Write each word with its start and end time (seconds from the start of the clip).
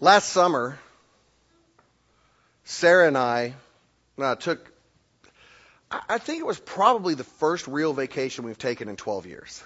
Last 0.00 0.28
summer, 0.28 0.78
Sarah 2.62 3.08
and 3.08 3.18
I 3.18 3.54
uh, 4.16 4.36
took, 4.36 4.72
I 5.90 6.18
think 6.18 6.38
it 6.38 6.46
was 6.46 6.60
probably 6.60 7.14
the 7.14 7.24
first 7.24 7.66
real 7.66 7.92
vacation 7.92 8.44
we've 8.44 8.56
taken 8.56 8.88
in 8.88 8.94
12 8.94 9.26
years. 9.26 9.64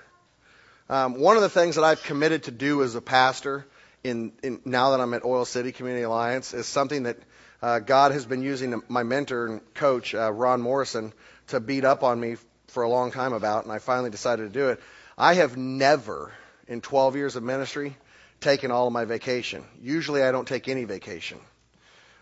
Um, 0.88 1.20
one 1.20 1.36
of 1.36 1.42
the 1.42 1.50
things 1.50 1.74
that 1.74 1.84
I've 1.84 2.02
committed 2.02 2.44
to 2.44 2.50
do 2.50 2.82
as 2.82 2.94
a 2.94 3.02
pastor 3.02 3.66
in, 4.02 4.32
in 4.42 4.62
now 4.64 4.92
that 4.92 5.02
I'm 5.02 5.12
at 5.12 5.22
Oil 5.22 5.44
City 5.44 5.70
Community 5.70 6.04
Alliance 6.04 6.54
is 6.54 6.66
something 6.66 7.02
that 7.02 7.18
uh, 7.60 7.80
God 7.80 8.12
has 8.12 8.24
been 8.24 8.40
using 8.40 8.82
my 8.88 9.02
mentor 9.02 9.46
and 9.48 9.74
coach, 9.74 10.14
uh, 10.14 10.32
Ron 10.32 10.62
Morrison, 10.62 11.12
to 11.48 11.60
beat 11.60 11.84
up 11.84 12.02
on 12.02 12.18
me 12.18 12.36
for 12.68 12.84
a 12.84 12.88
long 12.88 13.12
time 13.12 13.34
about, 13.34 13.64
and 13.64 13.72
I 13.72 13.80
finally 13.80 14.08
decided 14.08 14.44
to 14.44 14.58
do 14.58 14.70
it. 14.70 14.80
I 15.18 15.34
have 15.34 15.58
never, 15.58 16.32
in 16.68 16.80
12 16.80 17.16
years 17.16 17.36
of 17.36 17.42
ministry, 17.42 17.98
taken 18.42 18.70
all 18.70 18.86
of 18.86 18.92
my 18.92 19.04
vacation. 19.04 19.64
Usually 19.82 20.22
I 20.22 20.32
don't 20.32 20.46
take 20.46 20.68
any 20.68 20.84
vacation. 20.84 21.38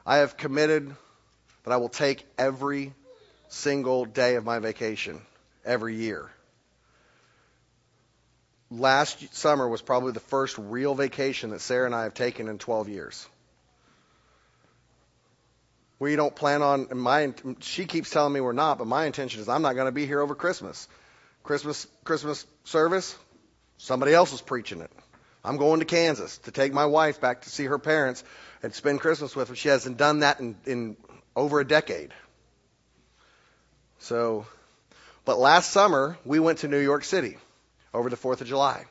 I 0.07 0.19
have 0.19 0.37
committed 0.37 0.95
that 1.65 1.73
I 1.73 1.77
will 1.79 1.89
take 1.89 2.25
every 2.39 2.93
single 3.49 4.05
day 4.05 4.37
of 4.37 4.45
my 4.45 4.59
vacation 4.59 5.21
every 5.65 5.97
year. 5.97 6.31
Last 8.71 9.35
summer 9.35 9.69
was 9.69 9.83
probably 9.83 10.13
the 10.13 10.21
first 10.21 10.57
real 10.57 10.95
vacation 10.95 11.51
that 11.51 11.61
Sarah 11.61 11.87
and 11.87 11.95
I 11.95 12.05
have 12.05 12.15
taken 12.15 12.49
in 12.49 12.59
12 12.59 12.89
years. 12.89 13.27
We 15.99 16.17
don't 16.17 16.35
plan 16.35 16.63
on, 16.63 16.89
my, 16.95 17.35
she 17.59 17.85
keeps 17.85 18.11
telling 18.11 18.33
me 18.33 18.41
we're 18.41 18.53
not, 18.53 18.79
but 18.79 18.87
my 18.87 19.05
intention 19.05 19.41
is 19.41 19.49
I'm 19.49 19.61
not 19.61 19.75
going 19.75 19.87
to 19.87 19.93
be 19.93 20.07
here 20.07 20.21
over 20.21 20.35
Christmas. 20.35 20.89
Christmas, 21.43 21.87
Christmas 22.05 22.47
service, 22.65 23.17
somebody 23.77 24.15
else 24.15 24.33
is 24.33 24.41
preaching 24.41 24.81
it. 24.81 24.91
I'm 25.45 25.57
going 25.57 25.81
to 25.81 25.87
Kansas 25.87 26.39
to 26.39 26.51
take 26.51 26.73
my 26.73 26.87
wife 26.87 27.21
back 27.21 27.43
to 27.43 27.51
see 27.51 27.65
her 27.65 27.79
parents 27.79 28.23
and 28.63 28.75
spend 28.75 29.01
Christmas 29.01 29.35
with 29.35 29.49
her. 29.49 29.57
She 29.57 29.69
hasn't 29.69 29.97
done 29.97 30.21
that 30.21 30.41
in, 30.41 30.57
in 30.67 30.97
over 31.35 31.61
a 31.61 31.67
decade. 31.67 32.11
So, 34.01 34.47
but 35.25 35.39
last 35.39 35.71
summer 35.71 36.19
we 36.25 36.41
went 36.41 36.59
to 36.59 36.69
New 36.69 36.79
York 36.81 37.05
City 37.05 37.39
over 37.95 38.11
the 38.11 38.17
4th 38.17 38.41
of 38.41 38.47
July. 38.47 38.85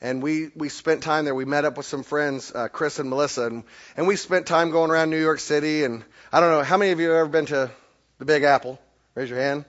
And 0.00 0.22
we, 0.22 0.50
we 0.54 0.68
spent 0.68 1.02
time 1.02 1.24
there. 1.24 1.34
We 1.34 1.46
met 1.46 1.64
up 1.64 1.76
with 1.76 1.86
some 1.86 2.02
friends, 2.02 2.52
uh, 2.54 2.68
Chris 2.68 2.98
and 2.98 3.08
Melissa, 3.08 3.46
and, 3.46 3.64
and 3.96 4.06
we 4.06 4.16
spent 4.16 4.46
time 4.46 4.70
going 4.70 4.90
around 4.90 5.10
New 5.10 5.20
York 5.20 5.40
City. 5.40 5.84
And 5.84 6.04
I 6.32 6.40
don't 6.40 6.50
know, 6.50 6.62
how 6.62 6.76
many 6.76 6.90
of 6.90 7.00
you 7.00 7.08
have 7.08 7.16
ever 7.16 7.28
been 7.28 7.46
to 7.46 7.70
the 8.18 8.24
Big 8.24 8.42
Apple? 8.42 8.78
Raise 9.14 9.30
your 9.30 9.38
hand. 9.38 9.64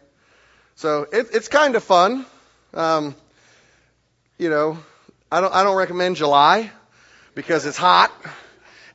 So 0.75 1.07
it, 1.11 1.27
it's 1.33 1.47
kind 1.47 1.75
of 1.75 1.83
fun. 1.83 2.25
Um, 2.73 3.15
you 4.37 4.49
know, 4.49 4.77
I 5.31 5.41
don't, 5.41 5.53
I 5.53 5.63
don't 5.63 5.75
recommend 5.75 6.15
July 6.15 6.71
because 7.35 7.65
it's 7.65 7.77
hot. 7.77 8.11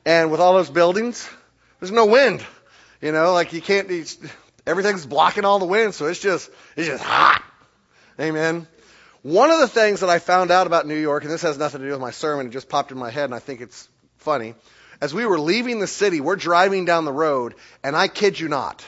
And 0.05 0.31
with 0.31 0.39
all 0.39 0.53
those 0.53 0.69
buildings, 0.69 1.29
there's 1.79 1.91
no 1.91 2.05
wind. 2.05 2.43
You 3.01 3.11
know, 3.11 3.33
like 3.33 3.53
you 3.53 3.61
can't, 3.61 3.89
everything's 4.65 5.05
blocking 5.05 5.45
all 5.45 5.59
the 5.59 5.65
wind, 5.65 5.93
so 5.93 6.07
it's 6.07 6.19
just, 6.19 6.49
it's 6.75 6.87
just 6.87 7.03
hot. 7.03 7.43
Amen. 8.19 8.67
One 9.21 9.51
of 9.51 9.59
the 9.59 9.67
things 9.67 10.01
that 10.01 10.09
I 10.09 10.19
found 10.19 10.51
out 10.51 10.67
about 10.67 10.87
New 10.87 10.97
York, 10.97 11.23
and 11.23 11.31
this 11.31 11.43
has 11.43 11.57
nothing 11.57 11.81
to 11.81 11.87
do 11.87 11.91
with 11.91 12.01
my 12.01 12.11
sermon, 12.11 12.47
it 12.47 12.49
just 12.49 12.67
popped 12.67 12.91
in 12.91 12.97
my 12.97 13.09
head 13.09 13.25
and 13.25 13.35
I 13.35 13.39
think 13.39 13.61
it's 13.61 13.87
funny. 14.17 14.55
As 15.01 15.13
we 15.13 15.25
were 15.25 15.39
leaving 15.39 15.79
the 15.79 15.87
city, 15.87 16.19
we're 16.19 16.35
driving 16.35 16.85
down 16.85 17.05
the 17.05 17.13
road, 17.13 17.55
and 17.83 17.95
I 17.95 18.07
kid 18.07 18.39
you 18.39 18.47
not. 18.47 18.85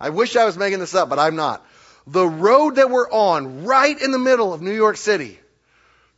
I 0.00 0.10
wish 0.10 0.34
I 0.34 0.44
was 0.44 0.58
making 0.58 0.80
this 0.80 0.94
up, 0.94 1.08
but 1.08 1.18
I'm 1.18 1.36
not. 1.36 1.64
The 2.06 2.26
road 2.26 2.76
that 2.76 2.90
we're 2.90 3.10
on, 3.10 3.64
right 3.64 4.00
in 4.00 4.10
the 4.10 4.18
middle 4.18 4.52
of 4.52 4.62
New 4.62 4.74
York 4.74 4.96
City, 4.96 5.38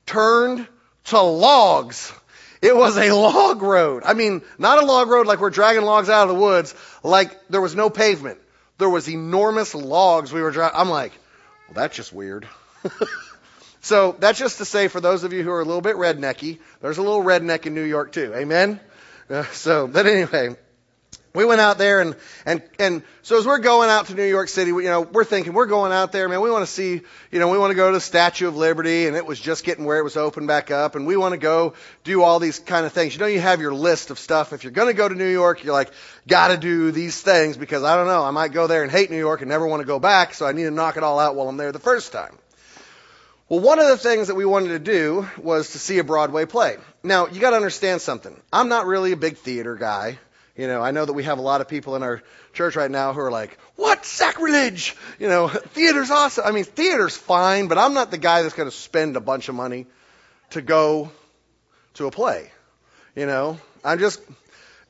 turned 0.09 0.67
to 1.05 1.21
logs. 1.21 2.13
It 2.61 2.75
was 2.75 2.97
a 2.97 3.13
log 3.13 3.63
road. 3.63 4.03
I 4.05 4.15
mean, 4.15 4.43
not 4.59 4.83
a 4.83 4.87
log 4.87 5.09
road 5.09 5.27
like 5.27 5.41
we're 5.41 5.51
dragging 5.51 5.85
logs 5.85 6.09
out 6.09 6.29
of 6.29 6.35
the 6.35 6.41
woods, 6.41 6.75
like 7.05 7.49
there 7.49 7.61
was 7.61 7.77
no 7.77 7.89
pavement. 7.89 8.39
There 8.79 8.91
was 8.91 9.09
enormous 9.09 9.75
logs 9.75 10.33
we 10.33 10.43
were 10.43 10.51
driving. 10.51 10.79
I'm 10.79 10.89
like, 10.89 11.13
well, 11.69 11.75
that's 11.75 11.97
just 11.97 12.13
weird. 12.13 12.49
so 13.81 14.17
that's 14.19 14.39
just 14.39 14.59
to 14.59 14.65
say, 14.65 14.89
for 14.89 15.01
those 15.01 15.25
of 15.25 15.33
you 15.33 15.43
who 15.43 15.51
are 15.51 15.61
a 15.61 15.65
little 15.65 15.81
bit 15.81 15.97
rednecky, 15.97 16.59
there's 16.81 16.99
a 16.99 17.03
little 17.03 17.23
redneck 17.23 17.67
in 17.67 17.75
New 17.75 17.85
York 17.85 18.13
too. 18.13 18.33
Amen? 18.35 18.81
Uh, 19.31 19.45
so, 19.53 19.87
but 19.87 20.07
anyway, 20.07 20.57
we 21.39 21.45
went 21.45 21.61
out 21.61 21.79
there 21.79 22.01
and, 22.01 22.17
and, 22.45 22.63
and 22.81 23.03
so 23.23 23.39
as 23.39 23.47
we're 23.47 23.61
going 23.61 23.89
out 23.91 24.07
to 24.07 24.15
New 24.15 24.25
York 24.25 24.49
City, 24.49 24.73
we, 24.73 24.83
you 24.83 24.91
know, 24.91 25.03
we're 25.03 25.23
thinking 25.23 25.53
we're 25.53 25.67
going 25.67 25.93
out 25.93 26.11
there, 26.11 26.29
man, 26.29 26.41
we 26.41 26.51
want 26.51 26.67
to 26.67 26.71
see, 26.71 27.01
you 27.31 27.39
know, 27.39 27.49
we 27.49 27.59
want 27.59 27.71
to 27.71 27.77
go 27.77 27.87
to 27.87 27.95
the 27.95 28.01
Statue 28.01 28.49
of 28.49 28.57
Liberty 28.57 29.07
and 29.07 29.17
it 29.17 29.25
was 29.25 29.39
just 29.39 29.65
getting 29.65 29.85
where 29.85 29.99
it 29.99 30.03
was 30.03 30.17
open 30.17 30.49
back 30.49 30.73
up 30.73 30.97
and 30.97 31.07
we 31.07 31.17
want 31.17 31.35
to 31.35 31.39
go 31.39 31.75
do 32.03 32.25
all 32.25 32.41
these 32.41 32.59
kind 32.59 32.85
of 32.85 32.93
things. 32.93 33.15
You 33.15 33.21
know, 33.21 33.27
you 33.27 33.41
have 33.41 33.61
your 33.61 33.73
list 33.73 34.11
of 34.11 34.19
stuff. 34.19 34.53
If 34.53 34.65
you're 34.65 34.73
going 34.73 34.89
to 34.89 34.95
go 34.95 35.09
to 35.09 35.15
New 35.15 35.31
York, 35.31 35.63
you're 35.63 35.73
like, 35.73 35.93
gotta 36.27 36.57
do 36.57 36.91
these 36.91 37.23
things 37.23 37.57
because 37.57 37.85
I 37.85 37.95
don't 37.95 38.09
know, 38.09 38.25
I 38.25 38.33
might 38.33 38.51
go 38.51 38.67
there 38.67 38.83
and 38.83 38.91
hate 38.91 39.09
New 39.09 39.17
York 39.17 39.41
and 39.41 39.49
never 39.49 39.67
want 39.67 39.81
to 39.81 39.87
go 39.87 40.01
back, 40.01 40.35
so 40.35 40.45
I 40.45 40.51
need 40.51 40.65
to 40.65 40.73
knock 40.73 40.97
it 40.97 41.05
all 41.05 41.21
out 41.21 41.37
while 41.37 41.49
I'm 41.49 41.57
there 41.57 41.71
the 41.71 41.79
first 41.79 42.11
time. 42.11 42.37
Well, 43.49 43.61
one 43.61 43.79
of 43.79 43.87
the 43.87 43.97
things 43.97 44.27
that 44.27 44.35
we 44.35 44.45
wanted 44.45 44.71
to 44.71 44.79
do 44.81 45.27
was 45.39 45.71
to 45.71 45.79
see 45.79 45.99
a 45.99 46.05
Broadway 46.05 46.45
play. 46.45 46.77
Now, 47.03 47.29
you 47.29 47.41
got 47.41 47.51
to 47.51 47.57
understand 47.57 48.03
something. 48.03 48.39
I'm 48.53 48.69
not 48.69 48.87
really 48.87 49.13
a 49.13 49.17
big 49.17 49.39
theater 49.39 49.77
guy. 49.77 50.19
You 50.59 50.67
know, 50.67 50.83
I 50.83 50.91
know 50.91 51.05
that 51.05 51.13
we 51.13 51.23
have 51.23 51.39
a 51.39 51.43
lot 51.43 51.61
of 51.61 51.69
people 51.69 51.95
in 51.95 52.03
our 52.03 52.21
church 52.53 52.75
right 52.75 52.91
now 52.91 53.13
who 53.13 53.21
are 53.21 53.31
like, 53.31 53.57
what 53.77 54.05
sacrilege? 54.05 54.97
You 55.21 55.29
know, 55.29 55.47
theater's 55.49 56.11
awesome. 56.11 56.45
I 56.45 56.51
mean, 56.51 56.65
theater's 56.65 57.17
fine, 57.17 57.69
but 57.69 57.79
I'm 57.79 57.95
not 57.95 58.11
the 58.11 58.19
guy 58.19 58.43
that's 58.43 58.55
going 58.55 58.69
to 58.69 58.77
spend 58.77 59.17
a 59.17 59.21
bunch 59.21 59.49
of 59.49 59.55
money 59.55 59.87
to 60.51 60.61
go 60.61 61.13
to 61.95 62.09
a 62.09 62.11
play. 62.11 62.51
You 63.15 63.27
know, 63.27 63.61
I'm 63.85 64.01
just, 64.01 64.21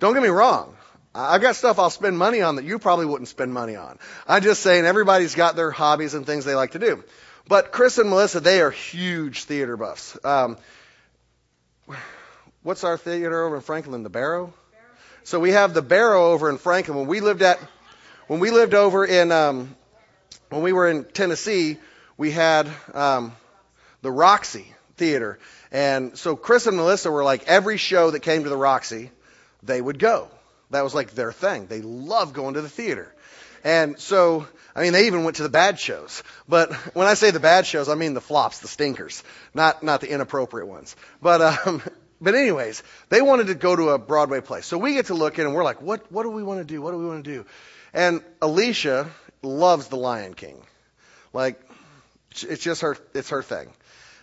don't 0.00 0.14
get 0.14 0.22
me 0.22 0.30
wrong. 0.30 0.74
I've 1.14 1.42
got 1.42 1.54
stuff 1.54 1.78
I'll 1.78 1.90
spend 1.90 2.16
money 2.16 2.40
on 2.40 2.56
that 2.56 2.64
you 2.64 2.78
probably 2.78 3.04
wouldn't 3.04 3.28
spend 3.28 3.52
money 3.52 3.76
on. 3.76 3.98
I'm 4.26 4.42
just 4.42 4.62
saying 4.62 4.86
everybody's 4.86 5.34
got 5.34 5.54
their 5.54 5.70
hobbies 5.70 6.14
and 6.14 6.24
things 6.24 6.46
they 6.46 6.54
like 6.54 6.72
to 6.72 6.78
do. 6.78 7.04
But 7.46 7.72
Chris 7.72 7.98
and 7.98 8.08
Melissa, 8.08 8.40
they 8.40 8.62
are 8.62 8.70
huge 8.70 9.44
theater 9.44 9.76
buffs. 9.76 10.16
Um, 10.24 10.56
what's 12.62 12.84
our 12.84 12.96
theater 12.96 13.44
over 13.44 13.56
in 13.56 13.62
Franklin? 13.62 14.02
The 14.02 14.08
Barrow? 14.08 14.54
So 15.28 15.39
we 15.39 15.50
have 15.50 15.75
the 15.75 15.83
Barrow 15.83 16.33
over 16.33 16.49
in 16.49 16.56
Franklin. 16.56 16.97
When 16.97 17.06
we 17.06 17.21
lived 17.21 17.43
at, 17.43 17.61
when 18.28 18.41
we 18.41 18.50
lived 18.50 18.72
over 18.72 19.05
in, 19.05 19.31
um, 19.31 19.77
when 20.49 20.62
we 20.62 20.72
were 20.72 20.89
in 20.89 21.05
Tennessee, 21.05 21.77
we 22.16 22.31
had 22.31 22.66
um, 22.94 23.37
the 24.00 24.11
Roxy 24.11 24.72
Theater, 24.97 25.39
and 25.71 26.16
so 26.16 26.34
Chris 26.34 26.66
and 26.66 26.78
Melissa 26.78 27.11
were 27.11 27.25
like 27.25 27.47
every 27.47 27.77
show 27.77 28.11
that 28.11 28.21
came 28.21 28.44
to 28.44 28.49
the 28.49 28.56
Roxy, 28.56 29.11
they 29.62 29.83
would 29.83 29.99
go. 29.99 30.31
That 30.71 30.83
was 30.83 30.94
like 30.94 31.11
their 31.11 31.31
thing. 31.31 31.66
They 31.66 31.83
loved 31.83 32.34
going 32.34 32.55
to 32.55 32.62
the 32.62 32.71
theater. 32.71 33.15
And 33.62 34.00
so, 34.00 34.47
I 34.75 34.81
mean, 34.81 34.95
they 34.95 35.09
even 35.09 35.25
went 35.25 35.37
to 35.37 35.43
the 35.43 35.50
bad 35.50 35.78
shows. 35.78 36.22
But 36.49 36.72
when 36.95 37.06
I 37.06 37.12
say 37.12 37.33
the 37.33 37.39
bad 37.39 37.66
shows, 37.66 37.91
I 37.91 37.97
mean 37.97 38.15
the 38.15 38.22
flops, 38.22 38.60
the 38.60 38.69
stinkers, 38.69 39.22
not 39.53 39.83
not 39.83 40.00
the 40.00 40.10
inappropriate 40.10 40.69
ones. 40.69 40.97
But 41.21 41.43
um, 41.66 41.83
but 42.20 42.34
anyways, 42.34 42.82
they 43.08 43.22
wanted 43.22 43.48
to 43.48 43.54
go 43.54 43.74
to 43.74 43.90
a 43.90 43.98
Broadway 43.98 44.40
play. 44.40 44.60
So 44.62 44.78
we 44.78 44.94
get 44.94 45.06
to 45.06 45.14
look 45.14 45.38
in 45.38 45.46
and 45.46 45.54
we're 45.54 45.64
like, 45.64 45.80
what, 45.80 46.10
what 46.10 46.24
do 46.24 46.30
we 46.30 46.42
want 46.42 46.60
to 46.60 46.64
do? 46.64 46.82
What 46.82 46.92
do 46.92 46.98
we 46.98 47.06
want 47.06 47.24
to 47.24 47.30
do? 47.30 47.46
And 47.92 48.22
Alicia 48.42 49.10
loves 49.42 49.88
The 49.88 49.96
Lion 49.96 50.34
King. 50.34 50.62
Like, 51.32 51.60
it's 52.30 52.62
just 52.62 52.82
her, 52.82 52.96
it's 53.14 53.30
her 53.30 53.42
thing. 53.42 53.68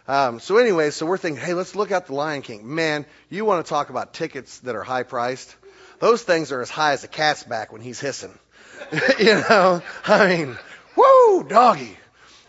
Um, 0.07 0.39
so 0.39 0.57
anyway, 0.57 0.91
so 0.91 1.05
we're 1.05 1.17
thinking, 1.17 1.43
hey, 1.43 1.53
let's 1.53 1.75
look 1.75 1.91
at 1.91 2.07
The 2.07 2.13
Lion 2.13 2.41
King. 2.41 2.75
Man, 2.75 3.05
you 3.29 3.45
want 3.45 3.65
to 3.65 3.69
talk 3.69 3.89
about 3.89 4.13
tickets 4.13 4.59
that 4.59 4.75
are 4.75 4.83
high 4.83 5.03
priced? 5.03 5.55
Those 5.99 6.21
things 6.21 6.51
are 6.51 6.61
as 6.61 6.69
high 6.69 6.91
as 6.91 7.03
a 7.03 7.07
cat's 7.07 7.43
back 7.43 7.71
when 7.71 7.81
he's 7.81 7.99
hissing. 7.99 8.37
you 9.19 9.33
know, 9.49 9.81
I 10.05 10.27
mean, 10.27 10.57
whoo, 10.95 11.43
doggy. 11.43 11.97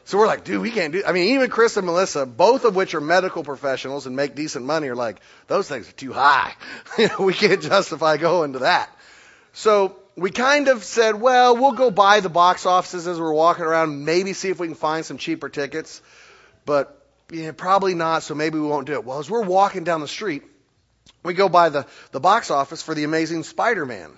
So 0.06 0.18
we're 0.18 0.28
like, 0.28 0.44
dude, 0.44 0.62
we 0.62 0.70
can't 0.70 0.92
do. 0.92 1.02
I 1.04 1.10
mean, 1.10 1.34
even 1.34 1.50
Chris 1.50 1.76
and 1.76 1.84
Melissa, 1.84 2.26
both 2.26 2.64
of 2.64 2.76
which 2.76 2.94
are 2.94 3.00
medical 3.00 3.42
professionals 3.42 4.06
and 4.06 4.14
make 4.14 4.36
decent 4.36 4.64
money, 4.64 4.86
are 4.86 4.94
like, 4.94 5.20
those 5.48 5.68
things 5.68 5.88
are 5.88 5.92
too 5.92 6.12
high. 6.12 6.54
we 7.18 7.34
can't 7.34 7.60
justify 7.60 8.16
going 8.16 8.52
to 8.52 8.60
that. 8.60 8.88
So 9.52 9.96
we 10.16 10.30
kind 10.30 10.68
of 10.68 10.84
said, 10.84 11.20
well, 11.20 11.56
we'll 11.56 11.72
go 11.72 11.90
by 11.90 12.20
the 12.20 12.28
box 12.28 12.66
offices 12.66 13.08
as 13.08 13.18
we're 13.18 13.32
walking 13.32 13.64
around, 13.64 14.04
maybe 14.04 14.32
see 14.32 14.48
if 14.48 14.60
we 14.60 14.68
can 14.68 14.76
find 14.76 15.04
some 15.04 15.18
cheaper 15.18 15.48
tickets, 15.48 16.00
but 16.64 17.04
yeah, 17.32 17.50
probably 17.50 17.94
not. 17.96 18.22
So 18.22 18.36
maybe 18.36 18.60
we 18.60 18.66
won't 18.66 18.86
do 18.86 18.92
it. 18.92 19.04
Well, 19.04 19.18
as 19.18 19.28
we're 19.28 19.42
walking 19.42 19.82
down 19.82 20.00
the 20.02 20.08
street, 20.08 20.44
we 21.24 21.34
go 21.34 21.48
by 21.48 21.70
the 21.70 21.84
the 22.12 22.20
box 22.20 22.52
office 22.52 22.80
for 22.80 22.94
the 22.94 23.02
Amazing 23.02 23.42
Spider-Man. 23.42 24.12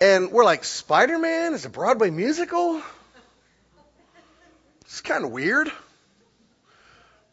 And 0.00 0.30
we're 0.30 0.44
like, 0.44 0.62
Spider 0.62 1.18
Man 1.18 1.52
is 1.52 1.64
a 1.64 1.68
Broadway 1.68 2.10
musical? 2.10 2.80
It's 4.90 5.00
kind 5.00 5.24
of 5.24 5.30
weird. 5.30 5.70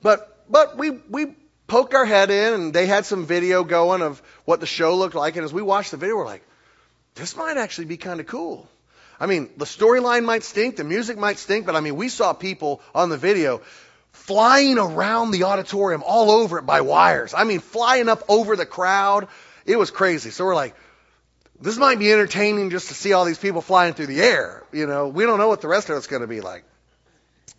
But 0.04 0.46
but 0.48 0.78
we 0.78 0.92
we 0.92 1.36
poked 1.66 1.96
our 1.96 2.06
head 2.06 2.30
in 2.30 2.54
and 2.54 2.74
they 2.74 2.86
had 2.86 3.06
some 3.06 3.26
video 3.26 3.64
going 3.64 4.04
of 4.04 4.22
what 4.46 4.60
the 4.60 4.68
show 4.68 4.96
looked 4.96 5.16
like 5.16 5.36
and 5.36 5.44
as 5.44 5.52
we 5.52 5.64
watched 5.64 5.92
the 5.92 5.98
video 5.98 6.16
we're 6.16 6.26
like 6.26 6.44
this 7.16 7.36
might 7.36 7.58
actually 7.58 7.86
be 7.86 7.98
kind 7.98 8.20
of 8.20 8.28
cool. 8.28 8.70
I 9.20 9.26
mean, 9.26 9.50
the 9.58 9.66
storyline 9.66 10.24
might 10.24 10.44
stink, 10.44 10.76
the 10.76 10.84
music 10.84 11.18
might 11.18 11.40
stink, 11.40 11.66
but 11.66 11.76
I 11.76 11.80
mean, 11.80 11.96
we 11.96 12.10
saw 12.10 12.34
people 12.34 12.80
on 12.94 13.10
the 13.10 13.18
video 13.18 13.62
flying 14.12 14.78
around 14.78 15.32
the 15.32 15.46
auditorium 15.46 16.04
all 16.06 16.30
over 16.30 16.60
it 16.60 16.68
by 16.68 16.82
wires. 16.82 17.34
I 17.34 17.44
mean, 17.44 17.60
flying 17.60 18.08
up 18.08 18.24
over 18.30 18.56
the 18.56 18.68
crowd. 18.68 19.28
It 19.66 19.80
was 19.80 19.90
crazy. 19.90 20.30
So 20.30 20.46
we're 20.46 20.54
like, 20.54 20.76
this 21.60 21.78
might 21.78 21.98
be 21.98 22.14
entertaining 22.14 22.70
just 22.70 22.90
to 22.90 22.94
see 22.94 23.14
all 23.14 23.26
these 23.26 23.40
people 23.40 23.62
flying 23.62 23.96
through 23.96 24.08
the 24.08 24.22
air. 24.22 24.64
You 24.72 24.86
know, 24.86 25.08
we 25.08 25.24
don't 25.24 25.40
know 25.40 25.48
what 25.48 25.62
the 25.62 25.68
rest 25.68 25.90
of 25.90 25.98
it's 25.98 26.06
going 26.06 26.22
to 26.22 26.28
be 26.28 26.42
like. 26.42 26.64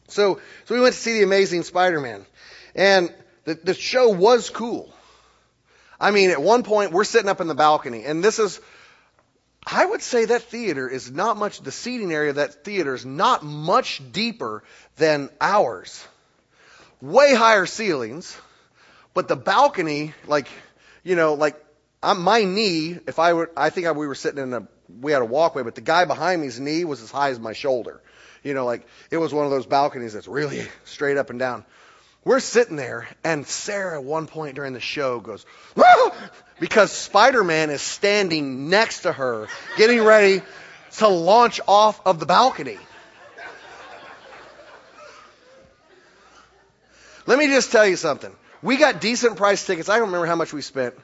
So, 0.08 0.40
so 0.64 0.74
we 0.74 0.80
went 0.80 0.94
to 0.94 1.00
see 1.00 1.18
the 1.18 1.22
Amazing 1.22 1.62
Spider-Man, 1.62 2.24
and 2.74 3.14
the, 3.44 3.54
the 3.54 3.74
show 3.74 4.08
was 4.08 4.50
cool. 4.50 4.92
I 6.00 6.10
mean, 6.10 6.30
at 6.30 6.40
one 6.40 6.62
point 6.62 6.92
we're 6.92 7.04
sitting 7.04 7.28
up 7.28 7.40
in 7.40 7.46
the 7.46 7.54
balcony, 7.54 8.04
and 8.04 8.22
this 8.22 8.38
is, 8.38 8.60
I 9.64 9.84
would 9.84 10.02
say 10.02 10.26
that 10.26 10.42
theater 10.42 10.88
is 10.88 11.10
not 11.10 11.36
much. 11.36 11.60
The 11.60 11.72
seating 11.72 12.12
area 12.12 12.30
of 12.30 12.36
that 12.36 12.64
theater 12.64 12.94
is 12.94 13.04
not 13.04 13.44
much 13.44 14.00
deeper 14.12 14.64
than 14.96 15.28
ours. 15.40 16.06
Way 17.00 17.34
higher 17.34 17.66
ceilings, 17.66 18.36
but 19.12 19.28
the 19.28 19.36
balcony, 19.36 20.14
like, 20.26 20.48
you 21.04 21.16
know, 21.16 21.34
like 21.34 21.62
I'm, 22.02 22.22
my 22.22 22.44
knee, 22.44 22.98
if 23.06 23.18
I 23.18 23.34
were, 23.34 23.50
I 23.56 23.70
think 23.70 23.86
I, 23.86 23.92
we 23.92 24.06
were 24.06 24.14
sitting 24.14 24.42
in 24.42 24.54
a, 24.54 24.68
we 25.00 25.12
had 25.12 25.20
a 25.20 25.26
walkway, 25.26 25.64
but 25.64 25.74
the 25.74 25.80
guy 25.80 26.06
behind 26.06 26.40
me's 26.40 26.58
knee 26.58 26.84
was 26.84 27.02
as 27.02 27.10
high 27.10 27.30
as 27.30 27.38
my 27.38 27.52
shoulder. 27.52 28.00
You 28.48 28.54
know, 28.54 28.64
like 28.64 28.86
it 29.10 29.18
was 29.18 29.34
one 29.34 29.44
of 29.44 29.50
those 29.50 29.66
balconies 29.66 30.14
that's 30.14 30.26
really 30.26 30.66
straight 30.86 31.18
up 31.18 31.28
and 31.28 31.38
down. 31.38 31.66
We're 32.24 32.40
sitting 32.40 32.76
there, 32.76 33.06
and 33.22 33.46
Sarah, 33.46 33.98
at 33.98 34.04
one 34.04 34.26
point 34.26 34.54
during 34.54 34.72
the 34.72 34.80
show, 34.80 35.20
goes, 35.20 35.44
ah! 35.76 36.30
because 36.58 36.90
Spider 36.90 37.44
Man 37.44 37.68
is 37.68 37.82
standing 37.82 38.70
next 38.70 39.02
to 39.02 39.12
her, 39.12 39.48
getting 39.76 40.02
ready 40.02 40.40
to 40.92 41.08
launch 41.08 41.60
off 41.68 42.00
of 42.06 42.20
the 42.20 42.24
balcony. 42.24 42.78
Let 47.26 47.38
me 47.38 47.48
just 47.48 47.70
tell 47.70 47.86
you 47.86 47.96
something. 47.96 48.34
We 48.62 48.78
got 48.78 49.02
decent 49.02 49.36
price 49.36 49.66
tickets. 49.66 49.90
I 49.90 49.98
don't 49.98 50.06
remember 50.06 50.26
how 50.26 50.36
much 50.36 50.54
we 50.54 50.62
spent 50.62 50.94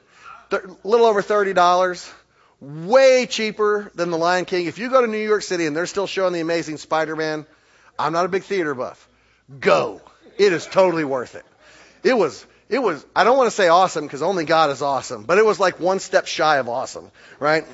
a 0.49 0.61
little 0.83 1.05
over 1.05 1.21
$30, 1.21 2.13
way 2.59 3.25
cheaper 3.25 3.91
than 3.95 4.11
The 4.11 4.17
Lion 4.17 4.45
King. 4.45 4.65
If 4.67 4.77
you 4.77 4.89
go 4.89 5.01
to 5.01 5.07
New 5.07 5.17
York 5.17 5.43
City 5.43 5.65
and 5.65 5.75
they're 5.75 5.85
still 5.85 6.07
showing 6.07 6.33
The 6.33 6.39
Amazing 6.39 6.77
Spider 6.77 7.15
Man, 7.15 7.45
I'm 7.97 8.13
not 8.13 8.25
a 8.25 8.29
big 8.29 8.43
theater 8.43 8.73
buff. 8.73 9.07
Go. 9.59 10.01
It 10.37 10.53
is 10.53 10.65
totally 10.65 11.03
worth 11.03 11.35
it. 11.35 11.45
It 12.03 12.17
was, 12.17 12.45
it 12.69 12.79
was, 12.79 13.05
I 13.15 13.23
don't 13.23 13.37
want 13.37 13.47
to 13.47 13.55
say 13.55 13.67
awesome 13.67 14.05
because 14.05 14.21
only 14.21 14.45
God 14.45 14.69
is 14.69 14.81
awesome, 14.81 15.23
but 15.23 15.37
it 15.37 15.45
was 15.45 15.59
like 15.59 15.79
one 15.79 15.99
step 15.99 16.27
shy 16.27 16.57
of 16.57 16.67
awesome, 16.69 17.11
right? 17.39 17.65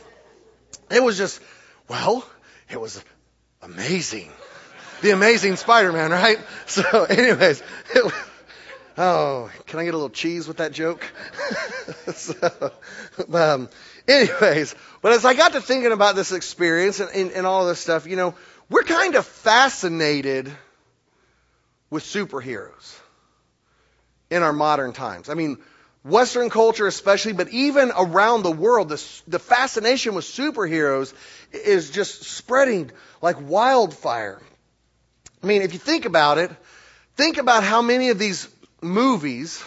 It 0.89 1.03
was 1.03 1.17
just, 1.17 1.41
well, 1.87 2.25
it 2.69 2.79
was 2.79 3.03
amazing. 3.61 4.31
The 5.01 5.11
Amazing 5.11 5.55
Spider 5.55 5.91
Man, 5.91 6.11
right? 6.11 6.39
So, 6.67 7.03
anyways, 7.03 7.63
it, 7.93 8.13
Oh, 8.97 9.49
can 9.67 9.79
I 9.79 9.85
get 9.85 9.93
a 9.93 9.97
little 9.97 10.09
cheese 10.09 10.47
with 10.47 10.57
that 10.57 10.73
joke? 10.73 11.03
so, 12.13 12.71
um, 13.33 13.69
anyways, 14.07 14.75
but 15.01 15.13
as 15.13 15.25
I 15.25 15.33
got 15.33 15.53
to 15.53 15.61
thinking 15.61 15.91
about 15.91 16.15
this 16.15 16.31
experience 16.31 16.99
and, 16.99 17.09
and, 17.11 17.31
and 17.31 17.47
all 17.47 17.67
this 17.67 17.79
stuff, 17.79 18.07
you 18.07 18.15
know, 18.15 18.35
we're 18.69 18.83
kind 18.83 19.15
of 19.15 19.25
fascinated 19.25 20.51
with 21.89 22.03
superheroes 22.03 22.97
in 24.29 24.43
our 24.43 24.53
modern 24.53 24.93
times. 24.93 25.29
I 25.29 25.33
mean, 25.33 25.57
Western 26.03 26.49
culture 26.49 26.87
especially, 26.87 27.33
but 27.33 27.49
even 27.49 27.91
around 27.95 28.43
the 28.43 28.51
world, 28.51 28.89
the, 28.89 29.21
the 29.27 29.39
fascination 29.39 30.15
with 30.15 30.25
superheroes 30.25 31.13
is 31.51 31.91
just 31.91 32.23
spreading 32.23 32.91
like 33.21 33.37
wildfire. 33.39 34.41
I 35.43 35.47
mean, 35.47 35.61
if 35.61 35.73
you 35.73 35.79
think 35.79 36.05
about 36.05 36.37
it, 36.37 36.49
think 37.17 37.37
about 37.37 37.63
how 37.63 37.81
many 37.81 38.09
of 38.09 38.17
these 38.17 38.47
movies 38.81 39.63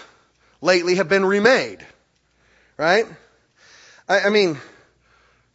lately 0.60 0.96
have 0.96 1.08
been 1.08 1.24
remade. 1.24 1.86
Right? 2.76 3.06
I, 4.08 4.20
I 4.20 4.30
mean, 4.30 4.58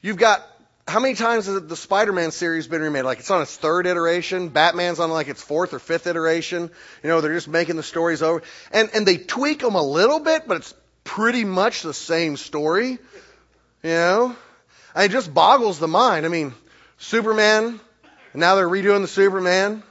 you've 0.02 0.18
got 0.18 0.46
how 0.88 1.00
many 1.00 1.14
times 1.14 1.46
has 1.46 1.62
the 1.62 1.76
Spider-Man 1.76 2.32
series 2.32 2.68
been 2.68 2.82
remade? 2.82 3.04
Like 3.04 3.20
it's 3.20 3.30
on 3.30 3.44
its 3.44 3.56
third 3.56 3.86
iteration. 3.86 4.50
Batman's 4.50 5.00
on 5.00 5.12
like 5.12 5.28
its 5.28 5.42
fourth 5.42 5.74
or 5.74 5.80
fifth 5.80 6.08
iteration. 6.08 6.72
You 7.04 7.10
know, 7.10 7.22
they're 7.22 7.34
just 7.34 7.48
making 7.48 7.76
the 7.76 7.84
stories 7.84 8.24
over, 8.24 8.42
and 8.72 8.90
and 8.94 9.06
they 9.06 9.18
tweak 9.18 9.60
them 9.60 9.76
a 9.76 9.84
little 9.84 10.20
bit, 10.20 10.48
but 10.48 10.58
it's 10.58 10.74
pretty 11.04 11.46
much 11.46 11.84
the 11.84 11.94
same 11.94 12.38
story. 12.38 12.98
You 13.84 13.90
know, 13.90 14.36
and 14.96 15.06
it 15.06 15.12
just 15.12 15.34
boggles 15.34 15.80
the 15.80 15.88
mind. 15.88 16.26
I 16.26 16.30
mean, 16.30 16.54
Superman. 16.98 17.80
Now 18.34 18.56
they're 18.56 18.70
redoing 18.70 19.02
the 19.02 19.08
Superman. 19.08 19.84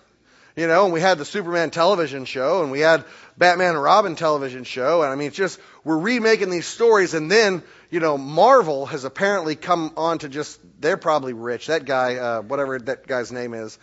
You 0.57 0.67
know, 0.67 0.85
and 0.85 0.93
we 0.93 1.01
had 1.01 1.19
the 1.19 1.25
Superman 1.25 1.71
television 1.71 2.25
show, 2.25 2.65
and 2.65 2.73
we 2.73 2.81
had 2.81 3.05
Batman 3.37 3.77
and 3.77 3.83
Robin 3.83 4.17
television 4.17 4.65
show. 4.65 5.03
And 5.03 5.13
I 5.13 5.15
mean, 5.15 5.29
it's 5.29 5.37
just, 5.37 5.61
we're 5.85 5.97
remaking 5.97 6.51
these 6.51 6.67
stories. 6.67 7.15
And 7.15 7.31
then, 7.31 7.63
you 7.91 8.01
know, 8.01 8.19
Marvel 8.19 8.87
has 8.87 9.05
apparently 9.05 9.57
come 9.57 9.93
on 9.97 10.19
to 10.19 10.29
just, 10.29 10.61
they're 10.81 10.97
probably 10.97 11.33
rich. 11.33 11.69
That 11.69 11.85
guy, 11.85 12.17
uh, 12.17 12.43
whatever 12.43 12.79
that 12.79 13.07
guy's 13.07 13.33
name 13.33 13.55
is, 13.55 13.79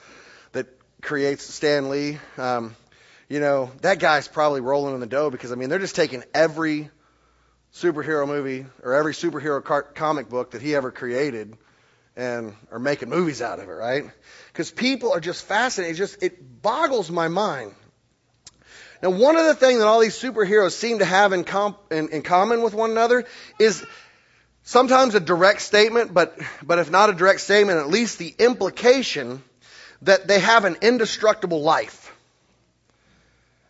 that 0.51 0.67
creates 1.01 1.43
Stan 1.43 1.89
Lee, 1.89 2.19
um, 2.37 2.75
you 3.27 3.39
know, 3.39 3.71
that 3.81 3.99
guy's 3.99 4.27
probably 4.27 4.61
rolling 4.61 4.93
in 4.93 4.99
the 4.99 5.07
dough 5.07 5.31
because, 5.31 5.51
I 5.51 5.55
mean, 5.55 5.69
they're 5.69 5.79
just 5.79 5.95
taking 5.95 6.23
every 6.33 6.89
superhero 7.73 8.27
movie 8.27 8.65
or 8.83 8.93
every 8.93 9.13
superhero 9.13 9.63
car- 9.63 9.83
comic 9.83 10.29
book 10.29 10.51
that 10.51 10.61
he 10.61 10.75
ever 10.75 10.91
created 10.91 11.57
and 12.15 12.55
are 12.71 12.79
making 12.79 13.09
movies 13.09 13.41
out 13.41 13.59
of 13.59 13.67
it, 13.67 13.73
right? 13.73 14.05
Because 14.53 14.71
people 14.71 15.11
are 15.11 15.19
just 15.19 15.43
fascinated. 15.45 15.95
It 15.95 15.97
just, 15.97 16.23
it 16.23 16.61
boggles 16.61 17.09
my 17.09 17.27
mind 17.27 17.73
now, 19.05 19.11
one 19.11 19.35
of 19.35 19.45
the 19.45 19.53
things 19.53 19.81
that 19.81 19.85
all 19.85 19.99
these 19.99 20.17
superheroes 20.17 20.71
seem 20.71 20.97
to 20.97 21.05
have 21.05 21.31
in, 21.31 21.43
com- 21.43 21.75
in, 21.91 22.09
in 22.09 22.23
common 22.23 22.63
with 22.63 22.73
one 22.73 22.89
another 22.89 23.25
is 23.59 23.85
sometimes 24.63 25.13
a 25.13 25.19
direct 25.19 25.61
statement, 25.61 26.11
but, 26.11 26.35
but 26.63 26.79
if 26.79 26.89
not 26.89 27.11
a 27.11 27.13
direct 27.13 27.41
statement, 27.41 27.77
at 27.77 27.87
least 27.87 28.17
the 28.17 28.33
implication 28.39 29.43
that 30.01 30.27
they 30.27 30.39
have 30.39 30.65
an 30.65 30.77
indestructible 30.81 31.61
life. 31.61 32.17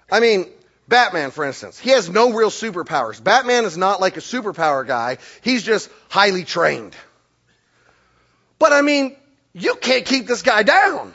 I 0.10 0.22
mean, 0.22 0.46
Batman, 0.88 1.32
for 1.32 1.44
instance, 1.44 1.78
he 1.78 1.90
has 1.90 2.10
no 2.10 2.32
real 2.32 2.50
superpowers. 2.50 3.22
Batman 3.22 3.66
is 3.66 3.76
not 3.76 4.00
like 4.00 4.16
a 4.16 4.22
superpower 4.22 4.88
guy. 4.88 5.18
He's 5.42 5.64
just 5.64 5.90
highly 6.08 6.46
trained. 6.46 6.96
But 8.58 8.72
I 8.72 8.82
mean, 8.82 9.18
you 9.52 9.76
can't 9.76 10.06
keep 10.06 10.28
this 10.28 10.44
guy 10.44 10.64
down. 10.64 11.14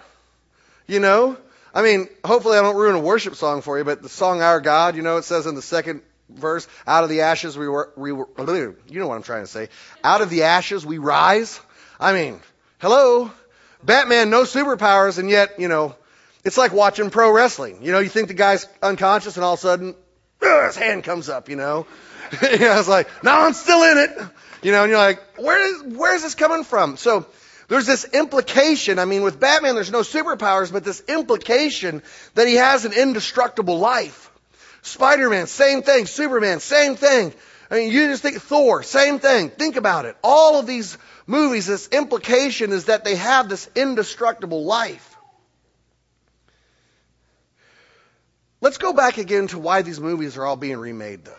You 0.86 1.00
know? 1.00 1.38
I 1.74 1.82
mean, 1.82 2.08
hopefully 2.24 2.58
I 2.58 2.62
don't 2.62 2.76
ruin 2.76 2.96
a 2.96 3.00
worship 3.00 3.36
song 3.36 3.62
for 3.62 3.78
you, 3.78 3.84
but 3.84 4.02
the 4.02 4.08
song 4.08 4.42
Our 4.42 4.60
God, 4.60 4.96
you 4.96 5.02
know, 5.02 5.18
it 5.18 5.24
says 5.24 5.46
in 5.46 5.54
the 5.54 5.62
second 5.62 6.02
verse, 6.28 6.66
out 6.86 7.04
of 7.04 7.10
the 7.10 7.22
ashes 7.22 7.56
we 7.56 7.68
were, 7.68 7.92
we 7.96 8.12
were, 8.12 8.28
you 8.88 9.00
know 9.00 9.06
what 9.06 9.16
I'm 9.16 9.22
trying 9.22 9.44
to 9.44 9.50
say. 9.50 9.68
Out 10.02 10.20
of 10.20 10.30
the 10.30 10.44
ashes 10.44 10.84
we 10.84 10.98
rise. 10.98 11.60
I 11.98 12.12
mean, 12.12 12.40
hello? 12.78 13.30
Batman, 13.82 14.30
no 14.30 14.42
superpowers, 14.42 15.18
and 15.18 15.30
yet, 15.30 15.58
you 15.58 15.68
know, 15.68 15.94
it's 16.44 16.58
like 16.58 16.72
watching 16.72 17.10
pro 17.10 17.30
wrestling. 17.32 17.82
You 17.82 17.92
know, 17.92 17.98
you 17.98 18.08
think 18.08 18.28
the 18.28 18.34
guy's 18.34 18.66
unconscious 18.82 19.36
and 19.36 19.44
all 19.44 19.54
of 19.54 19.60
a 19.60 19.62
sudden, 19.62 19.94
his 20.40 20.76
hand 20.76 21.04
comes 21.04 21.28
up, 21.28 21.48
you 21.48 21.56
know? 21.56 21.86
you 22.42 22.58
know, 22.58 22.78
it's 22.78 22.88
like, 22.88 23.08
no, 23.22 23.32
I'm 23.32 23.52
still 23.52 23.82
in 23.82 23.98
it. 23.98 24.10
You 24.62 24.72
know, 24.72 24.82
and 24.82 24.90
you're 24.90 24.98
like, 24.98 25.38
where 25.38 25.60
is, 25.60 25.96
where 25.96 26.14
is 26.14 26.22
this 26.22 26.34
coming 26.34 26.64
from? 26.64 26.96
So, 26.96 27.26
there's 27.70 27.86
this 27.86 28.04
implication. 28.04 28.98
I 28.98 29.04
mean, 29.04 29.22
with 29.22 29.38
Batman, 29.38 29.76
there's 29.76 29.92
no 29.92 30.00
superpowers, 30.00 30.72
but 30.72 30.82
this 30.82 31.04
implication 31.06 32.02
that 32.34 32.48
he 32.48 32.56
has 32.56 32.84
an 32.84 32.92
indestructible 32.92 33.78
life. 33.78 34.28
Spider-Man, 34.82 35.46
same 35.46 35.82
thing. 35.82 36.06
Superman, 36.06 36.58
same 36.58 36.96
thing. 36.96 37.32
I 37.70 37.76
mean, 37.76 37.92
you 37.92 38.08
just 38.08 38.24
think 38.24 38.40
Thor, 38.40 38.82
same 38.82 39.20
thing. 39.20 39.50
Think 39.50 39.76
about 39.76 40.04
it. 40.04 40.16
All 40.24 40.58
of 40.58 40.66
these 40.66 40.98
movies, 41.28 41.68
this 41.68 41.86
implication 41.92 42.72
is 42.72 42.86
that 42.86 43.04
they 43.04 43.14
have 43.14 43.48
this 43.48 43.70
indestructible 43.76 44.64
life. 44.64 45.16
Let's 48.60 48.78
go 48.78 48.92
back 48.92 49.18
again 49.18 49.46
to 49.48 49.60
why 49.60 49.82
these 49.82 50.00
movies 50.00 50.36
are 50.36 50.44
all 50.44 50.56
being 50.56 50.78
remade, 50.78 51.24
though. 51.24 51.34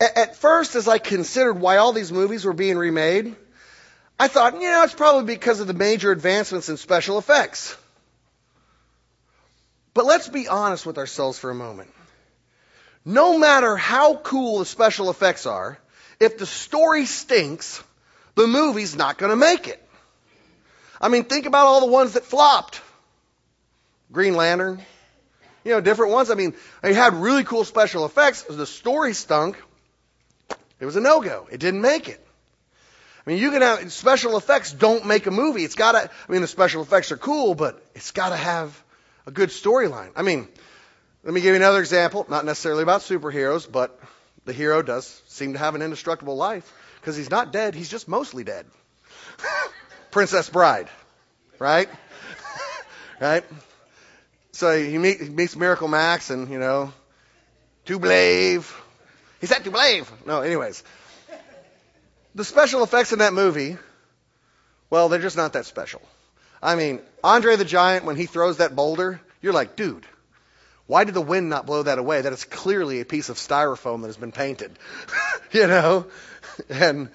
At 0.00 0.36
first, 0.36 0.76
as 0.76 0.86
I 0.86 0.98
considered 0.98 1.54
why 1.58 1.78
all 1.78 1.92
these 1.92 2.12
movies 2.12 2.44
were 2.44 2.52
being 2.52 2.78
remade, 2.78 3.34
I 4.18 4.28
thought, 4.28 4.54
you 4.54 4.70
know, 4.70 4.82
it's 4.82 4.94
probably 4.94 5.34
because 5.34 5.60
of 5.60 5.66
the 5.66 5.74
major 5.74 6.10
advancements 6.10 6.68
in 6.68 6.76
special 6.76 7.18
effects. 7.18 7.76
But 9.92 10.06
let's 10.06 10.28
be 10.28 10.48
honest 10.48 10.86
with 10.86 10.98
ourselves 10.98 11.38
for 11.38 11.50
a 11.50 11.54
moment. 11.54 11.90
No 13.04 13.38
matter 13.38 13.76
how 13.76 14.16
cool 14.16 14.58
the 14.58 14.64
special 14.64 15.10
effects 15.10 15.46
are, 15.46 15.78
if 16.18 16.38
the 16.38 16.46
story 16.46 17.06
stinks, 17.06 17.82
the 18.34 18.46
movie's 18.46 18.96
not 18.96 19.18
going 19.18 19.30
to 19.30 19.36
make 19.36 19.68
it. 19.68 19.82
I 21.00 21.08
mean, 21.08 21.24
think 21.24 21.46
about 21.46 21.66
all 21.66 21.80
the 21.80 21.92
ones 21.92 22.14
that 22.14 22.24
flopped. 22.24 22.80
Green 24.10 24.34
Lantern, 24.34 24.82
you 25.64 25.72
know, 25.72 25.80
different 25.80 26.12
ones. 26.12 26.30
I 26.30 26.34
mean, 26.34 26.54
they 26.82 26.94
had 26.94 27.14
really 27.14 27.44
cool 27.44 27.64
special 27.64 28.06
effects. 28.06 28.42
The 28.42 28.66
story 28.66 29.14
stunk. 29.14 29.56
It 30.80 30.84
was 30.84 30.96
a 30.96 31.00
no-go. 31.00 31.48
It 31.50 31.60
didn't 31.60 31.80
make 31.80 32.08
it. 32.08 32.25
I 33.26 33.30
mean, 33.30 33.38
you 33.40 33.50
can 33.50 33.62
have 33.62 33.92
special 33.92 34.36
effects 34.36 34.72
don't 34.72 35.06
make 35.06 35.26
a 35.26 35.32
movie. 35.32 35.64
It's 35.64 35.74
got 35.74 35.92
to. 35.92 36.10
I 36.28 36.32
mean, 36.32 36.42
the 36.42 36.46
special 36.46 36.82
effects 36.82 37.10
are 37.10 37.16
cool, 37.16 37.54
but 37.54 37.84
it's 37.94 38.12
got 38.12 38.28
to 38.28 38.36
have 38.36 38.80
a 39.26 39.32
good 39.32 39.48
storyline. 39.48 40.10
I 40.14 40.22
mean, 40.22 40.48
let 41.24 41.34
me 41.34 41.40
give 41.40 41.50
you 41.50 41.56
another 41.56 41.80
example, 41.80 42.24
not 42.28 42.44
necessarily 42.44 42.84
about 42.84 43.00
superheroes, 43.00 43.70
but 43.70 43.98
the 44.44 44.52
hero 44.52 44.80
does 44.80 45.20
seem 45.26 45.54
to 45.54 45.58
have 45.58 45.74
an 45.74 45.82
indestructible 45.82 46.36
life 46.36 46.72
because 47.00 47.16
he's 47.16 47.30
not 47.30 47.52
dead, 47.52 47.74
he's 47.74 47.88
just 47.88 48.06
mostly 48.06 48.44
dead. 48.44 48.64
Princess 50.12 50.48
Bride, 50.48 50.88
right? 51.58 51.88
right? 53.20 53.44
So 54.52 54.78
he, 54.78 54.96
meet, 54.98 55.20
he 55.20 55.28
meets 55.28 55.56
Miracle 55.56 55.88
Max 55.88 56.30
and, 56.30 56.48
you 56.48 56.58
know, 56.60 56.92
to 57.86 57.98
blave. 57.98 58.72
He 59.40 59.46
said 59.46 59.64
to 59.64 59.70
blave. 59.70 60.10
No, 60.24 60.42
anyways. 60.42 60.82
The 62.36 62.44
special 62.44 62.82
effects 62.82 63.14
in 63.14 63.20
that 63.20 63.32
movie, 63.32 63.78
well, 64.90 65.08
they're 65.08 65.22
just 65.22 65.38
not 65.38 65.54
that 65.54 65.64
special. 65.64 66.02
I 66.62 66.74
mean, 66.74 67.00
Andre 67.24 67.56
the 67.56 67.64
Giant, 67.64 68.04
when 68.04 68.16
he 68.16 68.26
throws 68.26 68.58
that 68.58 68.76
boulder, 68.76 69.22
you're 69.40 69.54
like, 69.54 69.74
dude, 69.74 70.04
why 70.86 71.04
did 71.04 71.14
the 71.14 71.22
wind 71.22 71.48
not 71.48 71.64
blow 71.64 71.82
that 71.82 71.98
away? 71.98 72.20
That 72.20 72.34
is 72.34 72.44
clearly 72.44 73.00
a 73.00 73.06
piece 73.06 73.30
of 73.30 73.38
styrofoam 73.38 74.02
that 74.02 74.08
has 74.08 74.18
been 74.18 74.32
painted. 74.32 74.78
you 75.50 75.66
know? 75.66 76.08
And 76.68 77.08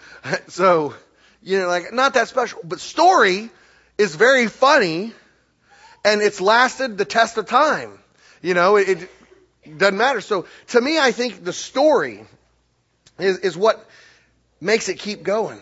so, 0.47 0.95
you 1.43 1.59
know, 1.59 1.67
like, 1.67 1.93
not 1.93 2.15
that 2.15 2.27
special. 2.27 2.59
But 2.63 2.79
story 2.79 3.51
is 3.99 4.15
very 4.15 4.47
funny, 4.47 5.13
and 6.03 6.23
it's 6.23 6.41
lasted 6.41 6.97
the 6.97 7.05
test 7.05 7.37
of 7.37 7.45
time. 7.45 7.99
You 8.41 8.55
know, 8.55 8.77
it, 8.77 9.07
it 9.63 9.77
doesn't 9.77 9.97
matter. 9.97 10.19
So, 10.19 10.47
to 10.69 10.81
me, 10.81 10.97
I 10.97 11.11
think 11.11 11.43
the 11.43 11.53
story 11.53 12.25
is, 13.19 13.37
is 13.37 13.55
what 13.55 13.87
makes 14.61 14.87
it 14.87 14.99
keep 14.99 15.23
going. 15.23 15.59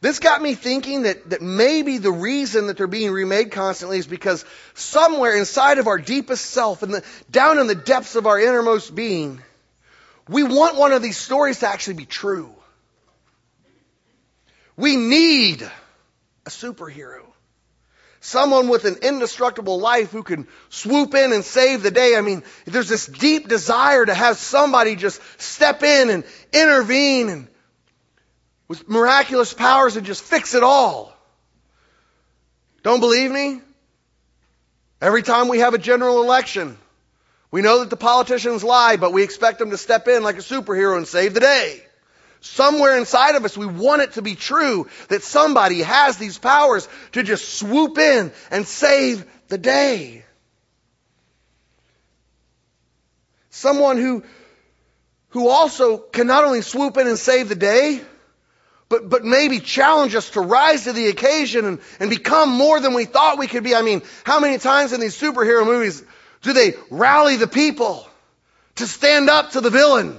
This 0.00 0.18
got 0.18 0.40
me 0.40 0.54
thinking 0.54 1.02
that, 1.02 1.28
that 1.28 1.42
maybe 1.42 1.98
the 1.98 2.10
reason 2.10 2.68
that 2.68 2.78
they're 2.78 2.86
being 2.86 3.10
remade 3.12 3.50
constantly 3.50 3.98
is 3.98 4.06
because 4.06 4.46
somewhere 4.72 5.36
inside 5.36 5.76
of 5.76 5.88
our 5.88 5.98
deepest 5.98 6.46
self 6.46 6.82
and 6.82 7.02
down 7.30 7.58
in 7.58 7.66
the 7.66 7.74
depths 7.74 8.16
of 8.16 8.26
our 8.26 8.40
innermost 8.40 8.94
being, 8.94 9.42
we 10.26 10.42
want 10.42 10.76
one 10.76 10.92
of 10.92 11.02
these 11.02 11.18
stories 11.18 11.58
to 11.58 11.68
actually 11.68 11.94
be 11.94 12.06
true. 12.06 12.50
We 14.74 14.96
need 14.96 15.62
a 16.46 16.50
superhero. 16.50 17.29
Someone 18.20 18.68
with 18.68 18.84
an 18.84 18.96
indestructible 19.02 19.80
life 19.80 20.10
who 20.10 20.22
can 20.22 20.46
swoop 20.68 21.14
in 21.14 21.32
and 21.32 21.42
save 21.42 21.82
the 21.82 21.90
day. 21.90 22.16
I 22.16 22.20
mean, 22.20 22.42
there's 22.66 22.88
this 22.88 23.06
deep 23.06 23.48
desire 23.48 24.04
to 24.04 24.12
have 24.12 24.36
somebody 24.36 24.94
just 24.94 25.22
step 25.40 25.82
in 25.82 26.10
and 26.10 26.24
intervene 26.52 27.30
and 27.30 27.48
with 28.68 28.88
miraculous 28.88 29.54
powers 29.54 29.96
and 29.96 30.06
just 30.06 30.22
fix 30.22 30.54
it 30.54 30.62
all. 30.62 31.16
Don't 32.82 33.00
believe 33.00 33.30
me? 33.30 33.62
Every 35.00 35.22
time 35.22 35.48
we 35.48 35.60
have 35.60 35.72
a 35.72 35.78
general 35.78 36.22
election, 36.22 36.76
we 37.50 37.62
know 37.62 37.80
that 37.80 37.90
the 37.90 37.96
politicians 37.96 38.62
lie, 38.62 38.96
but 38.96 39.12
we 39.12 39.22
expect 39.22 39.58
them 39.58 39.70
to 39.70 39.78
step 39.78 40.08
in 40.08 40.22
like 40.22 40.36
a 40.36 40.40
superhero 40.40 40.96
and 40.98 41.08
save 41.08 41.32
the 41.32 41.40
day. 41.40 41.82
Somewhere 42.40 42.96
inside 42.96 43.34
of 43.34 43.44
us, 43.44 43.56
we 43.56 43.66
want 43.66 44.02
it 44.02 44.12
to 44.12 44.22
be 44.22 44.34
true 44.34 44.88
that 45.08 45.22
somebody 45.22 45.80
has 45.82 46.16
these 46.16 46.38
powers 46.38 46.88
to 47.12 47.22
just 47.22 47.54
swoop 47.54 47.98
in 47.98 48.32
and 48.50 48.66
save 48.66 49.26
the 49.48 49.58
day. 49.58 50.24
Someone 53.50 53.98
who, 53.98 54.22
who 55.30 55.48
also 55.48 55.98
can 55.98 56.26
not 56.26 56.44
only 56.44 56.62
swoop 56.62 56.96
in 56.96 57.06
and 57.06 57.18
save 57.18 57.50
the 57.50 57.54
day, 57.54 58.00
but, 58.88 59.08
but 59.08 59.22
maybe 59.22 59.60
challenge 59.60 60.14
us 60.14 60.30
to 60.30 60.40
rise 60.40 60.84
to 60.84 60.92
the 60.92 61.08
occasion 61.08 61.66
and, 61.66 61.78
and 62.00 62.08
become 62.08 62.48
more 62.48 62.80
than 62.80 62.94
we 62.94 63.04
thought 63.04 63.38
we 63.38 63.48
could 63.48 63.64
be. 63.64 63.74
I 63.74 63.82
mean, 63.82 64.02
how 64.24 64.40
many 64.40 64.56
times 64.58 64.92
in 64.92 65.00
these 65.00 65.18
superhero 65.18 65.66
movies 65.66 66.02
do 66.42 66.54
they 66.54 66.74
rally 66.90 67.36
the 67.36 67.46
people 67.46 68.08
to 68.76 68.86
stand 68.86 69.28
up 69.28 69.52
to 69.52 69.60
the 69.60 69.70
villain? 69.70 70.18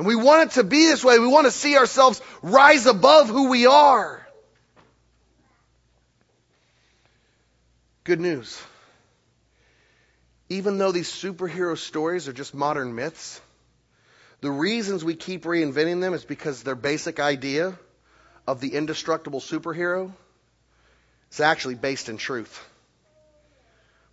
And 0.00 0.06
we 0.06 0.16
want 0.16 0.50
it 0.50 0.54
to 0.54 0.64
be 0.64 0.86
this 0.86 1.04
way. 1.04 1.18
We 1.18 1.26
want 1.26 1.44
to 1.44 1.50
see 1.50 1.76
ourselves 1.76 2.22
rise 2.40 2.86
above 2.86 3.28
who 3.28 3.50
we 3.50 3.66
are. 3.66 4.26
Good 8.04 8.18
news. 8.18 8.58
Even 10.48 10.78
though 10.78 10.90
these 10.90 11.10
superhero 11.10 11.76
stories 11.76 12.28
are 12.28 12.32
just 12.32 12.54
modern 12.54 12.94
myths, 12.94 13.42
the 14.40 14.50
reasons 14.50 15.04
we 15.04 15.16
keep 15.16 15.42
reinventing 15.42 16.00
them 16.00 16.14
is 16.14 16.24
because 16.24 16.62
their 16.62 16.74
basic 16.74 17.20
idea 17.20 17.78
of 18.46 18.62
the 18.62 18.74
indestructible 18.74 19.40
superhero 19.40 20.14
is 21.30 21.40
actually 21.40 21.74
based 21.74 22.08
in 22.08 22.16
truth. 22.16 22.66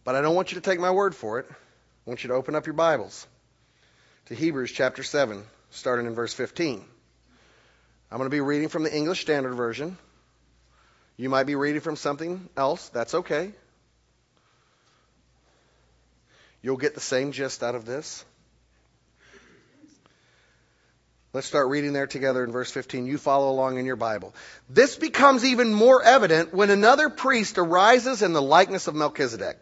But 0.03 0.15
I 0.15 0.21
don't 0.21 0.35
want 0.35 0.51
you 0.51 0.55
to 0.55 0.69
take 0.69 0.81
my 0.81 0.91
word 0.91 1.15
for 1.15 1.39
it. 1.39 1.45
I 1.49 2.09
want 2.09 2.25
you 2.25 2.27
to 2.27 2.33
open 2.33 2.55
up 2.55 2.65
your 2.65 2.73
Bibles 2.73 3.25
to 4.25 4.35
Hebrews 4.35 4.73
chapter 4.73 5.01
7, 5.01 5.45
starting 5.71 6.05
in 6.05 6.15
verse 6.15 6.33
15. 6.33 6.83
I'm 8.09 8.17
going 8.17 8.29
to 8.29 8.35
be 8.35 8.41
reading 8.41 8.69
from 8.69 8.83
the 8.83 8.95
English 8.95 9.21
Standard 9.21 9.53
Version. 9.53 9.97
You 11.17 11.29
might 11.29 11.45
be 11.45 11.55
reading 11.55 11.81
from 11.81 11.95
something 11.95 12.47
else. 12.55 12.89
That's 12.89 13.13
okay. 13.13 13.51
You'll 16.61 16.77
get 16.77 16.95
the 16.95 17.01
same 17.01 17.31
gist 17.31 17.63
out 17.63 17.75
of 17.75 17.85
this. 17.85 18.23
Let's 21.33 21.47
start 21.47 21.67
reading 21.67 21.93
there 21.93 22.07
together 22.07 22.43
in 22.43 22.51
verse 22.51 22.71
15. 22.71 23.05
You 23.05 23.17
follow 23.17 23.51
along 23.51 23.77
in 23.77 23.85
your 23.85 23.95
Bible. 23.95 24.33
This 24.69 24.95
becomes 24.95 25.45
even 25.45 25.73
more 25.73 26.01
evident 26.01 26.53
when 26.53 26.69
another 26.69 27.09
priest 27.09 27.57
arises 27.57 28.21
in 28.21 28.33
the 28.33 28.41
likeness 28.41 28.87
of 28.87 28.95
Melchizedek, 28.95 29.57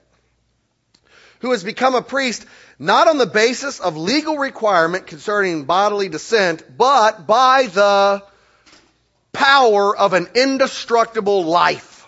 who 1.39 1.51
has 1.51 1.63
become 1.63 1.96
a 1.96 2.01
priest 2.01 2.46
not 2.77 3.08
on 3.08 3.18
the 3.18 3.25
basis 3.25 3.80
of 3.80 3.96
legal 3.96 4.38
requirement 4.38 5.08
concerning 5.08 5.63
bodily 5.65 6.10
descent, 6.10 6.63
but 6.77 7.25
by 7.25 7.68
the 7.68 8.24
power 9.32 9.96
of 9.96 10.13
an 10.13 10.27
indestructible 10.36 11.44
life. 11.44 12.08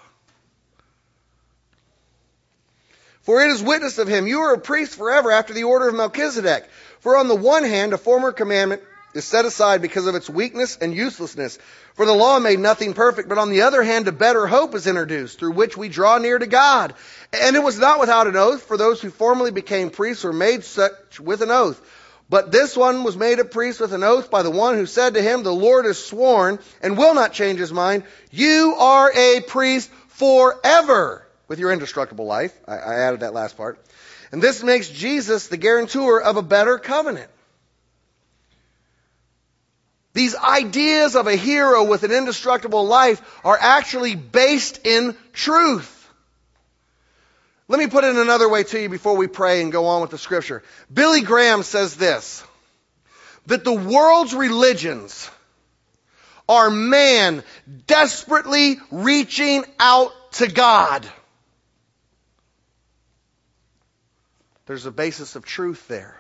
For 3.22 3.42
it 3.42 3.50
is 3.52 3.62
witness 3.62 3.98
of 3.98 4.08
him, 4.08 4.26
you 4.28 4.40
are 4.40 4.54
a 4.54 4.60
priest 4.60 4.96
forever 4.96 5.32
after 5.32 5.54
the 5.54 5.66
order 5.66 5.90
of 5.90 5.96
Melchizedek. 5.96 6.66
For 7.00 7.18
on 7.18 7.28
the 7.28 7.36
one 7.36 7.66
hand, 7.66 7.94
a 7.94 7.98
former 7.98 8.32
commandment 8.32 8.82
is 9.14 9.26
set 9.26 9.46
aside 9.46 9.82
because 9.82 10.06
of 10.06 10.16
its 10.16 10.30
weakness 10.30 10.78
and 10.78 10.94
uselessness. 10.94 11.58
For 11.96 12.06
the 12.06 12.14
law 12.14 12.40
made 12.40 12.60
nothing 12.60 12.94
perfect, 12.94 13.30
but 13.30 13.38
on 13.38 13.50
the 13.50 13.64
other 13.64 13.82
hand, 13.82 14.08
a 14.08 14.12
better 14.12 14.46
hope 14.46 14.76
is 14.76 14.86
introduced 14.88 15.40
through 15.40 15.54
which 15.54 15.76
we 15.76 15.90
draw 15.90 16.18
near 16.18 16.38
to 16.38 16.46
God. 16.46 16.94
And 17.34 17.56
it 17.56 17.64
was 17.64 17.80
not 17.80 18.00
without 18.00 18.28
an 18.28 18.36
oath, 18.36 18.64
for 18.64 18.78
those 18.78 19.02
who 19.02 19.10
formerly 19.10 19.52
became 19.52 19.90
priests 19.90 20.24
were 20.24 20.34
made 20.34 20.64
such 20.64 21.20
with 21.20 21.42
an 21.42 21.52
oath. 21.52 21.82
But 22.30 22.52
this 22.52 22.76
one 22.76 23.04
was 23.04 23.16
made 23.16 23.40
a 23.40 23.46
priest 23.46 23.80
with 23.80 23.94
an 23.94 24.04
oath 24.04 24.30
by 24.30 24.44
the 24.44 24.52
one 24.52 24.76
who 24.76 24.86
said 24.86 25.14
to 25.14 25.22
him, 25.22 25.44
The 25.44 25.52
Lord 25.52 25.86
has 25.86 26.04
sworn 26.04 26.60
and 26.82 26.98
will 26.98 27.14
not 27.14 27.32
change 27.32 27.60
his 27.60 27.72
mind. 27.72 28.04
You 28.32 28.76
are 28.78 29.12
a 29.16 29.42
priest 29.42 29.90
forever 30.10 31.26
with 31.48 31.60
your 31.60 31.72
indestructible 31.72 32.26
life. 32.26 32.54
I, 32.68 32.78
I 32.78 32.94
added 32.96 33.22
that 33.22 33.34
last 33.34 33.56
part. 33.56 33.80
And 34.32 34.42
this 34.42 34.62
makes 34.62 34.90
Jesus 34.90 35.48
the 35.48 35.56
guarantor 35.56 36.22
of 36.22 36.36
a 36.36 36.42
better 36.42 36.78
covenant. 36.78 37.30
These 40.18 40.36
ideas 40.36 41.16
of 41.16 41.28
a 41.28 41.36
hero 41.36 41.84
with 41.84 42.02
an 42.02 42.12
indestructible 42.12 42.88
life 42.88 43.22
are 43.46 43.56
actually 43.56 44.16
based 44.16 44.80
in 44.84 45.16
truth. 45.32 46.10
Let 47.68 47.78
me 47.78 47.86
put 47.86 48.04
it 48.04 48.16
another 48.16 48.50
way 48.50 48.64
to 48.64 48.82
you 48.82 48.90
before 48.90 49.16
we 49.16 49.28
pray 49.28 49.62
and 49.62 49.72
go 49.72 49.86
on 49.86 50.02
with 50.02 50.10
the 50.10 50.18
scripture. 50.18 50.64
Billy 50.92 51.22
Graham 51.22 51.62
says 51.62 51.96
this, 51.96 52.44
that 53.46 53.64
the 53.64 53.76
world's 53.76 54.34
religions 54.34 55.30
are 56.50 56.72
man 56.72 57.44
desperately 57.86 58.78
reaching 58.90 59.66
out 59.80 60.32
to 60.32 60.48
God. 60.48 61.08
There's 64.66 64.88
a 64.88 64.92
basis 64.92 65.36
of 65.36 65.46
truth 65.46 65.88
there 65.88 66.20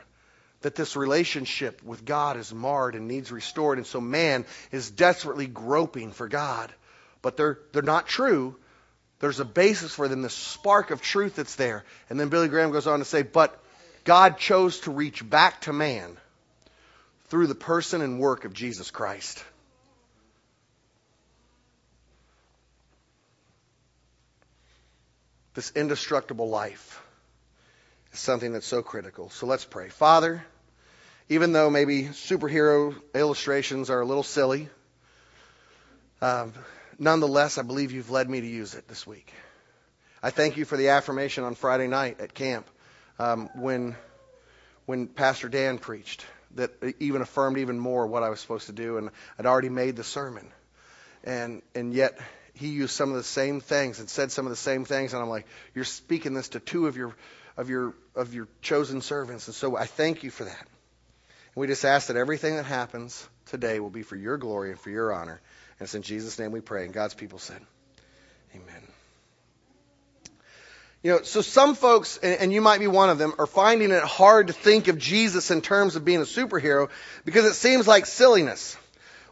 that 0.61 0.75
this 0.75 0.95
relationship 0.95 1.83
with 1.83 2.03
God 2.03 2.37
is 2.37 2.53
marred 2.53 2.95
and 2.95 3.07
needs 3.07 3.31
restored. 3.31 3.77
And 3.77 3.87
so 3.87 4.01
man 4.01 4.45
is 4.71 4.89
desperately 4.89 5.47
groping 5.47 6.11
for 6.11 6.27
God. 6.27 6.73
But 7.21 7.37
they're, 7.37 7.59
they're 7.73 7.81
not 7.83 8.07
true. 8.07 8.55
There's 9.19 9.39
a 9.39 9.45
basis 9.45 9.93
for 9.93 10.07
them, 10.07 10.21
the 10.21 10.29
spark 10.29 10.91
of 10.91 11.01
truth 11.01 11.35
that's 11.35 11.55
there. 11.55 11.83
And 12.09 12.19
then 12.19 12.29
Billy 12.29 12.47
Graham 12.47 12.71
goes 12.71 12.87
on 12.87 12.99
to 12.99 13.05
say, 13.05 13.23
but 13.23 13.61
God 14.03 14.37
chose 14.37 14.79
to 14.81 14.91
reach 14.91 15.27
back 15.27 15.61
to 15.61 15.73
man 15.73 16.17
through 17.29 17.47
the 17.47 17.55
person 17.55 18.01
and 18.01 18.19
work 18.19 18.45
of 18.45 18.53
Jesus 18.53 18.91
Christ. 18.91 19.43
This 25.55 25.71
indestructible 25.75 26.49
life 26.49 27.01
something 28.19 28.53
that's 28.53 28.67
so 28.67 28.81
critical. 28.81 29.29
So 29.29 29.45
let's 29.45 29.65
pray. 29.65 29.89
Father, 29.89 30.43
even 31.29 31.51
though 31.51 31.69
maybe 31.69 32.03
superhero 32.03 32.95
illustrations 33.13 33.89
are 33.89 34.01
a 34.01 34.05
little 34.05 34.23
silly, 34.23 34.69
um, 36.21 36.53
nonetheless, 36.97 37.57
I 37.57 37.61
believe 37.61 37.91
you've 37.91 38.09
led 38.09 38.29
me 38.29 38.41
to 38.41 38.47
use 38.47 38.73
it 38.75 38.87
this 38.87 39.05
week. 39.05 39.31
I 40.21 40.31
thank 40.31 40.57
you 40.57 40.65
for 40.65 40.77
the 40.77 40.89
affirmation 40.89 41.43
on 41.43 41.55
Friday 41.55 41.87
night 41.87 42.19
at 42.19 42.33
camp 42.33 42.67
um, 43.19 43.49
when 43.55 43.95
when 44.85 45.07
Pastor 45.07 45.49
Dan 45.49 45.79
preached 45.79 46.25
that 46.55 46.71
even 46.99 47.21
affirmed 47.21 47.57
even 47.57 47.77
more 47.77 48.07
what 48.07 48.23
I 48.23 48.29
was 48.29 48.39
supposed 48.39 48.67
to 48.67 48.71
do, 48.71 48.97
and 48.97 49.11
I'd 49.37 49.45
already 49.45 49.69
made 49.69 49.95
the 49.95 50.03
sermon, 50.03 50.47
and 51.23 51.61
and 51.75 51.93
yet 51.93 52.17
he 52.53 52.69
used 52.69 52.95
some 52.95 53.09
of 53.09 53.15
the 53.15 53.23
same 53.23 53.61
things 53.61 53.99
and 53.99 54.09
said 54.09 54.31
some 54.31 54.45
of 54.45 54.49
the 54.49 54.55
same 54.55 54.85
things, 54.85 55.13
and 55.13 55.21
I'm 55.21 55.29
like, 55.29 55.45
you're 55.75 55.85
speaking 55.85 56.33
this 56.33 56.49
to 56.49 56.59
two 56.59 56.87
of 56.87 56.97
your 56.97 57.15
of 57.57 57.69
your 57.69 57.93
of 58.15 58.33
your 58.33 58.47
chosen 58.61 59.01
servants, 59.01 59.47
and 59.47 59.55
so 59.55 59.75
I 59.75 59.85
thank 59.85 60.23
you 60.23 60.29
for 60.31 60.45
that. 60.45 60.67
And 61.55 61.61
we 61.61 61.67
just 61.67 61.83
ask 61.85 62.07
that 62.07 62.17
everything 62.17 62.55
that 62.55 62.65
happens 62.65 63.27
today 63.47 63.79
will 63.79 63.89
be 63.89 64.03
for 64.03 64.15
your 64.15 64.37
glory 64.37 64.71
and 64.71 64.79
for 64.79 64.89
your 64.89 65.11
honor. 65.11 65.41
And 65.79 65.85
it's 65.85 65.95
in 65.95 66.03
Jesus' 66.03 66.39
name 66.39 66.51
we 66.51 66.61
pray. 66.61 66.85
And 66.85 66.93
God's 66.93 67.13
people 67.13 67.39
said, 67.39 67.61
Amen. 68.55 68.87
You 71.03 71.11
know, 71.11 71.21
so 71.21 71.41
some 71.41 71.75
folks, 71.75 72.17
and 72.17 72.51
you 72.51 72.59
might 72.59 72.79
be 72.79 72.87
one 72.87 73.09
of 73.09 73.17
them, 73.17 73.33
are 73.37 73.45
finding 73.45 73.91
it 73.91 74.03
hard 74.03 74.47
to 74.47 74.53
think 74.53 74.87
of 74.87 74.97
Jesus 74.97 75.51
in 75.51 75.61
terms 75.61 75.95
of 75.95 76.03
being 76.03 76.19
a 76.19 76.25
superhero 76.25 76.89
because 77.23 77.45
it 77.45 77.53
seems 77.53 77.87
like 77.87 78.07
silliness. 78.07 78.75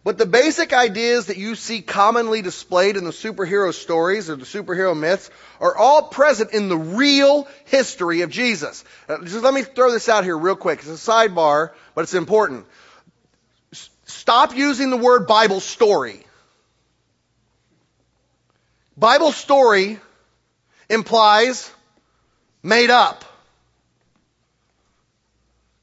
But 0.05 0.19
the 0.19 0.27
basic 0.27 0.71
ideas 0.71 1.25
that 1.25 1.37
you 1.37 1.55
see 1.55 1.81
commonly 1.81 2.43
displayed 2.43 2.95
in 2.95 3.05
the 3.05 3.09
superhero 3.09 3.73
stories 3.73 4.29
or 4.29 4.35
the 4.35 4.45
superhero 4.45 4.95
myths 4.95 5.31
are 5.59 5.75
all 5.75 6.03
present 6.03 6.51
in 6.51 6.69
the 6.69 6.77
real 6.77 7.47
history 7.65 8.21
of 8.21 8.29
Jesus. 8.29 8.85
Uh, 9.09 9.23
just 9.23 9.43
let 9.43 9.51
me 9.51 9.63
throw 9.63 9.91
this 9.91 10.07
out 10.07 10.23
here 10.23 10.37
real 10.37 10.55
quick. 10.55 10.77
It's 10.77 10.89
a 10.89 11.11
sidebar, 11.11 11.71
but 11.95 12.01
it's 12.01 12.13
important. 12.13 12.67
Stop 14.05 14.55
using 14.55 14.91
the 14.91 14.97
word 14.97 15.25
Bible 15.25 15.59
story. 15.59 16.23
Bible 18.95 19.31
story 19.31 19.99
implies 20.87 21.71
made 22.61 22.91
up. 22.91 23.25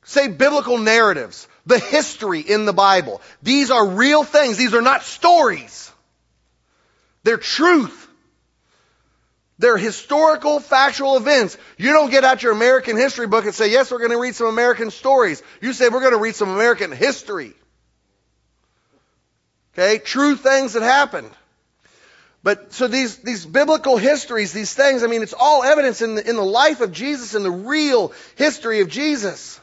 Say 0.04 0.28
biblical 0.28 0.78
narratives, 0.78 1.48
the 1.66 1.78
history 1.78 2.40
in 2.40 2.64
the 2.64 2.72
Bible. 2.72 3.20
These 3.42 3.70
are 3.70 3.86
real 3.86 4.24
things. 4.24 4.56
These 4.56 4.74
are 4.74 4.82
not 4.82 5.02
stories. 5.02 5.90
They're 7.24 7.36
truth. 7.36 8.08
They're 9.58 9.78
historical, 9.78 10.58
factual 10.58 11.16
events. 11.16 11.56
You 11.76 11.92
don't 11.92 12.10
get 12.10 12.24
out 12.24 12.42
your 12.42 12.52
American 12.52 12.96
history 12.96 13.28
book 13.28 13.44
and 13.44 13.54
say, 13.54 13.70
yes, 13.70 13.92
we're 13.92 13.98
going 13.98 14.10
to 14.10 14.18
read 14.18 14.34
some 14.34 14.48
American 14.48 14.90
stories. 14.90 15.40
You 15.60 15.72
say, 15.72 15.88
we're 15.88 16.00
going 16.00 16.14
to 16.14 16.18
read 16.18 16.34
some 16.34 16.48
American 16.48 16.90
history. 16.90 17.52
Okay? 19.72 19.98
True 19.98 20.34
things 20.34 20.72
that 20.72 20.82
happened. 20.82 21.30
But 22.42 22.72
so 22.72 22.88
these, 22.88 23.18
these 23.18 23.46
biblical 23.46 23.96
histories, 23.96 24.52
these 24.52 24.74
things, 24.74 25.04
I 25.04 25.06
mean, 25.06 25.22
it's 25.22 25.34
all 25.38 25.62
evidence 25.62 26.02
in 26.02 26.16
the, 26.16 26.28
in 26.28 26.34
the 26.34 26.42
life 26.42 26.80
of 26.80 26.90
Jesus, 26.90 27.36
in 27.36 27.44
the 27.44 27.50
real 27.50 28.12
history 28.34 28.80
of 28.80 28.88
Jesus. 28.88 29.60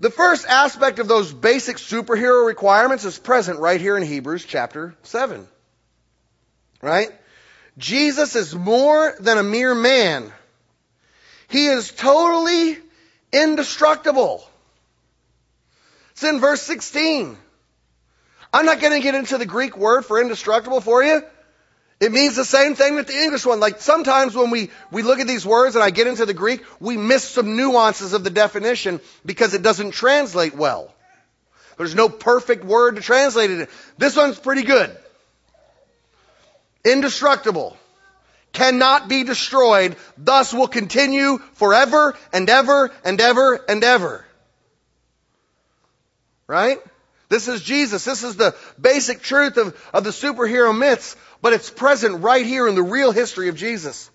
The 0.00 0.10
first 0.10 0.46
aspect 0.46 1.00
of 1.00 1.08
those 1.08 1.32
basic 1.32 1.76
superhero 1.76 2.46
requirements 2.46 3.04
is 3.04 3.18
present 3.18 3.58
right 3.58 3.80
here 3.80 3.96
in 3.96 4.04
Hebrews 4.04 4.44
chapter 4.44 4.94
7. 5.02 5.46
Right? 6.80 7.10
Jesus 7.78 8.36
is 8.36 8.54
more 8.54 9.14
than 9.18 9.38
a 9.38 9.42
mere 9.42 9.74
man. 9.74 10.32
He 11.48 11.66
is 11.66 11.90
totally 11.90 12.78
indestructible. 13.32 14.48
It's 16.12 16.22
in 16.22 16.40
verse 16.40 16.62
16. 16.62 17.36
I'm 18.52 18.66
not 18.66 18.80
going 18.80 18.92
to 18.92 19.00
get 19.00 19.14
into 19.14 19.38
the 19.38 19.46
Greek 19.46 19.76
word 19.76 20.04
for 20.04 20.20
indestructible 20.20 20.80
for 20.80 21.02
you. 21.02 21.22
It 22.00 22.12
means 22.12 22.36
the 22.36 22.44
same 22.44 22.76
thing 22.76 22.96
that 22.96 23.08
the 23.08 23.20
English 23.20 23.44
one. 23.44 23.58
Like 23.58 23.80
sometimes 23.80 24.34
when 24.34 24.50
we, 24.50 24.70
we 24.92 25.02
look 25.02 25.18
at 25.18 25.26
these 25.26 25.44
words 25.44 25.74
and 25.74 25.82
I 25.82 25.90
get 25.90 26.06
into 26.06 26.26
the 26.26 26.34
Greek, 26.34 26.62
we 26.78 26.96
miss 26.96 27.24
some 27.24 27.56
nuances 27.56 28.12
of 28.12 28.22
the 28.22 28.30
definition 28.30 29.00
because 29.26 29.52
it 29.54 29.62
doesn't 29.62 29.90
translate 29.90 30.54
well. 30.54 30.94
There's 31.76 31.94
no 31.94 32.08
perfect 32.08 32.64
word 32.64 32.96
to 32.96 33.02
translate 33.02 33.50
it. 33.50 33.70
This 33.98 34.16
one's 34.16 34.38
pretty 34.38 34.62
good. 34.62 34.96
Indestructible. 36.84 37.76
Cannot 38.52 39.08
be 39.08 39.24
destroyed, 39.24 39.96
thus 40.16 40.54
will 40.54 40.68
continue 40.68 41.38
forever 41.54 42.16
and 42.32 42.48
ever 42.48 42.90
and 43.04 43.20
ever 43.20 43.60
and 43.68 43.84
ever. 43.84 44.24
Right? 46.46 46.78
This 47.28 47.46
is 47.46 47.62
Jesus. 47.62 48.04
This 48.04 48.22
is 48.22 48.36
the 48.36 48.56
basic 48.80 49.20
truth 49.20 49.58
of, 49.58 49.76
of 49.92 50.04
the 50.04 50.10
superhero 50.10 50.76
myths, 50.76 51.14
but 51.40 51.52
it's 51.52 51.70
present 51.70 52.22
right 52.22 52.44
here 52.44 52.66
in 52.68 52.74
the 52.74 52.82
real 52.82 53.12
history 53.12 53.48
of 53.48 53.56
Jesus. 53.56 54.10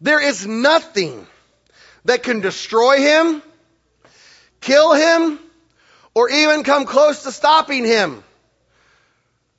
There 0.00 0.20
is 0.20 0.46
nothing 0.46 1.26
that 2.04 2.22
can 2.22 2.40
destroy 2.40 2.98
him, 2.98 3.42
kill 4.60 4.94
him, 4.94 5.38
or 6.14 6.30
even 6.30 6.62
come 6.62 6.84
close 6.84 7.24
to 7.24 7.32
stopping 7.32 7.84
him. 7.84 8.22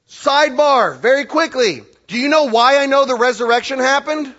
Sidebar, 0.08 0.98
very 0.98 1.26
quickly. 1.26 1.84
Do 2.08 2.18
you 2.18 2.30
know 2.30 2.46
why 2.46 2.80
I 2.80 2.86
know 2.88 3.06
the 3.06 3.16
resurrection 3.16 3.80
happened? 3.80 4.34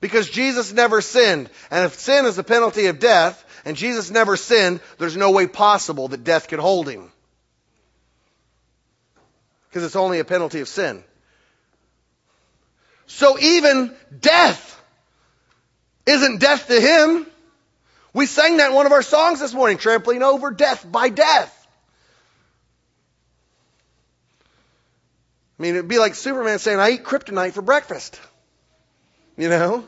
Because 0.00 0.28
Jesus 0.30 0.72
never 0.72 1.00
sinned. 1.00 1.50
And 1.70 1.84
if 1.84 1.94
sin 1.94 2.26
is 2.26 2.36
the 2.36 2.44
penalty 2.44 2.86
of 2.86 3.00
death, 3.00 3.42
and 3.64 3.76
Jesus 3.76 4.10
never 4.10 4.36
sinned, 4.36 4.80
there's 4.98 5.16
no 5.16 5.32
way 5.32 5.48
possible 5.48 6.08
that 6.08 6.22
death 6.22 6.46
could 6.46 6.60
hold 6.60 6.88
him. 6.88 7.10
Because 9.76 9.88
it's 9.88 9.96
only 9.96 10.20
a 10.20 10.24
penalty 10.24 10.60
of 10.60 10.68
sin. 10.68 11.04
So 13.06 13.38
even 13.38 13.94
death 14.18 14.80
isn't 16.06 16.40
death 16.40 16.68
to 16.68 16.80
him. 16.80 17.26
We 18.14 18.24
sang 18.24 18.56
that 18.56 18.70
in 18.70 18.74
one 18.74 18.86
of 18.86 18.92
our 18.92 19.02
songs 19.02 19.38
this 19.38 19.52
morning, 19.52 19.76
trampling 19.76 20.22
over 20.22 20.50
death 20.50 20.90
by 20.90 21.10
death. 21.10 21.68
I 25.58 25.62
mean, 25.62 25.74
it'd 25.74 25.88
be 25.88 25.98
like 25.98 26.14
Superman 26.14 26.58
saying, 26.58 26.80
I 26.80 26.92
eat 26.92 27.04
kryptonite 27.04 27.52
for 27.52 27.60
breakfast. 27.60 28.18
You 29.36 29.50
know? 29.50 29.86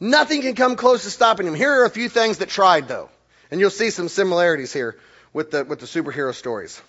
Nothing 0.00 0.42
can 0.42 0.56
come 0.56 0.74
close 0.74 1.04
to 1.04 1.10
stopping 1.10 1.46
him. 1.46 1.54
Here 1.54 1.82
are 1.82 1.84
a 1.84 1.90
few 1.90 2.08
things 2.08 2.38
that 2.38 2.48
tried 2.48 2.88
though. 2.88 3.08
And 3.52 3.60
you'll 3.60 3.70
see 3.70 3.90
some 3.90 4.08
similarities 4.08 4.72
here 4.72 4.98
with 5.32 5.52
the, 5.52 5.62
with 5.62 5.78
the 5.78 5.86
superhero 5.86 6.34
stories. 6.34 6.82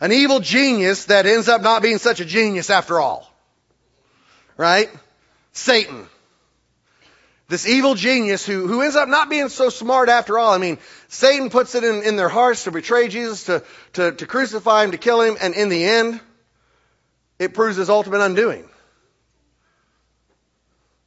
An 0.00 0.12
evil 0.12 0.40
genius 0.40 1.06
that 1.06 1.26
ends 1.26 1.48
up 1.48 1.62
not 1.62 1.82
being 1.82 1.98
such 1.98 2.20
a 2.20 2.24
genius 2.24 2.70
after 2.70 3.00
all. 3.00 3.30
Right? 4.56 4.90
Satan. 5.52 6.06
This 7.48 7.68
evil 7.68 7.94
genius 7.94 8.46
who, 8.46 8.66
who 8.66 8.80
ends 8.80 8.96
up 8.96 9.08
not 9.08 9.28
being 9.28 9.48
so 9.48 9.68
smart 9.68 10.08
after 10.08 10.38
all. 10.38 10.52
I 10.52 10.58
mean, 10.58 10.78
Satan 11.08 11.50
puts 11.50 11.74
it 11.74 11.84
in, 11.84 12.02
in 12.02 12.16
their 12.16 12.28
hearts 12.28 12.64
to 12.64 12.70
betray 12.70 13.08
Jesus, 13.08 13.44
to, 13.44 13.62
to, 13.94 14.12
to 14.12 14.26
crucify 14.26 14.84
him, 14.84 14.92
to 14.92 14.98
kill 14.98 15.20
him, 15.20 15.36
and 15.40 15.54
in 15.54 15.68
the 15.68 15.84
end, 15.84 16.20
it 17.38 17.52
proves 17.52 17.76
his 17.76 17.90
ultimate 17.90 18.20
undoing. 18.20 18.68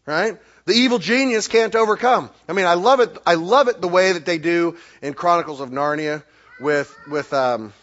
Right? 0.06 0.38
the 0.68 0.74
evil 0.74 1.00
genius 1.00 1.48
can't 1.48 1.74
overcome. 1.76 2.30
I 2.48 2.54
mean, 2.54 2.66
I 2.66 2.74
love 2.74 3.00
it. 3.00 3.18
I 3.26 3.36
love 3.36 3.70
it 3.70 3.80
the 3.80 3.88
way 3.88 4.12
that 4.12 4.26
they 4.26 4.38
do 4.38 4.76
in 5.02 5.14
Chronicles 5.14 5.62
of 5.62 5.70
Narnia 5.70 6.24
with 6.60 6.94
with 7.08 7.34
um, 7.34 7.74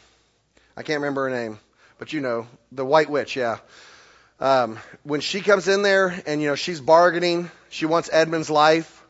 I 0.76 0.82
can't 0.82 1.00
remember 1.00 1.28
her 1.28 1.34
name, 1.34 1.58
but 1.98 2.12
you 2.12 2.20
know 2.20 2.46
the 2.72 2.84
White 2.84 3.08
Witch. 3.08 3.36
Yeah. 3.36 3.58
Um, 4.40 4.78
when 5.04 5.20
she 5.20 5.40
comes 5.40 5.68
in 5.68 5.82
there 5.82 6.22
and 6.26 6.42
you 6.42 6.48
know 6.48 6.54
she's 6.54 6.80
bargaining, 6.80 7.50
she 7.70 7.86
wants 7.86 8.10
Edmund's 8.12 8.50
life, 8.50 9.02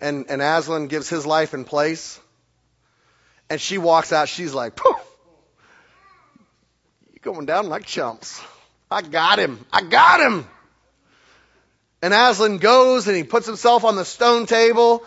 and 0.00 0.26
and 0.28 0.42
Aslan 0.42 0.88
gives 0.88 1.08
his 1.08 1.24
life 1.24 1.54
in 1.54 1.64
place, 1.64 2.20
and 3.48 3.60
she 3.60 3.78
walks 3.78 4.12
out. 4.12 4.28
She's 4.28 4.52
like, 4.52 4.74
Poof, 4.74 4.96
you're 7.12 7.34
going 7.34 7.46
down 7.46 7.68
like 7.68 7.86
chumps? 7.86 8.40
I 8.90 9.02
got 9.02 9.38
him! 9.38 9.64
I 9.72 9.82
got 9.82 10.20
him!" 10.20 10.48
And 12.04 12.12
Aslan 12.12 12.58
goes 12.58 13.08
and 13.08 13.16
he 13.16 13.24
puts 13.24 13.46
himself 13.46 13.82
on 13.82 13.96
the 13.96 14.04
stone 14.04 14.44
table 14.44 15.04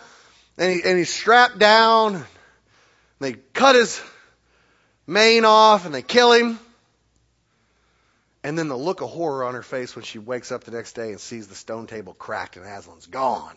and, 0.58 0.72
he, 0.72 0.82
and 0.84 0.98
he's 0.98 1.14
strapped 1.14 1.56
down. 1.56 2.16
And 2.16 2.24
they 3.20 3.34
cut 3.34 3.76
his 3.76 4.02
mane 5.08 5.44
off 5.44 5.86
and 5.86 5.94
they 5.94 6.02
kill 6.02 6.32
him. 6.32 6.60
And 8.44 8.56
then 8.56 8.68
the 8.68 8.76
look 8.76 9.00
of 9.00 9.10
horror 9.10 9.42
on 9.42 9.54
her 9.54 9.62
face 9.62 9.96
when 9.96 10.04
she 10.04 10.20
wakes 10.20 10.52
up 10.52 10.62
the 10.62 10.70
next 10.70 10.92
day 10.92 11.10
and 11.10 11.18
sees 11.18 11.48
the 11.48 11.56
stone 11.56 11.88
table 11.88 12.14
cracked 12.14 12.56
and 12.56 12.64
Aslan's 12.64 13.06
gone. 13.06 13.56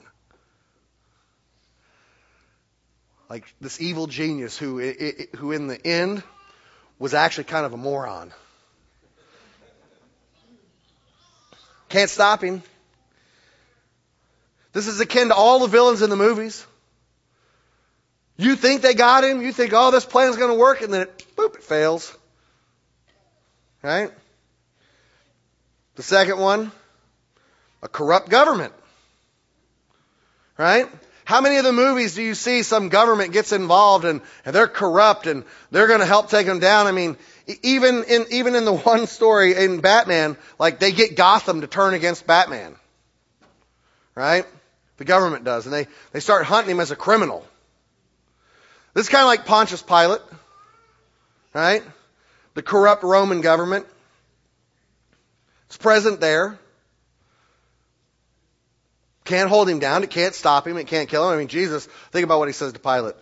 Like 3.29 3.53
this 3.61 3.79
evil 3.79 4.07
genius 4.07 4.57
who, 4.57 4.79
who 5.37 5.51
in 5.51 5.67
the 5.67 5.85
end 5.85 6.23
was 6.97 7.13
actually 7.13 7.43
kind 7.45 7.65
of 7.65 7.73
a 7.73 7.77
moron. 7.77 8.33
Can't 11.89 12.09
stop 12.09 12.41
him. 12.41 12.63
This 14.73 14.87
is 14.87 14.99
akin 14.99 15.27
to 15.27 15.35
all 15.35 15.59
the 15.59 15.67
villains 15.67 16.01
in 16.01 16.09
the 16.09 16.15
movies. 16.15 16.65
You 18.41 18.55
think 18.55 18.81
they 18.81 18.95
got 18.95 19.23
him, 19.23 19.43
you 19.43 19.53
think, 19.53 19.71
oh, 19.71 19.91
this 19.91 20.03
plan's 20.03 20.35
going 20.35 20.49
to 20.49 20.57
work, 20.57 20.81
and 20.81 20.91
then 20.91 21.01
it, 21.01 21.25
boop, 21.35 21.53
it 21.53 21.63
fails. 21.63 22.11
Right? 23.83 24.09
The 25.93 26.01
second 26.01 26.39
one, 26.39 26.71
a 27.83 27.87
corrupt 27.87 28.29
government. 28.29 28.73
Right? 30.57 30.87
How 31.23 31.41
many 31.41 31.57
of 31.57 31.65
the 31.65 31.71
movies 31.71 32.15
do 32.15 32.23
you 32.23 32.33
see 32.33 32.63
some 32.63 32.89
government 32.89 33.31
gets 33.31 33.51
involved 33.51 34.05
and, 34.05 34.21
and 34.43 34.55
they're 34.55 34.67
corrupt 34.67 35.27
and 35.27 35.43
they're 35.69 35.87
going 35.87 35.99
to 35.99 36.07
help 36.07 36.31
take 36.31 36.47
them 36.47 36.57
down? 36.57 36.87
I 36.87 36.93
mean, 36.93 37.17
even 37.61 38.05
in, 38.05 38.25
even 38.31 38.55
in 38.55 38.65
the 38.65 38.73
one 38.75 39.05
story 39.05 39.53
in 39.53 39.81
Batman, 39.81 40.35
like 40.57 40.79
they 40.79 40.91
get 40.91 41.15
Gotham 41.15 41.61
to 41.61 41.67
turn 41.67 41.93
against 41.93 42.25
Batman. 42.25 42.75
Right? 44.15 44.45
The 44.97 45.05
government 45.05 45.43
does. 45.43 45.67
And 45.67 45.73
they, 45.73 45.85
they 46.11 46.21
start 46.21 46.45
hunting 46.45 46.71
him 46.71 46.79
as 46.79 46.89
a 46.89 46.95
criminal. 46.95 47.45
This 48.93 49.05
is 49.05 49.09
kind 49.09 49.21
of 49.21 49.27
like 49.27 49.45
Pontius 49.45 49.81
Pilate. 49.81 50.21
Right? 51.53 51.83
The 52.53 52.61
corrupt 52.61 53.03
Roman 53.03 53.41
government. 53.41 53.85
It's 55.67 55.77
present 55.77 56.19
there. 56.19 56.59
Can't 59.23 59.49
hold 59.49 59.69
him 59.69 59.79
down. 59.79 60.03
It 60.03 60.09
can't 60.09 60.33
stop 60.33 60.67
him. 60.67 60.77
It 60.77 60.87
can't 60.87 61.07
kill 61.07 61.29
him. 61.29 61.35
I 61.35 61.37
mean, 61.37 61.47
Jesus, 61.47 61.85
think 62.11 62.25
about 62.25 62.39
what 62.39 62.49
he 62.49 62.53
says 62.53 62.73
to 62.73 62.79
Pilate. 62.79 63.15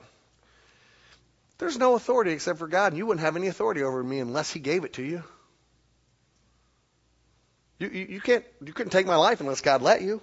There's 1.60 1.78
no 1.78 1.96
authority 1.96 2.32
except 2.32 2.58
for 2.58 2.68
God, 2.68 2.94
and 2.94 2.98
you 2.98 3.06
wouldn't 3.06 3.24
have 3.24 3.36
any 3.36 3.48
authority 3.48 3.84
over 3.84 4.02
me 4.02 4.20
unless 4.20 4.52
He 4.52 4.62
gave 4.62 4.86
it 4.86 4.94
to 4.94 5.04
you. 5.04 5.24
You, 7.80 7.90
you, 7.90 8.06
you 8.10 8.22
can't, 8.22 8.46
you 8.66 8.74
couldn't 8.74 8.92
take 8.92 9.06
my 9.06 9.18
life 9.18 9.42
unless 9.42 9.62
God 9.62 9.82
let 9.82 10.02
you. 10.02 10.22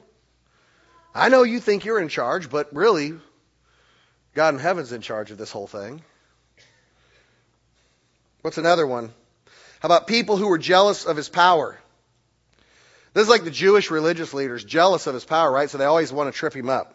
I 1.14 1.28
know 1.28 1.42
you 1.42 1.60
think 1.60 1.84
you're 1.84 2.00
in 2.00 2.08
charge, 2.08 2.50
but 2.50 2.74
really, 2.74 3.14
God 4.36 4.52
in 4.52 4.60
heaven's 4.60 4.92
in 4.92 5.00
charge 5.00 5.30
of 5.30 5.38
this 5.38 5.50
whole 5.50 5.66
thing. 5.66 6.02
What's 8.42 8.58
another 8.58 8.86
one? 8.86 9.14
How 9.80 9.86
about 9.86 10.06
people 10.06 10.36
who 10.36 10.48
were 10.48 10.58
jealous 10.58 11.06
of 11.06 11.16
his 11.16 11.30
power? 11.30 11.78
This 13.14 13.22
is 13.22 13.28
like 13.30 13.44
the 13.44 13.50
Jewish 13.50 13.90
religious 13.90 14.34
leaders, 14.34 14.62
jealous 14.62 15.06
of 15.06 15.14
his 15.14 15.24
power, 15.24 15.50
right? 15.50 15.70
So 15.70 15.78
they 15.78 15.86
always 15.86 16.12
want 16.12 16.30
to 16.30 16.38
trip 16.38 16.52
him 16.52 16.68
up. 16.68 16.94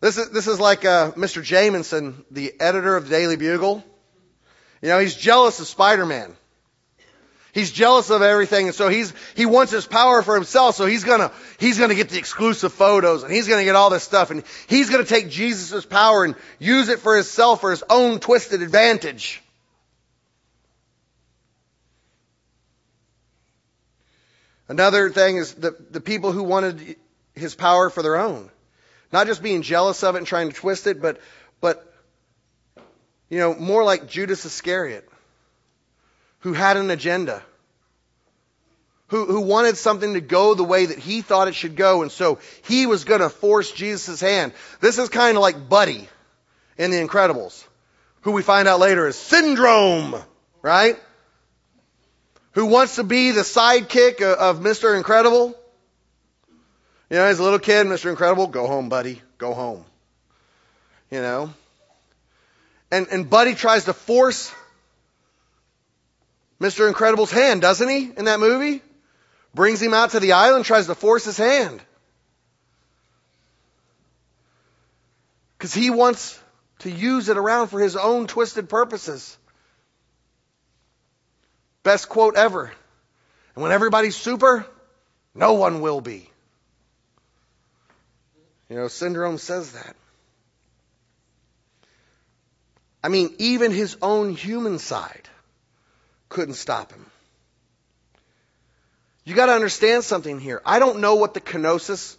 This 0.00 0.16
is, 0.16 0.30
this 0.30 0.46
is 0.46 0.58
like 0.58 0.86
uh, 0.86 1.12
Mr. 1.12 1.42
Jameson, 1.42 2.24
the 2.30 2.58
editor 2.60 2.96
of 2.96 3.04
the 3.04 3.10
Daily 3.10 3.36
Bugle. 3.36 3.84
You 4.80 4.88
know, 4.88 4.98
he's 4.98 5.14
jealous 5.14 5.60
of 5.60 5.66
Spider-Man. 5.66 6.34
He's 7.56 7.72
jealous 7.72 8.10
of 8.10 8.20
everything, 8.20 8.66
and 8.66 8.74
so 8.74 8.90
he's 8.90 9.14
he 9.34 9.46
wants 9.46 9.72
his 9.72 9.86
power 9.86 10.20
for 10.20 10.34
himself. 10.34 10.76
So 10.76 10.84
he's 10.84 11.04
gonna 11.04 11.32
he's 11.58 11.78
gonna 11.78 11.94
get 11.94 12.10
the 12.10 12.18
exclusive 12.18 12.70
photos, 12.70 13.22
and 13.22 13.32
he's 13.32 13.48
gonna 13.48 13.64
get 13.64 13.74
all 13.74 13.88
this 13.88 14.02
stuff, 14.02 14.30
and 14.30 14.42
he's 14.66 14.90
gonna 14.90 15.04
take 15.04 15.30
Jesus' 15.30 15.86
power 15.86 16.24
and 16.24 16.34
use 16.58 16.90
it 16.90 16.98
for 16.98 17.14
himself 17.14 17.62
for 17.62 17.70
his 17.70 17.82
own 17.88 18.20
twisted 18.20 18.60
advantage. 18.60 19.40
Another 24.68 25.08
thing 25.08 25.38
is 25.38 25.54
the 25.54 25.74
the 25.90 26.02
people 26.02 26.32
who 26.32 26.42
wanted 26.42 26.96
his 27.34 27.54
power 27.54 27.88
for 27.88 28.02
their 28.02 28.16
own. 28.16 28.50
Not 29.14 29.28
just 29.28 29.42
being 29.42 29.62
jealous 29.62 30.02
of 30.02 30.14
it 30.14 30.18
and 30.18 30.26
trying 30.26 30.50
to 30.50 30.54
twist 30.54 30.86
it, 30.86 31.00
but, 31.00 31.18
but, 31.62 31.90
you 33.30 33.38
know, 33.38 33.54
more 33.54 33.82
like 33.82 34.08
Judas 34.08 34.44
Iscariot, 34.44 35.08
who 36.46 36.52
had 36.52 36.76
an 36.76 36.92
agenda, 36.92 37.42
who, 39.08 39.24
who 39.24 39.40
wanted 39.40 39.76
something 39.76 40.14
to 40.14 40.20
go 40.20 40.54
the 40.54 40.62
way 40.62 40.86
that 40.86 40.96
he 40.96 41.20
thought 41.20 41.48
it 41.48 41.56
should 41.56 41.74
go, 41.74 42.02
and 42.02 42.12
so 42.12 42.38
he 42.62 42.86
was 42.86 43.02
going 43.02 43.20
to 43.20 43.28
force 43.28 43.72
Jesus' 43.72 44.20
hand. 44.20 44.52
This 44.80 44.98
is 44.98 45.08
kind 45.08 45.36
of 45.36 45.40
like 45.40 45.68
Buddy 45.68 46.08
in 46.78 46.92
The 46.92 46.98
Incredibles, 46.98 47.64
who 48.20 48.30
we 48.30 48.42
find 48.42 48.68
out 48.68 48.78
later 48.78 49.08
is 49.08 49.16
Syndrome, 49.16 50.14
right? 50.62 50.96
Who 52.52 52.66
wants 52.66 52.94
to 52.94 53.02
be 53.02 53.32
the 53.32 53.40
sidekick 53.40 54.22
of 54.22 54.60
Mr. 54.60 54.96
Incredible 54.96 55.52
you 57.10 57.16
know, 57.16 57.24
as 57.24 57.40
a 57.40 57.42
little 57.42 57.58
kid, 57.58 57.88
Mr. 57.88 58.08
Incredible, 58.08 58.46
go 58.46 58.68
home, 58.68 58.88
buddy. 58.88 59.20
Go 59.36 59.52
home. 59.52 59.84
You 61.10 61.22
know? 61.22 61.50
And, 62.92 63.08
and 63.10 63.28
Buddy 63.28 63.56
tries 63.56 63.86
to 63.86 63.92
force 63.92 64.52
Mr. 66.60 66.88
Incredible's 66.88 67.30
hand, 67.30 67.60
doesn't 67.60 67.88
he, 67.88 68.10
in 68.16 68.24
that 68.26 68.40
movie? 68.40 68.82
Brings 69.54 69.80
him 69.80 69.94
out 69.94 70.10
to 70.10 70.20
the 70.20 70.32
island, 70.32 70.64
tries 70.64 70.86
to 70.86 70.94
force 70.94 71.24
his 71.24 71.36
hand. 71.36 71.80
Because 75.58 75.74
he 75.74 75.90
wants 75.90 76.38
to 76.80 76.90
use 76.90 77.28
it 77.28 77.36
around 77.36 77.68
for 77.68 77.80
his 77.80 77.96
own 77.96 78.26
twisted 78.26 78.68
purposes. 78.68 79.36
Best 81.82 82.08
quote 82.08 82.36
ever. 82.36 82.72
And 83.54 83.62
when 83.62 83.72
everybody's 83.72 84.16
super, 84.16 84.66
no 85.34 85.54
one 85.54 85.80
will 85.80 86.00
be. 86.00 86.28
You 88.68 88.76
know, 88.76 88.88
syndrome 88.88 89.38
says 89.38 89.72
that. 89.72 89.96
I 93.04 93.08
mean, 93.08 93.34
even 93.38 93.70
his 93.70 93.96
own 94.02 94.34
human 94.34 94.78
side 94.78 95.28
couldn't 96.28 96.54
stop 96.54 96.92
him. 96.92 97.06
You 99.24 99.34
got 99.34 99.46
to 99.46 99.52
understand 99.52 100.04
something 100.04 100.38
here. 100.38 100.62
I 100.64 100.78
don't 100.78 101.00
know 101.00 101.16
what 101.16 101.34
the 101.34 101.40
kenosis 101.40 102.16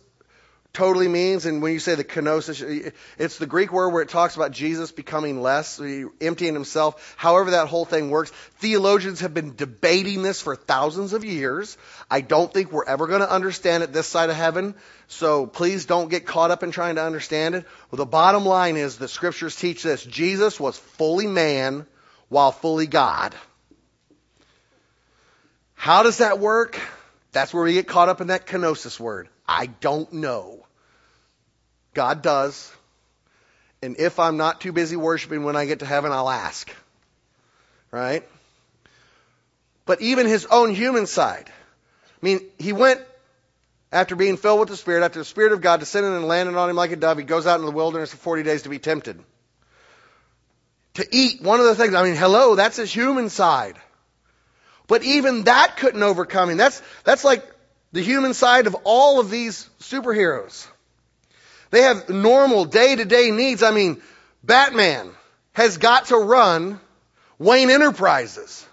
totally 0.74 1.08
means. 1.08 1.46
And 1.46 1.62
when 1.62 1.72
you 1.72 1.80
say 1.80 1.96
the 1.96 2.04
kenosis, 2.04 2.93
it's 3.17 3.38
the 3.38 3.46
Greek 3.46 3.72
word 3.72 3.89
where 3.89 4.04
it 4.04 4.10
talks 4.10 4.36
about 4.36 4.52
Jesus 4.52 4.91
becoming 4.91 5.41
less, 5.41 5.82
emptying 6.20 6.54
himself. 6.54 7.15
However 7.17 7.52
that 7.52 7.70
whole 7.70 7.86
thing 7.86 8.10
works. 8.10 8.32
Theologians 8.60 9.22
have 9.22 9.34
been 9.34 9.56
debating 9.56 10.22
this 10.22 10.41
for 10.41 10.56
thousands 10.56 11.13
of 11.13 11.24
years. 11.24 11.78
I 12.12 12.20
don't 12.20 12.54
think 12.54 12.74
we're 12.74 12.86
ever 12.86 13.08
going 13.08 13.22
to 13.22 13.32
understand 13.32 13.84
it 13.84 13.93
this 13.93 14.08
side 14.08 14.30
of 14.30 14.36
heaven. 14.36 14.76
So 15.08 15.48
please 15.48 15.86
don't 15.86 16.10
get 16.10 16.26
caught 16.26 16.52
up 16.52 16.62
in 16.62 16.72
trying 16.72 16.96
to 16.96 17.04
understand 17.04 17.56
it. 17.56 17.65
Well, 17.89 17.98
the 17.98 18.06
bottom 18.06 18.46
line 18.46 18.76
is 18.76 18.98
the 18.98 19.08
scriptures 19.08 19.56
teach 19.56 19.82
this. 19.82 20.04
Jesus 20.04 20.60
was 20.60 20.78
fully 20.78 21.28
man 21.28 21.88
while 22.28 22.52
fully 22.52 22.88
God. 22.88 23.34
How 25.78 26.04
does 26.04 26.18
that 26.18 26.40
work? 26.40 26.82
That's 27.32 27.54
where 27.54 27.63
we 27.63 27.74
get 27.74 27.88
caught 27.88 28.10
up 28.10 28.20
in 28.20 28.28
that 28.28 28.48
kenosis 28.48 29.00
word. 29.00 29.30
I 29.48 29.68
don't 29.68 30.12
know. 30.12 30.66
God 31.94 32.22
does. 32.22 32.74
And 33.82 33.96
if 34.00 34.20
I'm 34.20 34.38
not 34.38 34.60
too 34.60 34.72
busy 34.72 34.96
worshiping 34.96 35.44
when 35.44 35.56
I 35.56 35.66
get 35.66 35.80
to 35.80 35.86
heaven, 35.86 36.12
I'll 36.12 36.30
ask. 36.30 36.70
Right? 37.92 38.28
But 39.86 40.02
even 40.02 40.26
his 40.26 40.48
own 40.48 40.74
human 40.74 41.06
side. 41.06 41.46
I 41.48 42.26
mean, 42.26 42.42
he 42.58 42.74
went 42.74 43.00
after 43.92 44.16
being 44.16 44.38
filled 44.38 44.60
with 44.60 44.70
the 44.70 44.78
Spirit, 44.78 45.04
after 45.06 45.20
the 45.20 45.26
Spirit 45.26 45.54
of 45.54 45.62
God 45.62 45.80
descended 45.80 46.12
and 46.12 46.28
landed 46.28 46.56
on 46.56 46.72
him 46.72 46.76
like 46.76 46.92
a 46.92 46.96
dove, 46.96 47.20
he 47.20 47.24
goes 47.24 47.46
out 47.46 47.60
in 47.60 47.66
the 47.66 47.72
wilderness 47.72 48.12
for 48.12 48.18
40 48.18 48.44
days 48.44 48.63
to 48.63 48.70
be 48.70 48.80
tempted. 48.80 49.24
To 50.96 51.08
eat, 51.12 51.42
one 51.44 51.60
of 51.60 51.68
the 51.68 51.76
things, 51.76 51.94
I 51.94 52.04
mean, 52.04 52.16
hello, 52.16 52.56
that's 52.56 52.78
his 52.78 52.92
human 52.92 53.30
side. 53.30 53.78
But 54.88 55.04
even 55.04 55.43
that 55.43 55.78
couldn't 55.78 56.02
overcome 56.02 56.50
him. 56.50 56.58
That's, 56.58 56.82
that's 57.04 57.23
like 57.23 57.45
the 57.91 58.02
human 58.02 58.34
side 58.34 58.67
of 58.67 58.76
all 58.84 59.19
of 59.19 59.30
these 59.30 59.69
superheroes. 59.82 60.67
They 61.69 61.82
have 61.82 62.10
normal 62.10 62.65
day 62.65 62.95
to 62.95 63.06
day 63.06 63.32
needs. 63.32 63.63
I 63.63 63.71
mean, 63.71 64.02
Batman 64.43 65.12
has 65.54 65.78
got 65.78 66.08
to 66.08 66.17
run 66.17 66.80
Wayne 67.38 67.69
Enterprises. 67.69 68.65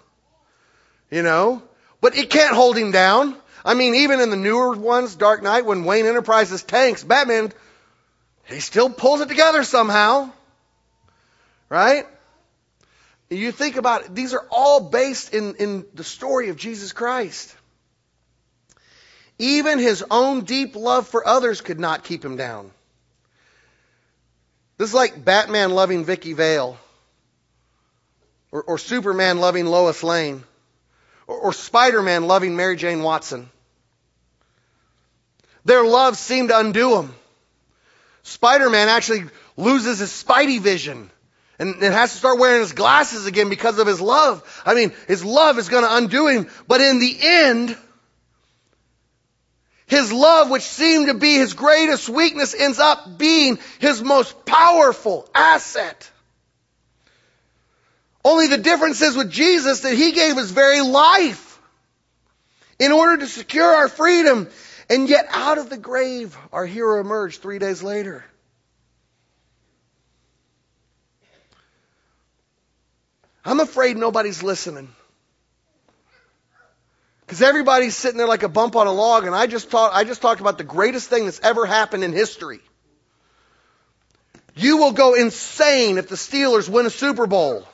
You 1.11 1.21
know? 1.21 1.61
But 1.99 2.17
it 2.17 2.29
can't 2.29 2.55
hold 2.55 2.77
him 2.77 2.91
down. 2.91 3.35
I 3.63 3.73
mean, 3.73 3.95
even 3.95 4.21
in 4.21 4.29
the 4.29 4.37
newer 4.37 4.73
ones, 4.73 5.15
Dark 5.15 5.41
Knight, 5.41 5.65
when 5.65 5.85
Wayne 5.85 6.05
Enterprises 6.05 6.63
tanks, 6.63 7.03
Batman, 7.03 7.51
he 8.45 8.59
still 8.59 8.89
pulls 8.89 9.21
it 9.21 9.27
together 9.27 9.63
somehow. 9.63 10.31
Right? 11.67 12.05
You 13.29 13.51
think 13.51 13.75
about 13.75 14.05
it, 14.05 14.15
these 14.15 14.33
are 14.33 14.45
all 14.51 14.81
based 14.89 15.33
in, 15.33 15.55
in 15.55 15.85
the 15.93 16.03
story 16.03 16.49
of 16.49 16.57
Jesus 16.57 16.93
Christ. 16.93 17.55
Even 19.39 19.79
his 19.79 20.03
own 20.09 20.41
deep 20.41 20.75
love 20.75 21.07
for 21.07 21.27
others 21.27 21.61
could 21.61 21.79
not 21.79 22.03
keep 22.03 22.23
him 22.23 22.37
down. 22.37 22.71
This 24.77 24.89
is 24.89 24.93
like 24.93 25.23
Batman 25.23 25.71
loving 25.71 26.05
Vicki 26.05 26.33
Vale, 26.33 26.77
or, 28.51 28.63
or 28.63 28.77
Superman 28.77 29.39
loving 29.39 29.65
Lois 29.65 30.03
Lane, 30.03 30.43
or, 31.27 31.37
or 31.37 31.53
Spider 31.53 32.01
Man 32.01 32.27
loving 32.27 32.55
Mary 32.55 32.75
Jane 32.75 33.01
Watson. 33.01 33.49
Their 35.65 35.83
love 35.83 36.15
seemed 36.15 36.49
to 36.49 36.59
undo 36.59 36.95
them. 36.95 37.15
Spider 38.23 38.69
Man 38.69 38.87
actually 38.87 39.25
loses 39.57 39.99
his 39.99 40.11
spidey 40.11 40.59
vision 40.59 41.09
and, 41.59 41.75
and 41.75 41.93
has 41.93 42.11
to 42.11 42.17
start 42.17 42.39
wearing 42.39 42.61
his 42.61 42.73
glasses 42.73 43.25
again 43.25 43.49
because 43.49 43.79
of 43.79 43.87
his 43.87 44.01
love. 44.01 44.43
I 44.65 44.73
mean, 44.73 44.93
his 45.07 45.23
love 45.23 45.57
is 45.57 45.69
going 45.69 45.83
to 45.83 45.95
undo 45.95 46.27
him, 46.27 46.47
but 46.67 46.81
in 46.81 46.99
the 46.99 47.17
end, 47.21 47.77
his 49.87 50.11
love, 50.11 50.49
which 50.49 50.63
seemed 50.63 51.07
to 51.07 51.13
be 51.13 51.35
his 51.35 51.53
greatest 51.53 52.09
weakness, 52.09 52.55
ends 52.55 52.79
up 52.79 53.17
being 53.17 53.59
his 53.79 54.01
most 54.01 54.45
powerful 54.45 55.29
asset. 55.33 56.09
Only 58.23 58.47
the 58.47 58.57
difference 58.57 59.01
is 59.01 59.15
with 59.15 59.29
Jesus 59.29 59.81
that 59.81 59.93
he 59.93 60.11
gave 60.11 60.35
his 60.35 60.49
very 60.49 60.81
life 60.81 61.61
in 62.79 62.91
order 62.91 63.17
to 63.17 63.27
secure 63.27 63.71
our 63.75 63.87
freedom. 63.87 64.49
And 64.89 65.07
yet 65.07 65.27
out 65.29 65.59
of 65.59 65.69
the 65.69 65.77
grave, 65.77 66.35
our 66.51 66.65
hero 66.65 66.99
emerged 66.99 67.41
three 67.41 67.59
days 67.59 67.83
later. 67.83 68.25
I'm 73.45 73.59
afraid 73.59 73.95
nobody's 73.95 74.41
listening. 74.41 74.89
Because 77.21 77.41
everybody's 77.41 77.95
sitting 77.95 78.17
there 78.17 78.27
like 78.27 78.43
a 78.43 78.49
bump 78.49 78.75
on 78.75 78.87
a 78.87 78.91
log, 78.91 79.25
and 79.25 79.35
I 79.35 79.47
just, 79.47 79.71
talk, 79.71 79.91
I 79.93 80.03
just 80.03 80.21
talked 80.21 80.41
about 80.41 80.57
the 80.57 80.63
greatest 80.63 81.09
thing 81.09 81.25
that's 81.25 81.39
ever 81.41 81.65
happened 81.65 82.03
in 82.03 82.11
history. 82.11 82.59
You 84.55 84.77
will 84.77 84.91
go 84.91 85.15
insane 85.15 85.97
if 85.97 86.07
the 86.07 86.15
Steelers 86.15 86.69
win 86.69 86.85
a 86.85 86.89
Super 86.89 87.27
Bowl. 87.27 87.67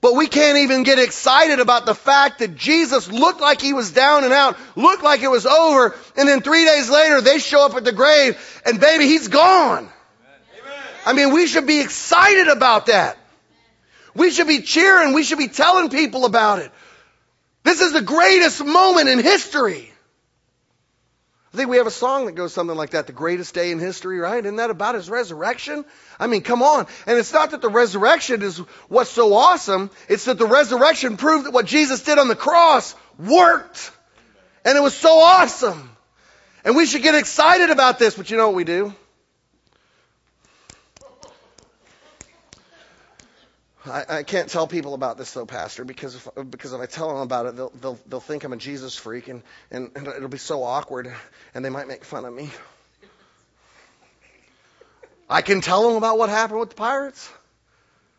But 0.00 0.14
we 0.14 0.28
can't 0.28 0.58
even 0.58 0.84
get 0.84 1.00
excited 1.00 1.58
about 1.58 1.86
the 1.86 1.94
fact 1.94 2.38
that 2.38 2.54
Jesus 2.54 3.10
looked 3.10 3.40
like 3.40 3.60
he 3.60 3.72
was 3.72 3.90
down 3.90 4.22
and 4.22 4.32
out, 4.32 4.56
looked 4.76 5.02
like 5.02 5.22
it 5.22 5.30
was 5.30 5.44
over, 5.44 5.96
and 6.16 6.28
then 6.28 6.40
three 6.40 6.64
days 6.64 6.88
later 6.88 7.20
they 7.20 7.38
show 7.38 7.66
up 7.66 7.74
at 7.74 7.84
the 7.84 7.92
grave 7.92 8.38
and 8.64 8.78
baby, 8.78 9.06
he's 9.06 9.26
gone. 9.26 9.78
Amen. 9.78 9.92
I 11.04 11.12
mean, 11.14 11.32
we 11.32 11.48
should 11.48 11.66
be 11.66 11.80
excited 11.80 12.46
about 12.46 12.86
that. 12.86 13.18
We 14.18 14.30
should 14.30 14.48
be 14.48 14.62
cheering. 14.62 15.14
We 15.14 15.22
should 15.22 15.38
be 15.38 15.48
telling 15.48 15.90
people 15.90 16.24
about 16.24 16.58
it. 16.58 16.72
This 17.62 17.80
is 17.80 17.92
the 17.92 18.02
greatest 18.02 18.64
moment 18.64 19.08
in 19.08 19.20
history. 19.20 19.92
I 21.52 21.56
think 21.56 21.70
we 21.70 21.78
have 21.78 21.86
a 21.86 21.90
song 21.90 22.26
that 22.26 22.32
goes 22.32 22.52
something 22.52 22.76
like 22.76 22.90
that, 22.90 23.06
the 23.06 23.12
greatest 23.12 23.54
day 23.54 23.70
in 23.70 23.78
history, 23.78 24.18
right? 24.18 24.44
Isn't 24.44 24.56
that 24.56 24.70
about 24.70 24.96
his 24.96 25.08
resurrection? 25.08 25.84
I 26.18 26.26
mean, 26.26 26.42
come 26.42 26.62
on. 26.62 26.86
And 27.06 27.18
it's 27.18 27.32
not 27.32 27.52
that 27.52 27.62
the 27.62 27.70
resurrection 27.70 28.42
is 28.42 28.58
what's 28.88 29.10
so 29.10 29.32
awesome. 29.34 29.90
It's 30.08 30.26
that 30.26 30.36
the 30.36 30.46
resurrection 30.46 31.16
proved 31.16 31.46
that 31.46 31.52
what 31.52 31.64
Jesus 31.64 32.02
did 32.02 32.18
on 32.18 32.28
the 32.28 32.36
cross 32.36 32.94
worked. 33.18 33.92
And 34.64 34.76
it 34.76 34.82
was 34.82 34.94
so 34.94 35.20
awesome. 35.20 35.90
And 36.64 36.76
we 36.76 36.86
should 36.86 37.02
get 37.02 37.14
excited 37.14 37.70
about 37.70 37.98
this, 37.98 38.14
but 38.14 38.30
you 38.30 38.36
know 38.36 38.48
what 38.48 38.56
we 38.56 38.64
do? 38.64 38.94
I, 43.88 44.04
I 44.08 44.22
can't 44.22 44.48
tell 44.48 44.66
people 44.66 44.94
about 44.94 45.18
this 45.18 45.32
though, 45.32 45.46
Pastor, 45.46 45.84
because 45.84 46.14
if, 46.14 46.28
because 46.50 46.72
if 46.72 46.80
I 46.80 46.86
tell 46.86 47.08
them 47.08 47.18
about 47.18 47.46
it, 47.46 47.56
they'll, 47.56 47.72
they'll, 47.80 47.98
they'll 48.06 48.20
think 48.20 48.44
I'm 48.44 48.52
a 48.52 48.56
Jesus 48.56 48.94
freak 48.94 49.28
and, 49.28 49.42
and, 49.70 49.90
and 49.94 50.06
it'll 50.06 50.28
be 50.28 50.38
so 50.38 50.62
awkward 50.62 51.12
and 51.54 51.64
they 51.64 51.70
might 51.70 51.88
make 51.88 52.04
fun 52.04 52.24
of 52.24 52.32
me. 52.32 52.50
I 55.30 55.42
can 55.42 55.60
tell 55.60 55.86
them 55.86 55.96
about 55.96 56.18
what 56.18 56.30
happened 56.30 56.60
with 56.60 56.70
the 56.70 56.76
Pirates. 56.76 57.30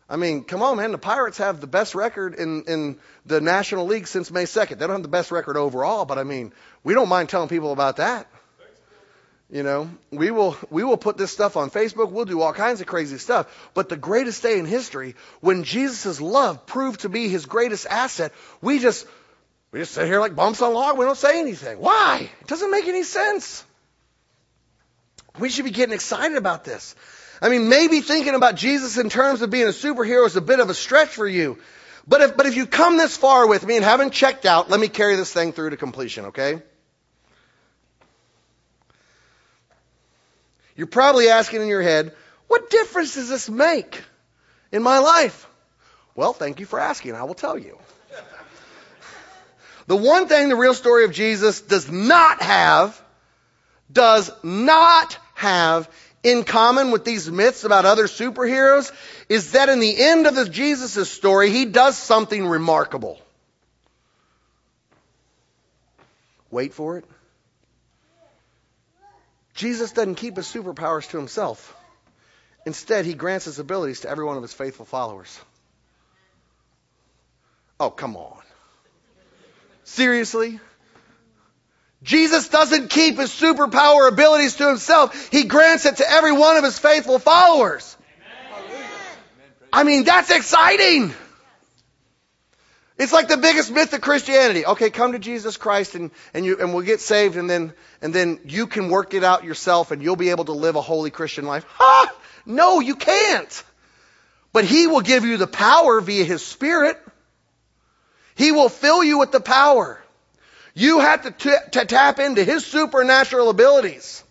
I 0.08 0.16
mean, 0.16 0.44
come 0.44 0.62
on, 0.62 0.76
man. 0.76 0.92
The 0.92 0.98
Pirates 0.98 1.38
have 1.38 1.60
the 1.60 1.66
best 1.66 1.94
record 1.94 2.34
in, 2.34 2.64
in 2.64 2.98
the 3.26 3.40
National 3.40 3.86
League 3.86 4.08
since 4.08 4.30
May 4.30 4.44
2nd. 4.44 4.70
They 4.70 4.86
don't 4.86 4.90
have 4.90 5.02
the 5.02 5.08
best 5.08 5.30
record 5.30 5.56
overall, 5.56 6.04
but 6.04 6.18
I 6.18 6.24
mean, 6.24 6.52
we 6.82 6.94
don't 6.94 7.08
mind 7.08 7.28
telling 7.28 7.48
people 7.48 7.72
about 7.72 7.96
that. 7.96 8.26
You 9.52 9.64
know, 9.64 9.90
we 10.12 10.30
will, 10.30 10.56
we 10.70 10.84
will 10.84 10.96
put 10.96 11.16
this 11.16 11.32
stuff 11.32 11.56
on 11.56 11.70
Facebook. 11.70 12.12
We'll 12.12 12.24
do 12.24 12.40
all 12.40 12.52
kinds 12.52 12.80
of 12.80 12.86
crazy 12.86 13.18
stuff. 13.18 13.70
But 13.74 13.88
the 13.88 13.96
greatest 13.96 14.44
day 14.44 14.60
in 14.60 14.64
history, 14.64 15.16
when 15.40 15.64
Jesus' 15.64 16.20
love 16.20 16.66
proved 16.66 17.00
to 17.00 17.08
be 17.08 17.28
his 17.28 17.46
greatest 17.46 17.84
asset, 17.90 18.32
we 18.62 18.78
just, 18.78 19.08
we 19.72 19.80
just 19.80 19.92
sit 19.92 20.06
here 20.06 20.20
like 20.20 20.36
bumps 20.36 20.62
on 20.62 20.72
log. 20.72 20.98
We 20.98 21.04
don't 21.04 21.18
say 21.18 21.40
anything. 21.40 21.80
Why? 21.80 22.30
It 22.40 22.46
doesn't 22.46 22.70
make 22.70 22.86
any 22.86 23.02
sense. 23.02 23.64
We 25.40 25.48
should 25.48 25.64
be 25.64 25.72
getting 25.72 25.94
excited 25.94 26.36
about 26.36 26.64
this. 26.64 26.94
I 27.42 27.48
mean, 27.48 27.68
maybe 27.68 28.02
thinking 28.02 28.36
about 28.36 28.54
Jesus 28.54 28.98
in 28.98 29.08
terms 29.08 29.42
of 29.42 29.50
being 29.50 29.66
a 29.66 29.70
superhero 29.70 30.26
is 30.26 30.36
a 30.36 30.40
bit 30.40 30.60
of 30.60 30.70
a 30.70 30.74
stretch 30.74 31.08
for 31.08 31.26
you. 31.26 31.58
But 32.06 32.20
if, 32.20 32.36
but 32.36 32.46
if 32.46 32.56
you 32.56 32.66
come 32.66 32.98
this 32.98 33.16
far 33.16 33.48
with 33.48 33.66
me 33.66 33.74
and 33.74 33.84
haven't 33.84 34.12
checked 34.12 34.46
out, 34.46 34.70
let 34.70 34.78
me 34.78 34.86
carry 34.86 35.16
this 35.16 35.32
thing 35.32 35.52
through 35.52 35.70
to 35.70 35.76
completion, 35.76 36.26
okay? 36.26 36.62
You're 40.80 40.86
probably 40.86 41.28
asking 41.28 41.60
in 41.60 41.68
your 41.68 41.82
head, 41.82 42.14
what 42.48 42.70
difference 42.70 43.12
does 43.12 43.28
this 43.28 43.50
make 43.50 44.02
in 44.72 44.82
my 44.82 45.00
life? 45.00 45.46
Well, 46.14 46.32
thank 46.32 46.58
you 46.58 46.64
for 46.64 46.80
asking. 46.80 47.14
I 47.14 47.24
will 47.24 47.34
tell 47.34 47.58
you. 47.58 47.76
The 49.88 49.96
one 49.96 50.26
thing 50.26 50.48
the 50.48 50.56
real 50.56 50.72
story 50.72 51.04
of 51.04 51.12
Jesus 51.12 51.60
does 51.60 51.90
not 51.90 52.40
have, 52.40 52.98
does 53.92 54.30
not 54.42 55.18
have 55.34 55.90
in 56.22 56.44
common 56.44 56.92
with 56.92 57.04
these 57.04 57.30
myths 57.30 57.64
about 57.64 57.84
other 57.84 58.04
superheroes 58.04 58.90
is 59.28 59.52
that 59.52 59.68
in 59.68 59.80
the 59.80 59.94
end 60.02 60.26
of 60.26 60.34
the 60.34 60.48
Jesus' 60.48 61.10
story, 61.10 61.50
he 61.50 61.66
does 61.66 61.98
something 61.98 62.46
remarkable. 62.46 63.20
Wait 66.50 66.72
for 66.72 66.96
it. 66.96 67.04
Jesus 69.60 69.92
doesn't 69.92 70.14
keep 70.14 70.36
his 70.36 70.46
superpowers 70.46 71.06
to 71.10 71.18
himself. 71.18 71.76
Instead, 72.64 73.04
he 73.04 73.12
grants 73.12 73.44
his 73.44 73.58
abilities 73.58 74.00
to 74.00 74.08
every 74.08 74.24
one 74.24 74.38
of 74.38 74.42
his 74.42 74.54
faithful 74.54 74.86
followers. 74.86 75.38
Oh, 77.78 77.90
come 77.90 78.16
on. 78.16 78.40
Seriously? 79.84 80.60
Jesus 82.02 82.48
doesn't 82.48 82.88
keep 82.88 83.18
his 83.18 83.28
superpower 83.28 84.08
abilities 84.08 84.56
to 84.56 84.66
himself. 84.66 85.28
He 85.30 85.44
grants 85.44 85.84
it 85.84 85.98
to 85.98 86.10
every 86.10 86.32
one 86.32 86.56
of 86.56 86.64
his 86.64 86.78
faithful 86.78 87.18
followers. 87.18 87.98
Amen. 88.64 88.88
I 89.74 89.84
mean, 89.84 90.04
that's 90.04 90.30
exciting. 90.30 91.12
It's 93.00 93.14
like 93.14 93.28
the 93.28 93.38
biggest 93.38 93.70
myth 93.70 93.94
of 93.94 94.02
Christianity. 94.02 94.66
Okay, 94.66 94.90
come 94.90 95.12
to 95.12 95.18
Jesus 95.18 95.56
Christ 95.56 95.94
and, 95.94 96.10
and 96.34 96.44
you 96.44 96.58
and 96.60 96.74
we'll 96.74 96.84
get 96.84 97.00
saved 97.00 97.36
and 97.36 97.48
then 97.48 97.72
and 98.02 98.14
then 98.14 98.40
you 98.44 98.66
can 98.66 98.90
work 98.90 99.14
it 99.14 99.24
out 99.24 99.42
yourself 99.42 99.90
and 99.90 100.02
you'll 100.02 100.16
be 100.16 100.28
able 100.28 100.44
to 100.44 100.52
live 100.52 100.76
a 100.76 100.82
holy 100.82 101.10
Christian 101.10 101.46
life. 101.46 101.64
Ha! 101.68 102.12
No, 102.44 102.80
you 102.80 102.94
can't. 102.94 103.64
But 104.52 104.66
he 104.66 104.86
will 104.86 105.00
give 105.00 105.24
you 105.24 105.38
the 105.38 105.46
power 105.46 106.02
via 106.02 106.24
his 106.24 106.44
spirit. 106.44 107.00
He 108.34 108.52
will 108.52 108.68
fill 108.68 109.02
you 109.02 109.18
with 109.18 109.32
the 109.32 109.40
power. 109.40 109.98
You 110.74 111.00
have 111.00 111.22
to, 111.22 111.30
t- 111.30 111.70
to 111.72 111.86
tap 111.86 112.18
into 112.18 112.44
his 112.44 112.66
supernatural 112.66 113.48
abilities. 113.48 114.22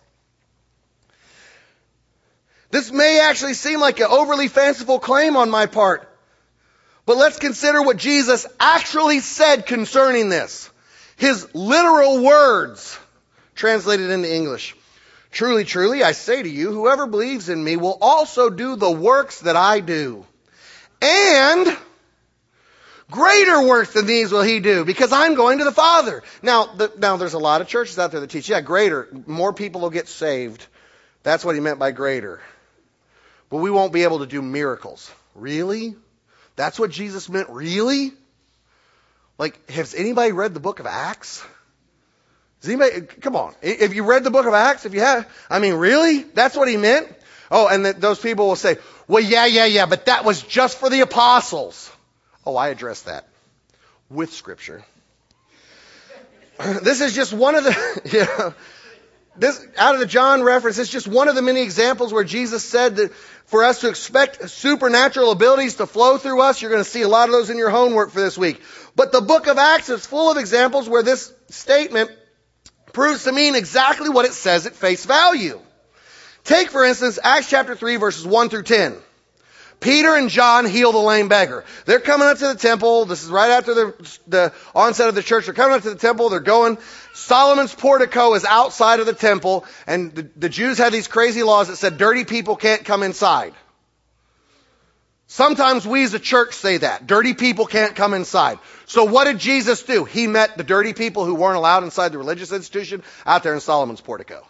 This 2.70 2.92
may 2.92 3.20
actually 3.20 3.54
seem 3.54 3.80
like 3.80 3.98
an 3.98 4.06
overly 4.08 4.46
fanciful 4.46 5.00
claim 5.00 5.36
on 5.36 5.50
my 5.50 5.66
part, 5.66 6.09
but 7.06 7.16
let's 7.16 7.38
consider 7.38 7.82
what 7.82 7.96
Jesus 7.96 8.46
actually 8.58 9.20
said 9.20 9.66
concerning 9.66 10.28
this. 10.28 10.70
His 11.16 11.54
literal 11.54 12.22
words 12.22 12.98
translated 13.54 14.10
into 14.10 14.32
English. 14.32 14.74
Truly, 15.30 15.64
truly, 15.64 16.02
I 16.02 16.12
say 16.12 16.42
to 16.42 16.48
you, 16.48 16.72
whoever 16.72 17.06
believes 17.06 17.48
in 17.48 17.62
me 17.62 17.76
will 17.76 17.98
also 18.00 18.50
do 18.50 18.74
the 18.76 18.90
works 18.90 19.40
that 19.40 19.54
I 19.56 19.80
do. 19.80 20.26
And 21.00 21.76
greater 23.10 23.62
works 23.66 23.92
than 23.92 24.06
these 24.06 24.32
will 24.32 24.42
he 24.42 24.60
do 24.60 24.84
because 24.84 25.12
I'm 25.12 25.34
going 25.34 25.58
to 25.58 25.64
the 25.64 25.72
Father. 25.72 26.22
Now, 26.42 26.66
the, 26.66 26.92
now 26.98 27.16
there's 27.16 27.34
a 27.34 27.38
lot 27.38 27.60
of 27.60 27.68
churches 27.68 27.98
out 27.98 28.10
there 28.10 28.20
that 28.20 28.30
teach, 28.30 28.48
yeah, 28.48 28.60
greater. 28.60 29.08
More 29.26 29.52
people 29.52 29.80
will 29.80 29.90
get 29.90 30.08
saved. 30.08 30.66
That's 31.22 31.44
what 31.44 31.54
he 31.54 31.60
meant 31.60 31.78
by 31.78 31.92
greater. 31.92 32.40
But 33.50 33.58
we 33.58 33.70
won't 33.70 33.92
be 33.92 34.02
able 34.02 34.20
to 34.20 34.26
do 34.26 34.42
miracles. 34.42 35.10
Really? 35.34 35.94
That's 36.56 36.78
what 36.78 36.90
Jesus 36.90 37.28
meant, 37.28 37.48
really? 37.48 38.12
Like, 39.38 39.70
has 39.70 39.94
anybody 39.94 40.32
read 40.32 40.54
the 40.54 40.60
book 40.60 40.80
of 40.80 40.86
Acts? 40.86 41.42
Has 42.60 42.68
anybody, 42.68 43.00
come 43.02 43.36
on. 43.36 43.54
If 43.62 43.94
you 43.94 44.04
read 44.04 44.22
the 44.22 44.30
book 44.30 44.46
of 44.46 44.52
Acts, 44.52 44.84
if 44.84 44.92
you 44.92 45.00
have, 45.00 45.26
I 45.48 45.58
mean, 45.60 45.74
really? 45.74 46.22
That's 46.22 46.56
what 46.56 46.68
he 46.68 46.76
meant? 46.76 47.08
Oh, 47.50 47.66
and 47.66 47.84
those 47.84 48.18
people 48.20 48.48
will 48.48 48.56
say, 48.56 48.76
well, 49.08 49.22
yeah, 49.22 49.46
yeah, 49.46 49.64
yeah, 49.64 49.86
but 49.86 50.06
that 50.06 50.24
was 50.24 50.42
just 50.42 50.78
for 50.78 50.90
the 50.90 51.00
apostles. 51.00 51.90
Oh, 52.46 52.56
I 52.56 52.68
address 52.68 53.02
that 53.02 53.26
with 54.08 54.32
scripture. 54.32 54.84
This 56.82 57.00
is 57.00 57.14
just 57.14 57.32
one 57.32 57.54
of 57.54 57.64
the, 57.64 58.00
yeah, 58.12 58.52
this, 59.40 59.66
out 59.78 59.94
of 59.94 60.00
the 60.00 60.06
John 60.06 60.42
reference, 60.42 60.78
it's 60.78 60.90
just 60.90 61.08
one 61.08 61.28
of 61.28 61.34
the 61.34 61.42
many 61.42 61.62
examples 61.62 62.12
where 62.12 62.24
Jesus 62.24 62.62
said 62.62 62.96
that 62.96 63.12
for 63.46 63.64
us 63.64 63.80
to 63.80 63.88
expect 63.88 64.50
supernatural 64.50 65.32
abilities 65.32 65.76
to 65.76 65.86
flow 65.86 66.18
through 66.18 66.42
us. 66.42 66.60
You're 66.60 66.70
going 66.70 66.84
to 66.84 66.88
see 66.88 67.02
a 67.02 67.08
lot 67.08 67.28
of 67.28 67.32
those 67.32 67.50
in 67.50 67.56
your 67.56 67.70
homework 67.70 68.10
for 68.10 68.20
this 68.20 68.36
week. 68.36 68.60
But 68.94 69.12
the 69.12 69.22
book 69.22 69.46
of 69.46 69.56
Acts 69.56 69.88
is 69.88 70.04
full 70.04 70.30
of 70.30 70.36
examples 70.36 70.88
where 70.88 71.02
this 71.02 71.32
statement 71.48 72.10
proves 72.92 73.24
to 73.24 73.32
mean 73.32 73.54
exactly 73.54 74.10
what 74.10 74.26
it 74.26 74.34
says 74.34 74.66
at 74.66 74.74
face 74.74 75.06
value. 75.06 75.58
Take, 76.44 76.70
for 76.70 76.84
instance, 76.84 77.18
Acts 77.22 77.48
chapter 77.48 77.74
3 77.74 77.96
verses 77.96 78.26
1 78.26 78.50
through 78.50 78.64
10. 78.64 78.96
Peter 79.80 80.14
and 80.14 80.28
John 80.28 80.66
heal 80.66 80.92
the 80.92 80.98
lame 80.98 81.28
beggar. 81.28 81.64
They're 81.86 82.00
coming 82.00 82.28
up 82.28 82.38
to 82.38 82.48
the 82.48 82.54
temple. 82.54 83.06
This 83.06 83.24
is 83.24 83.30
right 83.30 83.50
after 83.50 83.74
the, 83.74 84.18
the 84.28 84.52
onset 84.74 85.08
of 85.08 85.14
the 85.14 85.22
church. 85.22 85.46
They're 85.46 85.54
coming 85.54 85.76
up 85.76 85.82
to 85.82 85.90
the 85.90 85.96
temple. 85.96 86.28
They're 86.28 86.40
going. 86.40 86.76
Solomon's 87.14 87.74
portico 87.74 88.34
is 88.34 88.44
outside 88.44 89.00
of 89.00 89.06
the 89.06 89.14
temple, 89.14 89.64
and 89.86 90.14
the, 90.14 90.28
the 90.36 90.48
Jews 90.50 90.78
had 90.78 90.92
these 90.92 91.08
crazy 91.08 91.42
laws 91.42 91.68
that 91.68 91.76
said 91.76 91.96
dirty 91.96 92.24
people 92.24 92.56
can't 92.56 92.84
come 92.84 93.02
inside. 93.02 93.54
Sometimes 95.26 95.86
we 95.86 96.02
as 96.02 96.12
a 96.12 96.18
church 96.18 96.54
say 96.54 96.78
that. 96.78 97.06
Dirty 97.06 97.34
people 97.34 97.64
can't 97.64 97.94
come 97.94 98.14
inside. 98.14 98.58
So 98.86 99.04
what 99.04 99.24
did 99.24 99.38
Jesus 99.38 99.84
do? 99.84 100.04
He 100.04 100.26
met 100.26 100.56
the 100.56 100.64
dirty 100.64 100.92
people 100.92 101.24
who 101.24 101.36
weren't 101.36 101.56
allowed 101.56 101.84
inside 101.84 102.10
the 102.10 102.18
religious 102.18 102.50
institution 102.50 103.04
out 103.24 103.44
there 103.44 103.54
in 103.54 103.60
Solomon's 103.60 104.00
portico. 104.00 104.44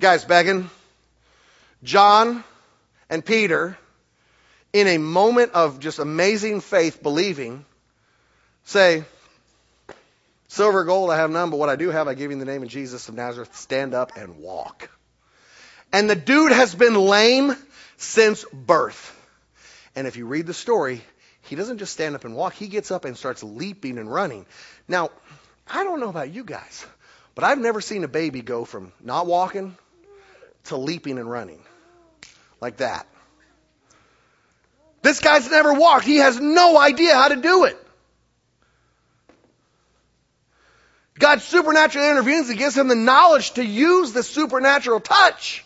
Guys 0.00 0.24
begging. 0.24 0.70
John 1.82 2.42
and 3.10 3.22
Peter, 3.22 3.76
in 4.76 4.88
a 4.88 4.98
moment 4.98 5.52
of 5.52 5.80
just 5.80 5.98
amazing 5.98 6.60
faith, 6.60 7.02
believing, 7.02 7.64
say, 8.64 9.04
Silver 10.48 10.84
gold 10.84 11.10
I 11.10 11.16
have 11.16 11.30
none, 11.30 11.48
but 11.48 11.56
what 11.56 11.70
I 11.70 11.76
do 11.76 11.88
have 11.88 12.08
I 12.08 12.14
give 12.14 12.30
you 12.30 12.32
in 12.32 12.38
the 12.38 12.44
name 12.44 12.62
of 12.62 12.68
Jesus 12.68 13.08
of 13.08 13.14
Nazareth. 13.14 13.56
Stand 13.56 13.94
up 13.94 14.18
and 14.18 14.36
walk. 14.36 14.90
And 15.94 16.10
the 16.10 16.14
dude 16.14 16.52
has 16.52 16.74
been 16.74 16.94
lame 16.94 17.56
since 17.96 18.44
birth. 18.52 19.12
And 19.96 20.06
if 20.06 20.18
you 20.18 20.26
read 20.26 20.46
the 20.46 20.52
story, 20.52 21.02
he 21.40 21.56
doesn't 21.56 21.78
just 21.78 21.94
stand 21.94 22.14
up 22.14 22.26
and 22.26 22.36
walk, 22.36 22.52
he 22.52 22.68
gets 22.68 22.90
up 22.90 23.06
and 23.06 23.16
starts 23.16 23.42
leaping 23.42 23.96
and 23.96 24.12
running. 24.12 24.44
Now, 24.86 25.08
I 25.66 25.84
don't 25.84 26.00
know 26.00 26.10
about 26.10 26.34
you 26.34 26.44
guys, 26.44 26.84
but 27.34 27.44
I've 27.44 27.58
never 27.58 27.80
seen 27.80 28.04
a 28.04 28.08
baby 28.08 28.42
go 28.42 28.66
from 28.66 28.92
not 29.02 29.26
walking 29.26 29.74
to 30.64 30.76
leaping 30.76 31.18
and 31.18 31.30
running 31.30 31.62
like 32.60 32.76
that. 32.76 33.06
This 35.06 35.20
guy's 35.20 35.48
never 35.48 35.72
walked. 35.72 36.04
He 36.04 36.16
has 36.16 36.40
no 36.40 36.76
idea 36.76 37.14
how 37.14 37.28
to 37.28 37.36
do 37.36 37.62
it. 37.62 37.80
God 41.16 41.40
supernaturally 41.40 42.10
intervenes 42.10 42.48
and 42.48 42.58
gives 42.58 42.76
him 42.76 42.88
the 42.88 42.96
knowledge 42.96 43.52
to 43.52 43.64
use 43.64 44.12
the 44.12 44.24
supernatural 44.24 44.98
touch. 44.98 45.64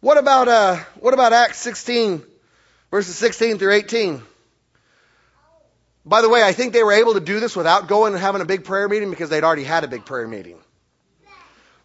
What 0.00 0.18
about 0.18 0.48
uh, 0.48 0.76
what 1.00 1.14
about 1.14 1.32
Acts 1.32 1.58
16, 1.60 2.22
verses 2.90 3.16
16 3.16 3.56
through 3.56 3.72
18? 3.72 4.20
By 6.04 6.20
the 6.20 6.28
way, 6.28 6.42
I 6.42 6.52
think 6.52 6.74
they 6.74 6.82
were 6.82 6.92
able 6.92 7.14
to 7.14 7.20
do 7.20 7.40
this 7.40 7.56
without 7.56 7.88
going 7.88 8.12
and 8.12 8.20
having 8.20 8.42
a 8.42 8.44
big 8.44 8.64
prayer 8.64 8.90
meeting 8.90 9.08
because 9.08 9.30
they'd 9.30 9.42
already 9.42 9.64
had 9.64 9.84
a 9.84 9.88
big 9.88 10.04
prayer 10.04 10.28
meeting. 10.28 10.58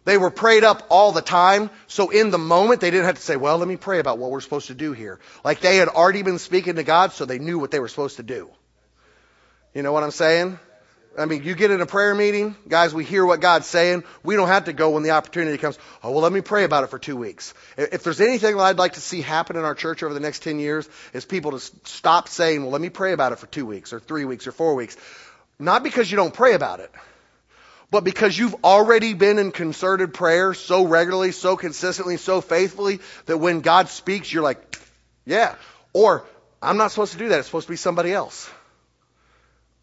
They 0.04 0.18
were 0.18 0.30
prayed 0.30 0.64
up 0.64 0.86
all 0.90 1.12
the 1.12 1.22
time, 1.22 1.70
so 1.86 2.10
in 2.10 2.30
the 2.30 2.38
moment 2.38 2.80
they 2.80 2.90
didn't 2.90 3.06
have 3.06 3.16
to 3.16 3.22
say, 3.22 3.36
well, 3.36 3.56
let 3.56 3.66
me 3.66 3.76
pray 3.76 4.00
about 4.00 4.18
what 4.18 4.30
we're 4.30 4.42
supposed 4.42 4.66
to 4.66 4.74
do 4.74 4.92
here. 4.92 5.18
Like 5.44 5.60
they 5.60 5.76
had 5.76 5.88
already 5.88 6.22
been 6.22 6.38
speaking 6.38 6.76
to 6.76 6.82
God, 6.82 7.12
so 7.12 7.24
they 7.24 7.38
knew 7.38 7.58
what 7.58 7.70
they 7.70 7.80
were 7.80 7.88
supposed 7.88 8.16
to 8.16 8.22
do. 8.22 8.50
You 9.72 9.82
know 9.82 9.92
what 9.92 10.04
I'm 10.04 10.10
saying? 10.10 10.58
I 11.16 11.26
mean, 11.26 11.44
you 11.44 11.54
get 11.54 11.70
in 11.70 11.80
a 11.80 11.86
prayer 11.86 12.14
meeting, 12.14 12.56
guys, 12.68 12.92
we 12.92 13.04
hear 13.04 13.24
what 13.24 13.40
God's 13.40 13.66
saying. 13.66 14.04
We 14.24 14.34
don't 14.34 14.48
have 14.48 14.64
to 14.64 14.72
go 14.72 14.90
when 14.90 15.04
the 15.04 15.12
opportunity 15.12 15.58
comes, 15.58 15.78
oh, 16.02 16.10
well, 16.10 16.22
let 16.22 16.32
me 16.32 16.40
pray 16.40 16.64
about 16.64 16.84
it 16.84 16.88
for 16.88 16.98
two 16.98 17.16
weeks. 17.16 17.54
If 17.76 18.02
there's 18.02 18.20
anything 18.20 18.56
that 18.56 18.62
I'd 18.62 18.78
like 18.78 18.94
to 18.94 19.00
see 19.00 19.20
happen 19.20 19.56
in 19.56 19.64
our 19.64 19.74
church 19.74 20.02
over 20.02 20.12
the 20.12 20.20
next 20.20 20.42
10 20.42 20.58
years, 20.58 20.88
is 21.12 21.24
people 21.24 21.52
to 21.52 21.60
stop 21.84 22.28
saying, 22.28 22.62
well, 22.62 22.72
let 22.72 22.80
me 22.80 22.88
pray 22.88 23.12
about 23.12 23.32
it 23.32 23.38
for 23.38 23.46
two 23.46 23.64
weeks 23.64 23.92
or 23.92 24.00
three 24.00 24.24
weeks 24.24 24.46
or 24.46 24.52
four 24.52 24.74
weeks. 24.74 24.96
Not 25.58 25.84
because 25.84 26.10
you 26.10 26.16
don't 26.16 26.34
pray 26.34 26.54
about 26.54 26.80
it, 26.80 26.90
but 27.94 28.02
because 28.02 28.36
you've 28.36 28.56
already 28.64 29.14
been 29.14 29.38
in 29.38 29.52
concerted 29.52 30.12
prayer 30.12 30.52
so 30.52 30.84
regularly, 30.84 31.30
so 31.30 31.56
consistently, 31.56 32.16
so 32.16 32.40
faithfully 32.40 32.98
that 33.26 33.38
when 33.38 33.60
God 33.60 33.88
speaks, 33.88 34.32
you're 34.32 34.42
like, 34.42 34.80
yeah. 35.24 35.54
Or, 35.92 36.24
I'm 36.60 36.76
not 36.76 36.90
supposed 36.90 37.12
to 37.12 37.18
do 37.18 37.28
that. 37.28 37.38
It's 37.38 37.46
supposed 37.46 37.68
to 37.68 37.72
be 37.72 37.76
somebody 37.76 38.12
else. 38.12 38.50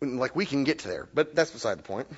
Like 0.02 0.36
we 0.36 0.46
can 0.46 0.66
get 0.66 0.80
to 0.80 0.90
there, 0.90 1.08
but 1.14 1.36
that's 1.36 1.52
beside 1.52 1.78
the 1.78 1.84
point. 1.84 2.10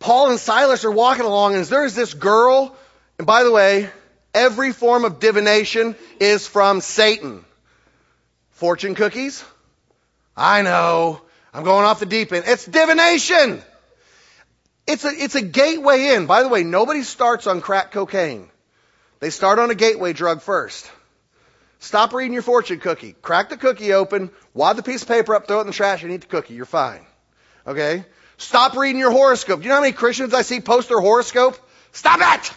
Paul 0.00 0.30
and 0.30 0.40
Silas 0.40 0.84
are 0.84 0.90
walking 0.90 1.24
along, 1.24 1.54
and 1.54 1.64
there's 1.66 1.94
this 1.94 2.12
girl, 2.12 2.74
and 3.18 3.26
by 3.26 3.44
the 3.44 3.52
way, 3.52 3.88
every 4.34 4.72
form 4.72 5.04
of 5.04 5.20
divination 5.20 5.94
is 6.18 6.44
from 6.44 6.80
Satan. 6.80 7.44
Fortune 8.50 8.96
cookies? 8.96 9.44
I 10.36 10.62
know. 10.62 11.22
I'm 11.54 11.62
going 11.62 11.84
off 11.84 12.00
the 12.00 12.06
deep 12.06 12.32
end. 12.32 12.46
It's 12.48 12.66
divination. 12.66 13.62
It's 14.88 15.04
a, 15.04 15.10
it's 15.10 15.34
a 15.34 15.42
gateway 15.42 16.14
in. 16.14 16.24
By 16.24 16.42
the 16.42 16.48
way, 16.48 16.64
nobody 16.64 17.02
starts 17.02 17.46
on 17.46 17.60
crack 17.60 17.92
cocaine. 17.92 18.48
They 19.20 19.28
start 19.28 19.58
on 19.58 19.70
a 19.70 19.74
gateway 19.74 20.14
drug 20.14 20.40
first. 20.40 20.90
Stop 21.78 22.14
reading 22.14 22.32
your 22.32 22.42
fortune 22.42 22.80
cookie. 22.80 23.14
Crack 23.20 23.50
the 23.50 23.58
cookie 23.58 23.92
open, 23.92 24.30
wad 24.54 24.76
the 24.76 24.82
piece 24.82 25.02
of 25.02 25.08
paper 25.08 25.34
up, 25.34 25.46
throw 25.46 25.58
it 25.58 25.62
in 25.62 25.66
the 25.66 25.74
trash, 25.74 26.02
and 26.02 26.10
eat 26.10 26.22
the 26.22 26.26
cookie. 26.26 26.54
You're 26.54 26.64
fine. 26.64 27.04
Okay? 27.66 28.06
Stop 28.38 28.76
reading 28.78 28.98
your 28.98 29.10
horoscope. 29.10 29.60
Do 29.60 29.64
you 29.64 29.68
know 29.68 29.74
how 29.74 29.82
many 29.82 29.92
Christians 29.92 30.32
I 30.32 30.40
see 30.40 30.60
post 30.60 30.88
their 30.88 31.00
horoscope? 31.00 31.58
Stop 31.92 32.20
it! 32.22 32.52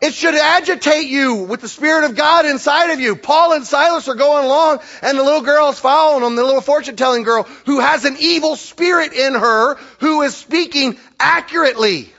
It 0.00 0.14
should 0.14 0.34
agitate 0.34 1.08
you 1.08 1.42
with 1.42 1.60
the 1.60 1.68
Spirit 1.68 2.04
of 2.04 2.14
God 2.14 2.46
inside 2.46 2.90
of 2.90 3.00
you. 3.00 3.16
Paul 3.16 3.54
and 3.54 3.66
Silas 3.66 4.06
are 4.06 4.14
going 4.14 4.44
along, 4.44 4.78
and 5.02 5.18
the 5.18 5.24
little 5.24 5.40
girl 5.40 5.70
is 5.70 5.78
following 5.80 6.22
them, 6.22 6.36
the 6.36 6.44
little 6.44 6.60
fortune 6.60 6.94
telling 6.94 7.24
girl 7.24 7.42
who 7.66 7.80
has 7.80 8.04
an 8.04 8.16
evil 8.20 8.54
spirit 8.54 9.12
in 9.12 9.34
her 9.34 9.74
who 9.98 10.22
is 10.22 10.36
speaking 10.36 10.98
accurately. 11.18 12.12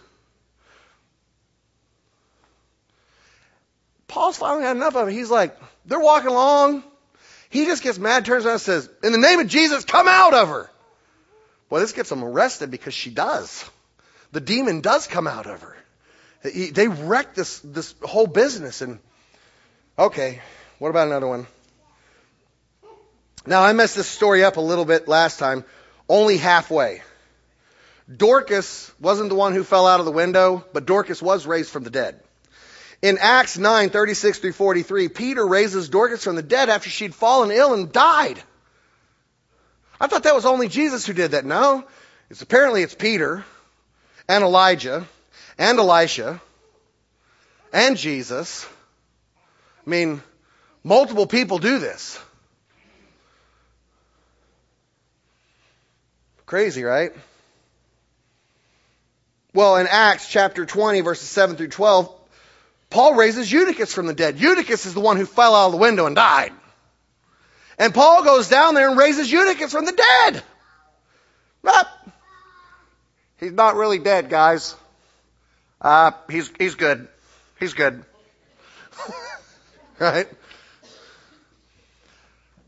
Paul's 4.09 4.37
finally 4.37 4.63
had 4.63 4.75
enough 4.75 4.97
of 4.97 5.07
it. 5.07 5.13
He's 5.13 5.29
like, 5.29 5.57
they're 5.85 5.99
walking 6.01 6.29
along. 6.29 6.83
He 7.49 7.65
just 7.65 7.81
gets 7.81 7.97
mad, 7.97 8.25
turns 8.25 8.45
around 8.45 8.53
and 8.55 8.61
says, 8.61 8.89
in 9.03 9.13
the 9.13 9.17
name 9.17 9.39
of 9.39 9.47
Jesus, 9.47 9.85
come 9.85 10.07
out 10.07 10.33
of 10.33 10.49
her. 10.49 10.69
Well, 11.69 11.79
this 11.79 11.93
gets 11.93 12.11
him 12.11 12.23
arrested 12.23 12.71
because 12.71 12.93
she 12.93 13.09
does. 13.09 13.63
The 14.33 14.41
demon 14.41 14.81
does 14.81 15.07
come 15.07 15.27
out 15.27 15.47
of 15.47 15.61
her. 15.61 15.75
They 16.41 16.87
wrecked 16.87 17.35
this, 17.35 17.59
this 17.59 17.93
whole 18.01 18.27
business. 18.27 18.81
And, 18.81 18.99
okay, 19.97 20.41
what 20.77 20.89
about 20.89 21.07
another 21.07 21.27
one? 21.27 21.47
Now, 23.45 23.63
I 23.63 23.73
messed 23.73 23.95
this 23.95 24.07
story 24.07 24.43
up 24.43 24.57
a 24.57 24.61
little 24.61 24.85
bit 24.85 25.07
last 25.07 25.39
time, 25.39 25.65
only 26.07 26.37
halfway. 26.37 27.01
Dorcas 28.15 28.91
wasn't 28.99 29.29
the 29.29 29.35
one 29.35 29.53
who 29.53 29.63
fell 29.63 29.85
out 29.85 29.99
of 29.99 30.05
the 30.05 30.11
window, 30.11 30.65
but 30.73 30.85
Dorcas 30.85 31.21
was 31.21 31.45
raised 31.45 31.69
from 31.69 31.83
the 31.83 31.89
dead. 31.89 32.19
In 33.01 33.17
Acts 33.19 33.57
9, 33.57 33.89
36 33.89 34.39
through 34.39 34.53
43, 34.53 35.09
Peter 35.09 35.45
raises 35.45 35.89
Dorcas 35.89 36.23
from 36.23 36.35
the 36.35 36.43
dead 36.43 36.69
after 36.69 36.89
she'd 36.89 37.15
fallen 37.15 37.51
ill 37.51 37.73
and 37.73 37.91
died. 37.91 38.41
I 40.01 40.07
thought 40.07 40.23
that 40.23 40.35
was 40.35 40.45
only 40.45 40.67
Jesus 40.67 41.05
who 41.05 41.13
did 41.13 41.31
that. 41.31 41.45
No. 41.45 41.85
It's 42.29 42.41
apparently 42.41 42.83
it's 42.83 42.95
Peter 42.95 43.45
and 44.27 44.43
Elijah 44.43 45.07
and 45.59 45.77
Elisha 45.77 46.41
and 47.71 47.97
Jesus. 47.97 48.65
I 49.85 49.89
mean, 49.89 50.23
multiple 50.83 51.27
people 51.27 51.59
do 51.59 51.77
this. 51.77 52.19
Crazy, 56.47 56.83
right? 56.83 57.11
Well, 59.53 59.77
in 59.77 59.87
Acts 59.87 60.27
chapter 60.27 60.65
20, 60.65 61.01
verses 61.01 61.27
7 61.29 61.57
through 61.57 61.67
12, 61.67 62.15
Paul 62.89 63.13
raises 63.15 63.51
Eutychus 63.51 63.93
from 63.93 64.07
the 64.07 64.13
dead. 64.13 64.39
Eutychus 64.39 64.85
is 64.87 64.93
the 64.93 64.99
one 64.99 65.17
who 65.17 65.25
fell 65.25 65.53
out 65.53 65.67
of 65.67 65.71
the 65.73 65.77
window 65.77 66.07
and 66.07 66.15
died. 66.15 66.53
And 67.77 67.93
Paul 67.93 68.23
goes 68.23 68.49
down 68.49 68.73
there 68.73 68.89
and 68.89 68.97
raises 68.97 69.31
Eutychus 69.31 69.71
from 69.71 69.85
the 69.85 69.91
dead. 69.91 70.43
But 71.61 71.87
he's 73.39 73.51
not 73.51 73.75
really 73.75 73.99
dead, 73.99 74.29
guys. 74.29 74.75
Uh, 75.81 76.11
he's, 76.29 76.51
he's 76.57 76.75
good. 76.75 77.07
He's 77.59 77.73
good. 77.73 78.03
right? 79.99 80.27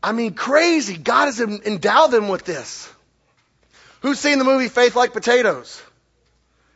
I 0.02 0.12
mean, 0.12 0.34
crazy. 0.34 0.96
God 0.96 1.26
has 1.26 1.40
endowed 1.40 2.10
them 2.10 2.28
with 2.28 2.44
this. 2.44 2.90
Who's 4.00 4.18
seen 4.18 4.38
the 4.38 4.44
movie 4.44 4.68
Faith 4.68 4.96
Like 4.96 5.12
Potatoes? 5.12 5.80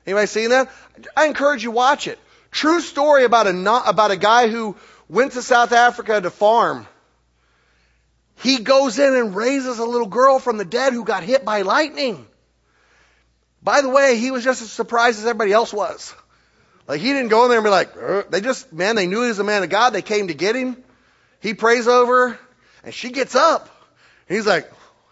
Anybody 0.06 0.26
seen 0.26 0.50
that? 0.50 0.70
I 1.16 1.26
encourage 1.26 1.64
you 1.64 1.72
watch 1.72 2.06
it. 2.06 2.18
True 2.52 2.80
story 2.80 3.24
about 3.24 3.48
a, 3.48 3.52
not, 3.52 3.88
about 3.88 4.12
a 4.12 4.16
guy 4.16 4.48
who 4.48 4.76
went 5.08 5.32
to 5.32 5.42
South 5.42 5.72
Africa 5.72 6.20
to 6.20 6.30
farm. 6.30 6.86
He 8.36 8.58
goes 8.58 8.98
in 8.98 9.14
and 9.14 9.34
raises 9.34 9.78
a 9.78 9.84
little 9.84 10.06
girl 10.06 10.38
from 10.38 10.58
the 10.58 10.64
dead 10.64 10.92
who 10.92 11.04
got 11.04 11.24
hit 11.24 11.44
by 11.44 11.62
lightning. 11.62 12.26
By 13.62 13.80
the 13.80 13.88
way, 13.88 14.16
he 14.18 14.30
was 14.30 14.44
just 14.44 14.62
as 14.62 14.70
surprised 14.70 15.18
as 15.18 15.24
everybody 15.24 15.52
else 15.52 15.72
was. 15.72 16.14
Like 16.88 17.00
he 17.00 17.12
didn't 17.12 17.28
go 17.28 17.44
in 17.44 17.50
there 17.50 17.58
and 17.58 17.64
be 17.64 17.70
like, 17.70 17.96
Ugh. 17.96 18.26
they 18.30 18.40
just, 18.40 18.72
man, 18.72 18.96
they 18.96 19.06
knew 19.06 19.22
he 19.22 19.28
was 19.28 19.38
a 19.38 19.44
man 19.44 19.62
of 19.62 19.70
God. 19.70 19.90
They 19.90 20.02
came 20.02 20.28
to 20.28 20.34
get 20.34 20.54
him. 20.54 20.76
He 21.40 21.54
prays 21.54 21.88
over 21.88 22.30
her 22.30 22.38
and 22.84 22.94
she 22.94 23.10
gets 23.10 23.34
up. 23.34 23.68
He's 24.28 24.46
like, 24.46 24.70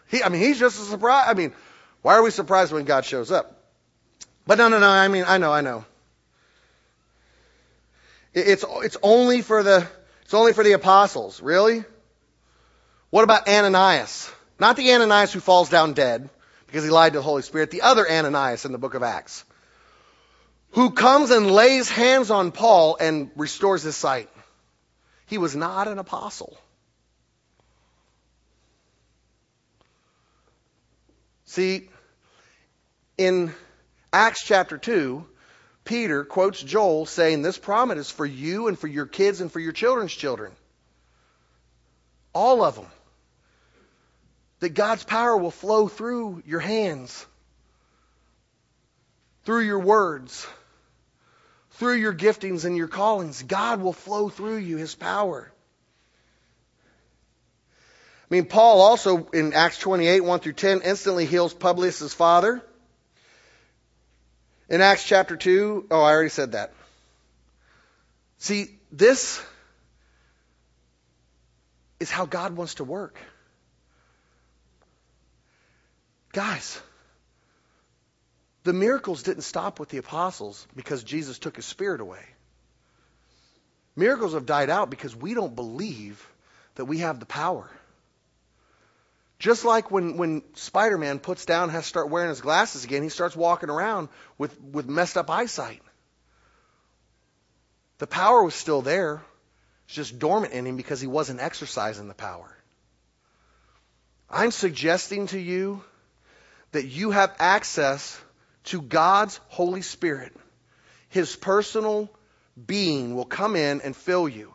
he, 0.08 0.22
I 0.22 0.28
mean, 0.28 0.40
he's 0.40 0.58
just 0.58 0.80
a 0.80 0.84
surprise. 0.84 1.26
I 1.28 1.34
mean, 1.34 1.52
why 2.02 2.14
are 2.14 2.22
we 2.22 2.30
surprised 2.30 2.72
when 2.72 2.84
God 2.84 3.04
shows 3.04 3.30
up? 3.32 3.60
But 4.46 4.58
no, 4.58 4.68
no, 4.68 4.78
no. 4.78 4.88
I 4.88 5.08
mean, 5.08 5.24
I 5.26 5.38
know, 5.38 5.52
I 5.52 5.60
know. 5.60 5.84
It's, 8.32 8.64
it's 8.68 8.96
only 9.02 9.42
for 9.42 9.62
the, 9.62 9.86
it's 10.22 10.34
only 10.34 10.52
for 10.52 10.64
the 10.64 10.72
apostles. 10.72 11.40
Really? 11.40 11.84
What 13.10 13.24
about 13.24 13.48
Ananias? 13.48 14.30
Not 14.58 14.76
the 14.76 14.92
Ananias 14.92 15.32
who 15.32 15.40
falls 15.40 15.68
down 15.68 15.94
dead 15.94 16.28
because 16.66 16.84
he 16.84 16.90
lied 16.90 17.12
to 17.12 17.20
the 17.20 17.22
Holy 17.22 17.42
Spirit. 17.42 17.70
The 17.70 17.82
other 17.82 18.08
Ananias 18.10 18.64
in 18.64 18.72
the 18.72 18.78
book 18.78 18.94
of 18.94 19.02
Acts. 19.02 19.44
Who 20.74 20.90
comes 20.90 21.30
and 21.30 21.48
lays 21.48 21.88
hands 21.88 22.32
on 22.32 22.50
Paul 22.50 22.96
and 23.00 23.30
restores 23.36 23.84
his 23.84 23.94
sight. 23.94 24.28
He 25.26 25.38
was 25.38 25.54
not 25.54 25.86
an 25.86 25.98
apostle. 25.98 26.56
See, 31.44 31.88
in 33.16 33.54
Acts 34.12 34.44
chapter 34.44 34.76
2, 34.76 35.24
Peter 35.84 36.24
quotes 36.24 36.60
Joel 36.60 37.06
saying, 37.06 37.42
This 37.42 37.56
promise 37.56 37.98
is 37.98 38.10
for 38.10 38.26
you 38.26 38.66
and 38.66 38.76
for 38.76 38.88
your 38.88 39.06
kids 39.06 39.40
and 39.40 39.52
for 39.52 39.60
your 39.60 39.72
children's 39.72 40.12
children. 40.12 40.50
All 42.32 42.64
of 42.64 42.74
them. 42.74 42.86
That 44.58 44.70
God's 44.70 45.04
power 45.04 45.36
will 45.36 45.52
flow 45.52 45.86
through 45.86 46.42
your 46.46 46.60
hands, 46.60 47.24
through 49.44 49.62
your 49.62 49.78
words, 49.78 50.44
through 51.74 51.94
your 51.94 52.14
giftings 52.14 52.64
and 52.64 52.76
your 52.76 52.88
callings. 52.88 53.42
God 53.42 53.80
will 53.80 53.92
flow 53.92 54.28
through 54.28 54.56
you, 54.56 54.76
His 54.76 54.94
power. 54.94 55.50
I 58.30 58.34
mean, 58.34 58.46
Paul 58.46 58.80
also 58.80 59.28
in 59.32 59.52
Acts 59.52 59.78
28, 59.78 60.20
1 60.20 60.40
through 60.40 60.52
10, 60.54 60.82
instantly 60.82 61.26
heals 61.26 61.52
Publius' 61.52 62.14
father. 62.14 62.64
In 64.68 64.80
Acts 64.80 65.04
chapter 65.04 65.36
2, 65.36 65.88
oh, 65.90 66.00
I 66.00 66.10
already 66.12 66.30
said 66.30 66.52
that. 66.52 66.72
See, 68.38 68.68
this 68.90 69.44
is 72.00 72.10
how 72.10 72.24
God 72.24 72.56
wants 72.56 72.76
to 72.76 72.84
work. 72.84 73.18
Guys, 76.32 76.80
the 78.64 78.72
miracles 78.72 79.22
didn't 79.22 79.42
stop 79.42 79.78
with 79.78 79.90
the 79.90 79.98
apostles 79.98 80.66
because 80.74 81.04
Jesus 81.04 81.38
took 81.38 81.56
his 81.56 81.66
spirit 81.66 82.00
away. 82.00 82.24
Miracles 83.94 84.32
have 84.34 84.46
died 84.46 84.70
out 84.70 84.90
because 84.90 85.14
we 85.14 85.34
don't 85.34 85.54
believe 85.54 86.26
that 86.74 86.86
we 86.86 86.98
have 86.98 87.20
the 87.20 87.26
power. 87.26 87.70
Just 89.38 89.64
like 89.64 89.90
when, 89.90 90.16
when 90.16 90.42
Spider 90.54 90.96
Man 90.96 91.18
puts 91.18 91.44
down, 91.44 91.68
has 91.68 91.84
to 91.84 91.88
start 91.88 92.08
wearing 92.08 92.30
his 92.30 92.40
glasses 92.40 92.84
again, 92.84 93.02
he 93.02 93.10
starts 93.10 93.36
walking 93.36 93.68
around 93.68 94.08
with, 94.38 94.58
with 94.60 94.88
messed 94.88 95.18
up 95.18 95.30
eyesight. 95.30 95.82
The 97.98 98.06
power 98.06 98.42
was 98.42 98.54
still 98.54 98.80
there. 98.80 99.22
It's 99.86 99.94
just 99.94 100.18
dormant 100.18 100.54
in 100.54 100.66
him 100.66 100.76
because 100.76 101.00
he 101.00 101.06
wasn't 101.06 101.40
exercising 101.40 102.08
the 102.08 102.14
power. 102.14 102.56
I'm 104.30 104.50
suggesting 104.50 105.26
to 105.28 105.38
you 105.38 105.84
that 106.72 106.86
you 106.86 107.10
have 107.10 107.36
access 107.38 108.18
to 108.64 108.80
God's 108.80 109.38
Holy 109.48 109.82
Spirit. 109.82 110.32
His 111.08 111.34
personal 111.36 112.10
being 112.66 113.14
will 113.14 113.24
come 113.24 113.56
in 113.56 113.80
and 113.82 113.94
fill 113.94 114.28
you. 114.28 114.52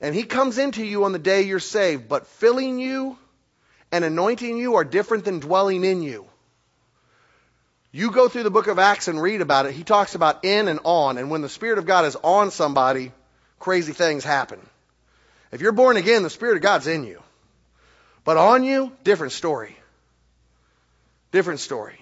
And 0.00 0.14
he 0.14 0.22
comes 0.22 0.58
into 0.58 0.84
you 0.84 1.04
on 1.04 1.12
the 1.12 1.18
day 1.18 1.42
you're 1.42 1.58
saved, 1.58 2.08
but 2.08 2.26
filling 2.26 2.78
you 2.78 3.18
and 3.90 4.04
anointing 4.04 4.56
you 4.56 4.76
are 4.76 4.84
different 4.84 5.24
than 5.24 5.40
dwelling 5.40 5.84
in 5.84 6.02
you. 6.02 6.26
You 7.90 8.10
go 8.10 8.28
through 8.28 8.42
the 8.42 8.50
book 8.50 8.66
of 8.66 8.78
Acts 8.78 9.08
and 9.08 9.20
read 9.20 9.40
about 9.40 9.66
it. 9.66 9.72
He 9.72 9.82
talks 9.82 10.14
about 10.14 10.44
in 10.44 10.68
and 10.68 10.80
on. 10.84 11.18
And 11.18 11.30
when 11.30 11.40
the 11.40 11.48
Spirit 11.48 11.78
of 11.78 11.86
God 11.86 12.04
is 12.04 12.16
on 12.16 12.50
somebody, 12.50 13.12
crazy 13.58 13.92
things 13.92 14.24
happen. 14.24 14.60
If 15.50 15.62
you're 15.62 15.72
born 15.72 15.96
again, 15.96 16.22
the 16.22 16.30
Spirit 16.30 16.56
of 16.56 16.62
God's 16.62 16.86
in 16.86 17.04
you. 17.04 17.22
But 18.24 18.36
on 18.36 18.62
you, 18.62 18.92
different 19.04 19.32
story. 19.32 19.76
Different 21.32 21.60
story. 21.60 21.98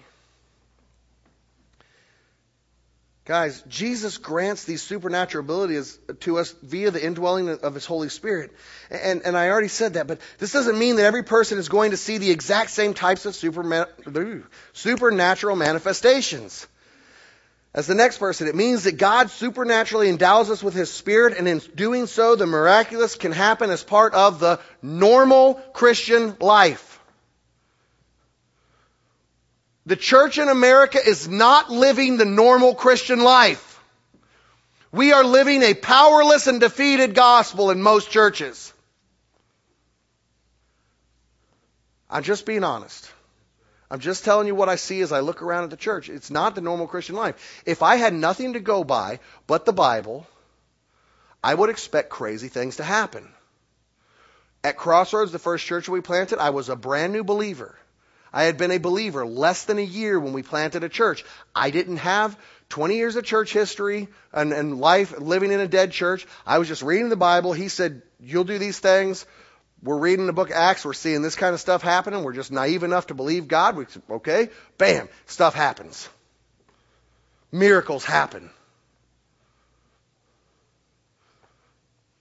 Guys, 3.27 3.63
Jesus 3.67 4.19
grants 4.19 4.65
these 4.65 4.83
supernatural 4.83 5.45
abilities 5.45 5.99
to 6.21 6.39
us 6.39 6.53
via 6.63 6.93
the 6.93 7.05
indwelling 7.05 7.49
of 7.49 7.75
His 7.75 7.85
Holy 7.85 8.09
Spirit. 8.09 8.53
And, 8.89 9.23
and 9.23 9.37
I 9.37 9.49
already 9.49 9.67
said 9.67 9.95
that, 9.95 10.07
but 10.07 10.21
this 10.39 10.53
doesn't 10.53 10.79
mean 10.79 10.95
that 10.97 11.07
every 11.07 11.25
person 11.25 11.59
is 11.59 11.69
going 11.69 11.91
to 11.91 11.97
see 11.97 12.19
the 12.19 12.31
exact 12.31 12.71
same 12.71 12.95
types 12.95 13.27
of 13.27 13.35
supernatural 13.35 15.57
manifestations. 15.57 16.69
As 17.75 17.89
the 17.89 17.97
next 17.97 18.19
person, 18.19 18.47
it 18.47 18.55
means 18.55 18.85
that 18.85 18.97
God 18.97 19.31
supernaturally 19.31 20.09
endows 20.09 20.49
us 20.49 20.63
with 20.63 20.75
His 20.75 20.93
Spirit, 20.93 21.37
and 21.37 21.49
in 21.49 21.61
doing 21.75 22.07
so, 22.07 22.37
the 22.37 22.47
miraculous 22.47 23.17
can 23.17 23.33
happen 23.33 23.71
as 23.71 23.83
part 23.83 24.15
of 24.15 24.39
the 24.39 24.61
normal 24.83 25.55
Christian 25.75 26.37
life. 26.39 26.96
The 29.87 29.97
church 29.97 30.39
in 30.39 30.49
America 30.49 30.99
is 31.05 31.29
not 31.29 31.71
living 31.71 32.17
the 32.17 32.25
normal 32.25 32.75
Christian 32.75 33.21
life. 33.21 33.81
We 34.91 35.13
are 35.13 35.25
living 35.25 35.63
a 35.63 35.75
powerless 35.75 36.49
and 36.49 36.59
defeated 36.61 37.15
gospel 37.15 37.71
in 37.71 37.81
most 37.81 38.11
churches. 38.11 38.73
I'm 42.11 42.25
just 42.25 42.47
being 42.47 42.65
honest. 42.65 43.11
I'm 43.89 44.01
just 44.01 44.25
telling 44.25 44.49
you 44.49 44.57
what 44.57 44.69
I 44.69 44.75
see 44.75 45.01
as 45.03 45.13
I 45.13 45.21
look 45.21 45.43
around 45.43 45.65
at 45.65 45.71
the 45.71 45.77
church. 45.77 46.09
It's 46.09 46.31
not 46.31 46.57
the 46.57 46.61
normal 46.61 46.89
Christian 46.89 47.15
life. 47.15 47.63
If 47.65 47.83
I 47.83 47.97
had 47.97 48.13
nothing 48.13 48.55
to 48.55 48.61
go 48.61 48.83
by 48.83 49.21
but 49.47 49.65
the 49.65 49.73
Bible, 49.73 50.27
I 51.45 51.55
would 51.55 51.71
expect 51.71 52.11
crazy 52.11 52.49
things 52.49 52.77
to 52.77 52.83
happen. 52.83 53.29
At 54.65 54.77
Crossroads, 54.77 55.31
the 55.31 55.39
first 55.39 55.65
church 55.65 55.89
we 55.89 56.01
planted, 56.01 56.41
I 56.41 56.51
was 56.51 56.69
a 56.69 56.75
brand 56.75 57.13
new 57.13 57.23
believer. 57.23 57.77
I 58.33 58.45
had 58.45 58.59
been 58.59 58.71
a 58.71 58.79
believer 58.79 59.27
less 59.27 59.65
than 59.65 59.79
a 59.79 59.83
year 59.83 60.19
when 60.19 60.33
we 60.33 60.43
planted 60.43 60.85
a 60.85 60.89
church. 60.89 61.25
I 61.55 61.71
didn't 61.71 61.99
have 61.99 62.39
20 62.69 62.97
years 62.97 63.17
of 63.17 63.25
church 63.25 63.53
history 63.53 64.09
and, 64.33 64.53
and 64.53 64.81
life 64.81 65.19
living 65.19 65.53
in 65.53 65.61
a 65.61 65.69
dead 65.69 65.93
church. 65.93 66.27
I 66.47 66.59
was 66.59 66.69
just 66.69 66.83
reading 66.83 67.09
the 67.09 67.17
Bible. 67.17 67.53
He 67.53 67.69
said, 67.69 68.03
You'll 68.19 68.45
do 68.45 68.59
these 68.59 68.79
things. 68.79 69.27
We're 69.83 69.99
reading 69.99 70.27
the 70.27 70.33
book 70.33 70.51
of 70.51 70.57
Acts. 70.57 70.85
We're 70.85 70.95
seeing 70.95 71.23
this 71.23 71.37
kind 71.37 71.55
of 71.55 71.61
stuff 71.61 71.83
happening. 71.83 72.25
We're 72.25 72.33
just 72.33 72.51
naive 72.51 72.83
enough 72.83 73.09
to 73.09 73.15
believe 73.15 73.47
God. 73.47 73.77
We, 73.77 73.87
okay, 74.11 74.49
bam, 74.79 75.09
stuff 75.27 75.55
happens. 75.55 76.09
Miracles 77.53 78.05
happen. 78.05 78.51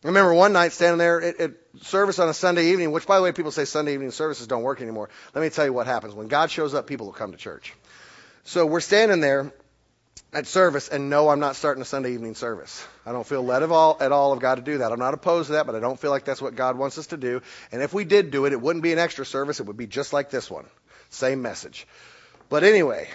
I 0.03 0.07
remember 0.07 0.33
one 0.33 0.53
night 0.53 0.73
standing 0.73 0.99
there 0.99 1.55
service 1.81 2.19
on 2.19 2.29
a 2.29 2.33
Sunday 2.33 2.67
evening, 2.71 2.91
which, 2.91 3.05
by 3.05 3.17
the 3.17 3.23
way, 3.23 3.31
people 3.31 3.51
say 3.51 3.65
Sunday 3.65 3.93
evening 3.93 4.11
services 4.11 4.47
don't 4.47 4.63
work 4.63 4.81
anymore. 4.81 5.09
Let 5.33 5.41
me 5.41 5.49
tell 5.49 5.65
you 5.65 5.73
what 5.73 5.87
happens. 5.87 6.13
When 6.13 6.27
God 6.27 6.51
shows 6.51 6.73
up, 6.73 6.87
people 6.87 7.07
will 7.07 7.13
come 7.13 7.31
to 7.31 7.37
church. 7.37 7.73
So 8.43 8.65
we're 8.65 8.79
standing 8.79 9.21
there 9.21 9.53
at 10.33 10.47
service, 10.47 10.89
and 10.89 11.09
no, 11.09 11.29
I'm 11.29 11.39
not 11.39 11.55
starting 11.55 11.81
a 11.81 11.85
Sunday 11.85 12.13
evening 12.13 12.35
service. 12.35 12.85
I 13.05 13.11
don't 13.11 13.25
feel 13.25 13.43
led 13.43 13.63
of 13.63 13.71
all, 13.71 13.97
at 13.99 14.11
all 14.11 14.33
of 14.33 14.39
God 14.39 14.55
to 14.55 14.61
do 14.61 14.79
that. 14.79 14.91
I'm 14.91 14.99
not 14.99 15.13
opposed 15.13 15.47
to 15.47 15.53
that, 15.53 15.65
but 15.65 15.75
I 15.75 15.79
don't 15.79 15.99
feel 15.99 16.11
like 16.11 16.25
that's 16.25 16.41
what 16.41 16.55
God 16.55 16.77
wants 16.77 16.97
us 16.97 17.07
to 17.07 17.17
do. 17.17 17.41
And 17.71 17.81
if 17.81 17.93
we 17.93 18.03
did 18.03 18.31
do 18.31 18.45
it, 18.45 18.53
it 18.53 18.61
wouldn't 18.61 18.83
be 18.83 18.91
an 18.91 18.99
extra 18.99 19.25
service. 19.25 19.59
It 19.59 19.65
would 19.65 19.77
be 19.77 19.87
just 19.87 20.13
like 20.13 20.29
this 20.29 20.51
one. 20.51 20.65
Same 21.09 21.41
message. 21.41 21.87
But 22.49 22.63
anyway, 22.63 23.09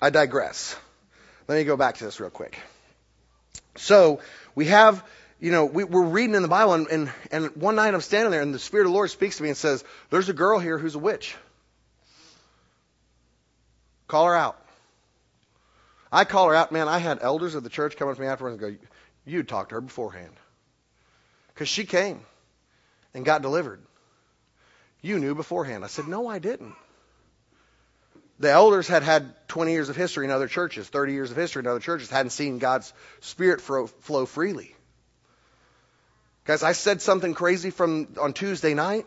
I 0.00 0.10
digress. 0.10 0.76
Let 1.48 1.56
me 1.56 1.64
go 1.64 1.76
back 1.76 1.96
to 1.96 2.04
this 2.04 2.20
real 2.20 2.30
quick. 2.30 2.58
So 3.76 4.20
we 4.54 4.66
have 4.66 5.02
you 5.40 5.52
know, 5.52 5.66
we, 5.66 5.84
are 5.84 6.02
reading 6.02 6.34
in 6.34 6.42
the 6.42 6.48
Bible, 6.48 6.74
and, 6.74 6.88
and, 6.88 7.12
and 7.30 7.56
one 7.56 7.76
night 7.76 7.94
I'm 7.94 8.00
standing 8.00 8.32
there, 8.32 8.42
and 8.42 8.52
the 8.52 8.58
Spirit 8.58 8.84
of 8.84 8.90
the 8.90 8.94
Lord 8.94 9.10
speaks 9.10 9.36
to 9.36 9.42
me 9.42 9.50
and 9.50 9.56
says, 9.56 9.84
There's 10.10 10.28
a 10.28 10.32
girl 10.32 10.58
here 10.58 10.78
who's 10.78 10.96
a 10.96 10.98
witch. 10.98 11.36
Call 14.08 14.26
her 14.26 14.34
out. 14.34 14.60
I 16.10 16.24
call 16.24 16.48
her 16.48 16.54
out. 16.54 16.72
Man, 16.72 16.88
I 16.88 16.98
had 16.98 17.18
elders 17.20 17.54
of 17.54 17.62
the 17.62 17.70
church 17.70 17.96
come 17.96 18.08
up 18.08 18.16
to 18.16 18.20
me 18.20 18.26
afterwards 18.26 18.60
and 18.60 18.78
go, 18.78 18.86
You 19.26 19.42
talked 19.44 19.68
to 19.68 19.76
her 19.76 19.80
beforehand. 19.80 20.32
Because 21.54 21.68
she 21.68 21.84
came 21.84 22.20
and 23.14 23.24
got 23.24 23.42
delivered. 23.42 23.80
You 25.02 25.18
knew 25.20 25.34
beforehand. 25.36 25.84
I 25.84 25.88
said, 25.88 26.08
No, 26.08 26.26
I 26.26 26.40
didn't. 26.40 26.74
The 28.40 28.50
elders 28.50 28.88
had 28.88 29.02
had 29.02 29.34
20 29.48 29.72
years 29.72 29.88
of 29.88 29.96
history 29.96 30.24
in 30.24 30.30
other 30.30 30.48
churches, 30.48 30.88
30 30.88 31.12
years 31.12 31.30
of 31.30 31.36
history 31.36 31.60
in 31.60 31.66
other 31.66 31.80
churches, 31.80 32.08
hadn't 32.08 32.30
seen 32.30 32.58
God's 32.58 32.92
Spirit 33.20 33.60
flow 33.60 34.26
freely. 34.26 34.74
Guys, 36.48 36.62
I 36.62 36.72
said 36.72 37.02
something 37.02 37.34
crazy 37.34 37.68
from 37.68 38.08
on 38.18 38.32
Tuesday 38.32 38.72
night 38.72 39.04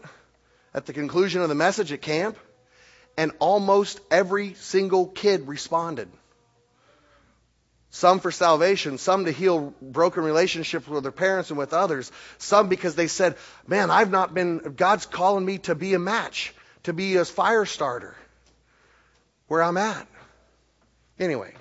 at 0.76 0.86
the 0.86 0.94
conclusion 0.94 1.42
of 1.42 1.50
the 1.50 1.56
message 1.56 1.92
at 1.92 2.00
camp, 2.00 2.38
and 3.18 3.32
almost 3.39 4.00
every 4.12 4.54
single 4.54 5.08
kid 5.08 5.48
responded. 5.48 6.08
Some 7.89 8.20
for 8.20 8.30
salvation, 8.30 9.00
some 9.00 9.26
to 9.26 9.32
heal 9.32 9.74
broken 9.82 10.24
relationships 10.24 10.88
with 10.88 11.02
their 11.02 11.12
parents 11.12 11.50
and 11.50 11.58
with 11.58 11.74
others, 11.74 12.12
some 12.38 12.70
because 12.70 12.94
they 12.94 13.08
said, 13.08 13.38
Man, 13.66 13.89
I've 13.89 14.12
not 14.12 14.36
been, 14.36 14.76
God's 14.78 15.08
calling 15.08 15.44
me 15.44 15.58
to 15.66 15.74
be 15.74 15.96
a 15.96 16.00
match, 16.00 16.54
to 16.84 16.94
be 16.94 17.16
a 17.16 17.26
fire 17.26 17.66
starter 17.66 18.16
where 19.48 19.64
I'm 19.64 19.78
at. 19.78 20.08
Anyway, 21.18 21.56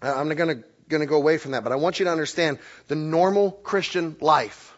I'm 0.00 0.28
not 0.28 0.38
going 0.38 0.56
to 0.56 0.64
going 0.96 1.06
to 1.06 1.10
go 1.10 1.16
away 1.16 1.38
from 1.38 1.52
that, 1.52 1.64
but 1.64 1.72
I 1.72 1.76
want 1.76 1.98
you 1.98 2.06
to 2.06 2.12
understand 2.12 2.58
the 2.88 2.94
normal 2.94 3.52
Christian 3.52 4.16
life. 4.20 4.72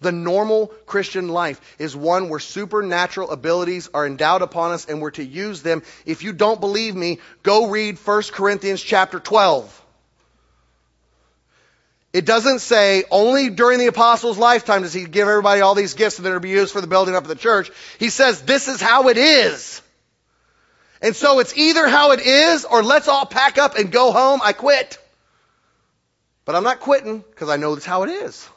The 0.00 0.12
normal 0.12 0.66
Christian 0.86 1.28
life 1.28 1.60
is 1.78 1.94
one 1.94 2.28
where 2.28 2.40
supernatural 2.40 3.30
abilities 3.30 3.88
are 3.94 4.04
endowed 4.04 4.42
upon 4.42 4.72
us 4.72 4.88
and 4.88 5.00
we're 5.00 5.12
to 5.12 5.24
use 5.24 5.62
them. 5.62 5.82
If 6.04 6.24
you 6.24 6.32
don't 6.32 6.60
believe 6.60 6.96
me, 6.96 7.20
go 7.42 7.68
read 7.68 7.98
1 7.98 8.22
Corinthians 8.32 8.82
chapter 8.82 9.20
12. 9.20 9.80
It 12.12 12.26
doesn't 12.26 12.58
say 12.58 13.04
only 13.10 13.48
during 13.48 13.78
the 13.78 13.86
apostles' 13.86 14.36
lifetime 14.36 14.82
does 14.82 14.92
he 14.92 15.04
give 15.04 15.28
everybody 15.28 15.60
all 15.62 15.74
these 15.74 15.94
gifts 15.94 16.18
that 16.18 16.28
are 16.28 16.34
to 16.34 16.40
be 16.40 16.50
used 16.50 16.72
for 16.72 16.80
the 16.80 16.86
building 16.86 17.14
up 17.14 17.22
of 17.22 17.28
the 17.28 17.36
church. 17.36 17.70
He 17.98 18.10
says 18.10 18.42
this 18.42 18.68
is 18.68 18.82
how 18.82 19.08
it 19.08 19.16
is. 19.16 19.80
And 21.00 21.16
so 21.16 21.38
it's 21.38 21.56
either 21.56 21.88
how 21.88 22.12
it 22.12 22.20
is 22.20 22.64
or 22.64 22.82
let's 22.82 23.08
all 23.08 23.24
pack 23.24 23.56
up 23.56 23.76
and 23.76 23.90
go 23.90 24.12
home. 24.12 24.40
I 24.42 24.52
quit. 24.52 24.98
But 26.44 26.54
I'm 26.54 26.64
not 26.64 26.80
quitting 26.80 27.18
because 27.18 27.48
I 27.48 27.56
know 27.56 27.74
that's 27.74 27.86
how 27.86 28.02
it 28.02 28.10
is. 28.10 28.48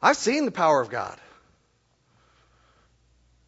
I've 0.00 0.16
seen 0.16 0.44
the 0.44 0.50
power 0.50 0.80
of 0.80 0.90
God. 0.90 1.18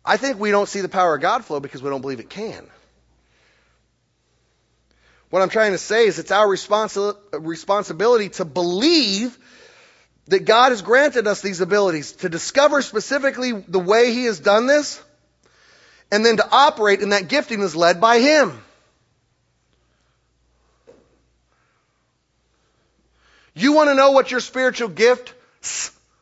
I 0.04 0.16
think 0.16 0.38
we 0.38 0.50
don't 0.50 0.68
see 0.68 0.80
the 0.80 0.88
power 0.88 1.14
of 1.14 1.22
God 1.22 1.44
flow 1.44 1.60
because 1.60 1.82
we 1.82 1.90
don't 1.90 2.02
believe 2.02 2.20
it 2.20 2.30
can. 2.30 2.68
What 5.30 5.42
I'm 5.42 5.48
trying 5.48 5.72
to 5.72 5.78
say 5.78 6.06
is 6.06 6.18
it's 6.18 6.30
our 6.30 6.46
responsi- 6.46 7.16
responsibility 7.32 8.28
to 8.30 8.44
believe 8.44 9.36
that 10.28 10.44
God 10.44 10.70
has 10.70 10.82
granted 10.82 11.26
us 11.26 11.42
these 11.42 11.60
abilities, 11.60 12.12
to 12.12 12.28
discover 12.28 12.82
specifically 12.82 13.52
the 13.52 13.80
way 13.80 14.12
He 14.12 14.24
has 14.26 14.38
done 14.38 14.66
this, 14.66 15.02
and 16.12 16.24
then 16.24 16.36
to 16.36 16.48
operate 16.48 17.00
in 17.00 17.08
that 17.10 17.28
gifting 17.28 17.60
is 17.60 17.74
led 17.74 18.00
by 18.00 18.20
Him. 18.20 18.63
You 23.54 23.72
want 23.72 23.88
to 23.90 23.94
know 23.94 24.10
what 24.10 24.30
your 24.30 24.40
spiritual 24.40 24.88
gift 24.88 25.32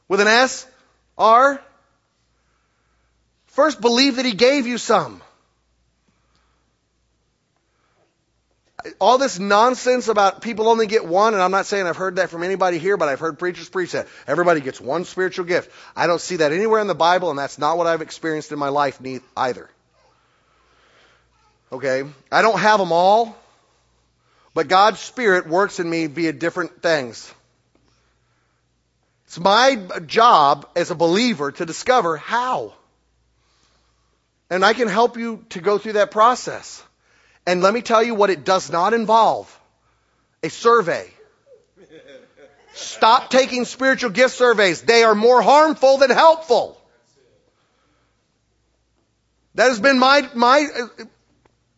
with 0.07 0.21
an 0.21 0.27
S 0.27 0.67
are? 1.17 1.63
First, 3.47 3.81
believe 3.81 4.17
that 4.17 4.25
He 4.25 4.33
gave 4.33 4.67
you 4.67 4.79
some. 4.79 5.23
All 8.99 9.17
this 9.17 9.39
nonsense 9.39 10.09
about 10.09 10.43
people 10.43 10.69
only 10.69 10.87
get 10.87 11.07
one, 11.07 11.35
and 11.35 11.43
I'm 11.43 11.53
not 11.53 11.67
saying 11.67 11.87
I've 11.87 11.97
heard 11.97 12.17
that 12.17 12.31
from 12.31 12.43
anybody 12.43 12.79
here, 12.79 12.97
but 12.97 13.09
I've 13.09 13.21
heard 13.21 13.39
preachers 13.39 13.69
preach 13.69 13.93
that. 13.93 14.09
Everybody 14.27 14.61
gets 14.61 14.81
one 14.81 15.05
spiritual 15.05 15.45
gift. 15.45 15.71
I 15.95 16.09
don't 16.09 16.21
see 16.21 16.37
that 16.37 16.53
anywhere 16.53 16.81
in 16.81 16.89
the 16.89 16.95
Bible, 16.95 17.31
and 17.31 17.39
that's 17.39 17.59
not 17.59 17.79
what 17.79 17.87
I've 17.87 18.03
experienced 18.03 18.51
in 18.51 18.59
my 18.59 18.71
life 18.71 19.01
either. 19.37 19.71
Okay? 21.71 22.03
I 22.33 22.43
don't 22.43 22.59
have 22.59 22.81
them 22.81 22.91
all, 22.91 23.37
but 24.55 24.69
God's 24.69 25.01
Spirit 25.01 25.49
works 25.49 25.81
in 25.81 25.89
me 25.89 26.07
via 26.07 26.33
different 26.33 26.83
things. 26.83 27.33
It's 29.27 29.39
my 29.39 29.77
job 30.07 30.69
as 30.77 30.91
a 30.91 30.95
believer 30.95 31.53
to 31.53 31.65
discover 31.65 32.19
how. 32.19 32.75
And 34.51 34.65
I 34.65 34.75
can 34.75 34.89
help 34.89 35.17
you 35.17 35.45
to 35.51 35.61
go 35.61 35.79
through 35.79 35.95
that 35.95 36.11
process. 36.11 36.83
And 37.47 37.63
let 37.63 37.73
me 37.73 37.81
tell 37.81 38.03
you 38.03 38.15
what 38.15 38.29
it 38.29 38.45
does 38.45 38.71
not 38.71 38.93
involve 38.93 39.59
a 40.43 40.51
survey. 40.51 41.11
Stop 42.75 43.31
taking 43.31 43.65
spiritual 43.65 44.11
gift 44.11 44.35
surveys. 44.35 44.83
They 44.83 45.03
are 45.05 45.15
more 45.15 45.41
harmful 45.41 45.99
than 45.99 46.11
helpful. 46.11 46.79
That 49.55 49.69
has 49.69 49.81
been 49.81 49.99
my, 49.99 50.29
my 50.35 50.67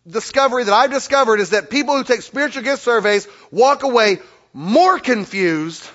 discovery 0.06 0.64
that 0.64 0.72
I've 0.72 0.90
discovered 0.90 1.40
is 1.40 1.50
that 1.50 1.70
people 1.70 1.96
who 1.96 2.04
take 2.04 2.22
spiritual 2.22 2.62
gift 2.62 2.82
surveys 2.82 3.26
walk 3.50 3.82
away 3.82 4.18
more 4.52 4.98
confused 4.98 5.88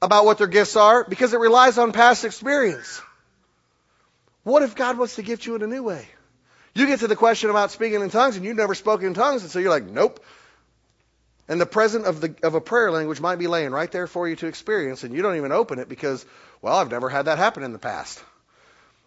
about 0.00 0.24
what 0.24 0.38
their 0.38 0.46
gifts 0.46 0.76
are 0.76 1.04
because 1.04 1.32
it 1.32 1.40
relies 1.40 1.78
on 1.78 1.92
past 1.92 2.24
experience. 2.24 3.00
What 4.42 4.62
if 4.62 4.74
God 4.74 4.98
wants 4.98 5.16
to 5.16 5.22
gift 5.22 5.46
you 5.46 5.54
in 5.56 5.62
a 5.62 5.66
new 5.66 5.82
way? 5.82 6.06
You 6.74 6.86
get 6.86 7.00
to 7.00 7.08
the 7.08 7.16
question 7.16 7.50
about 7.50 7.70
speaking 7.70 8.02
in 8.02 8.10
tongues 8.10 8.36
and 8.36 8.44
you've 8.44 8.56
never 8.56 8.74
spoken 8.74 9.08
in 9.08 9.14
tongues, 9.14 9.42
and 9.42 9.50
so 9.50 9.58
you're 9.58 9.70
like, 9.70 9.84
nope. 9.86 10.22
And 11.48 11.60
the 11.60 11.66
present 11.66 12.06
of, 12.06 12.20
the, 12.20 12.34
of 12.42 12.54
a 12.54 12.60
prayer 12.60 12.90
language 12.90 13.20
might 13.20 13.36
be 13.38 13.46
laying 13.46 13.70
right 13.70 13.90
there 13.90 14.06
for 14.06 14.28
you 14.28 14.36
to 14.36 14.46
experience, 14.46 15.04
and 15.04 15.14
you 15.14 15.22
don't 15.22 15.36
even 15.36 15.52
open 15.52 15.78
it 15.78 15.88
because, 15.88 16.24
well, 16.60 16.76
I've 16.76 16.90
never 16.90 17.08
had 17.08 17.26
that 17.26 17.38
happen 17.38 17.62
in 17.62 17.72
the 17.72 17.78
past. 17.78 18.22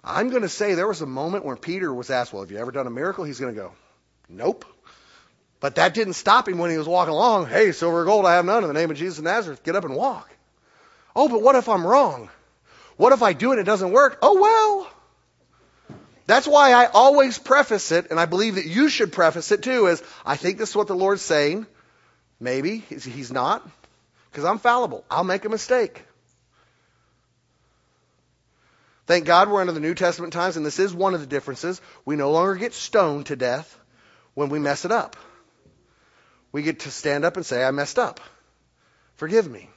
I'm 0.04 0.30
going 0.30 0.44
to 0.44 0.50
say 0.50 0.76
there 0.76 0.88
was 0.88 1.02
a 1.02 1.06
moment 1.06 1.46
when 1.46 1.58
Peter 1.58 1.94
was 1.94 2.10
asked, 2.10 2.32
well, 2.32 2.42
have 2.42 2.52
you 2.52 2.58
ever 2.58 2.72
done 2.72 2.88
a 2.88 2.92
miracle? 2.92 3.26
He's 3.26 3.40
going 3.40 3.54
to 3.54 3.60
go, 3.60 3.74
nope. 4.30 4.66
But 5.60 5.76
that 5.76 5.94
didn't 5.94 6.14
stop 6.14 6.48
him 6.48 6.58
when 6.58 6.72
he 6.72 6.78
was 6.78 6.88
walking 6.88 7.14
along. 7.14 7.48
Hey, 7.48 7.74
silver 7.74 8.02
or 8.02 8.06
gold, 8.06 8.26
I 8.26 8.36
have 8.36 8.46
none. 8.46 8.64
In 8.64 8.70
the 8.70 8.74
name 8.74 8.92
of 8.92 8.98
Jesus 8.98 9.18
of 9.18 9.26
Nazareth, 9.26 9.64
get 9.64 9.76
up 9.76 9.84
and 9.84 9.96
walk. 9.96 10.30
Oh, 11.16 11.28
but 11.28 11.42
what 11.42 11.56
if 11.56 11.68
I'm 11.68 11.86
wrong? 11.86 12.30
What 12.96 13.12
if 13.12 13.22
I 13.22 13.34
do 13.34 13.50
it 13.50 13.54
and 13.54 13.62
it 13.62 13.66
doesn't 13.66 13.92
work? 13.92 14.20
Oh, 14.22 14.40
well. 14.40 14.92
That's 16.28 16.48
why 16.48 16.74
I 16.74 16.86
always 16.86 17.40
preface 17.40 17.92
it, 17.92 18.12
and 18.12 18.20
I 18.20 18.26
believe 18.26 18.56
that 18.56 18.68
you 18.68 18.88
should 18.88 19.12
preface 19.12 19.52
it 19.52 19.64
too, 19.64 19.88
is 19.88 20.04
I 20.26 20.38
think 20.38 20.58
this 20.58 20.70
is 20.70 20.76
what 20.76 20.88
the 20.88 20.96
Lord's 20.96 21.24
saying. 21.24 21.66
Maybe 22.40 22.78
he's 22.78 23.32
not, 23.32 23.68
because 24.32 24.46
I'm 24.46 24.60
fallible. 24.60 25.04
I'll 25.10 25.24
make 25.24 25.44
a 25.44 25.50
mistake. 25.50 26.04
Thank 29.10 29.26
God 29.26 29.50
we're 29.50 29.60
under 29.60 29.74
the 29.74 29.80
New 29.80 29.96
Testament 29.96 30.34
times, 30.34 30.56
and 30.56 30.64
this 30.64 30.78
is 30.78 30.94
one 30.94 31.16
of 31.16 31.20
the 31.20 31.26
differences. 31.26 31.82
We 32.06 32.16
no 32.16 32.30
longer 32.30 32.54
get 32.54 32.76
stoned 32.76 33.26
to 33.26 33.36
death 33.36 33.76
when 34.36 34.50
we 34.50 34.60
mess 34.60 34.86
it 34.86 34.92
up. 34.92 35.16
We 36.52 36.62
get 36.62 36.82
to 36.82 36.92
stand 36.92 37.26
up 37.26 37.36
and 37.36 37.44
say, 37.44 37.64
I 37.64 37.72
messed 37.72 37.98
up. 37.98 38.20
Forgive 39.16 39.50
me. 39.50 39.68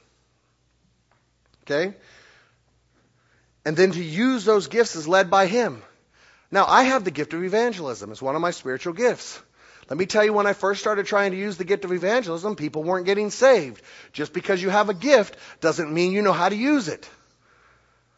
Okay? 1.63 1.95
And 3.65 3.75
then 3.75 3.93
to 3.93 4.03
use 4.03 4.45
those 4.45 4.67
gifts 4.67 4.95
as 4.95 5.07
led 5.07 5.31
by 5.31 5.47
Him. 5.47 5.81
Now, 6.51 6.67
I 6.67 6.83
have 6.83 7.03
the 7.03 7.09
gift 7.09 7.33
of 7.33 7.43
evangelism. 7.43 8.11
It's 8.11 8.21
one 8.21 8.35
of 8.35 8.41
my 8.43 8.51
spiritual 8.51 8.93
gifts. 8.93 9.41
Let 9.89 9.97
me 9.97 10.05
tell 10.05 10.23
you, 10.23 10.33
when 10.33 10.45
I 10.45 10.53
first 10.53 10.79
started 10.79 11.07
trying 11.07 11.31
to 11.31 11.37
use 11.37 11.57
the 11.57 11.65
gift 11.65 11.85
of 11.85 11.91
evangelism, 11.91 12.55
people 12.55 12.83
weren't 12.83 13.07
getting 13.07 13.31
saved. 13.31 13.81
Just 14.11 14.31
because 14.31 14.61
you 14.61 14.69
have 14.69 14.89
a 14.89 14.93
gift 14.93 15.37
doesn't 15.59 15.91
mean 15.91 16.11
you 16.11 16.21
know 16.21 16.33
how 16.33 16.49
to 16.49 16.55
use 16.55 16.87
it. 16.87 17.09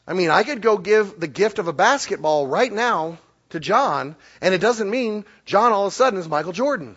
I 0.07 0.13
mean, 0.13 0.29
I 0.29 0.43
could 0.43 0.61
go 0.61 0.77
give 0.77 1.19
the 1.19 1.27
gift 1.27 1.59
of 1.59 1.67
a 1.67 1.73
basketball 1.73 2.47
right 2.47 2.71
now 2.71 3.17
to 3.49 3.59
John, 3.59 4.15
and 4.41 4.53
it 4.53 4.61
doesn't 4.61 4.89
mean 4.89 5.25
John 5.45 5.71
all 5.71 5.87
of 5.87 5.93
a 5.93 5.95
sudden 5.95 6.19
is 6.19 6.27
Michael 6.27 6.51
Jordan. 6.51 6.95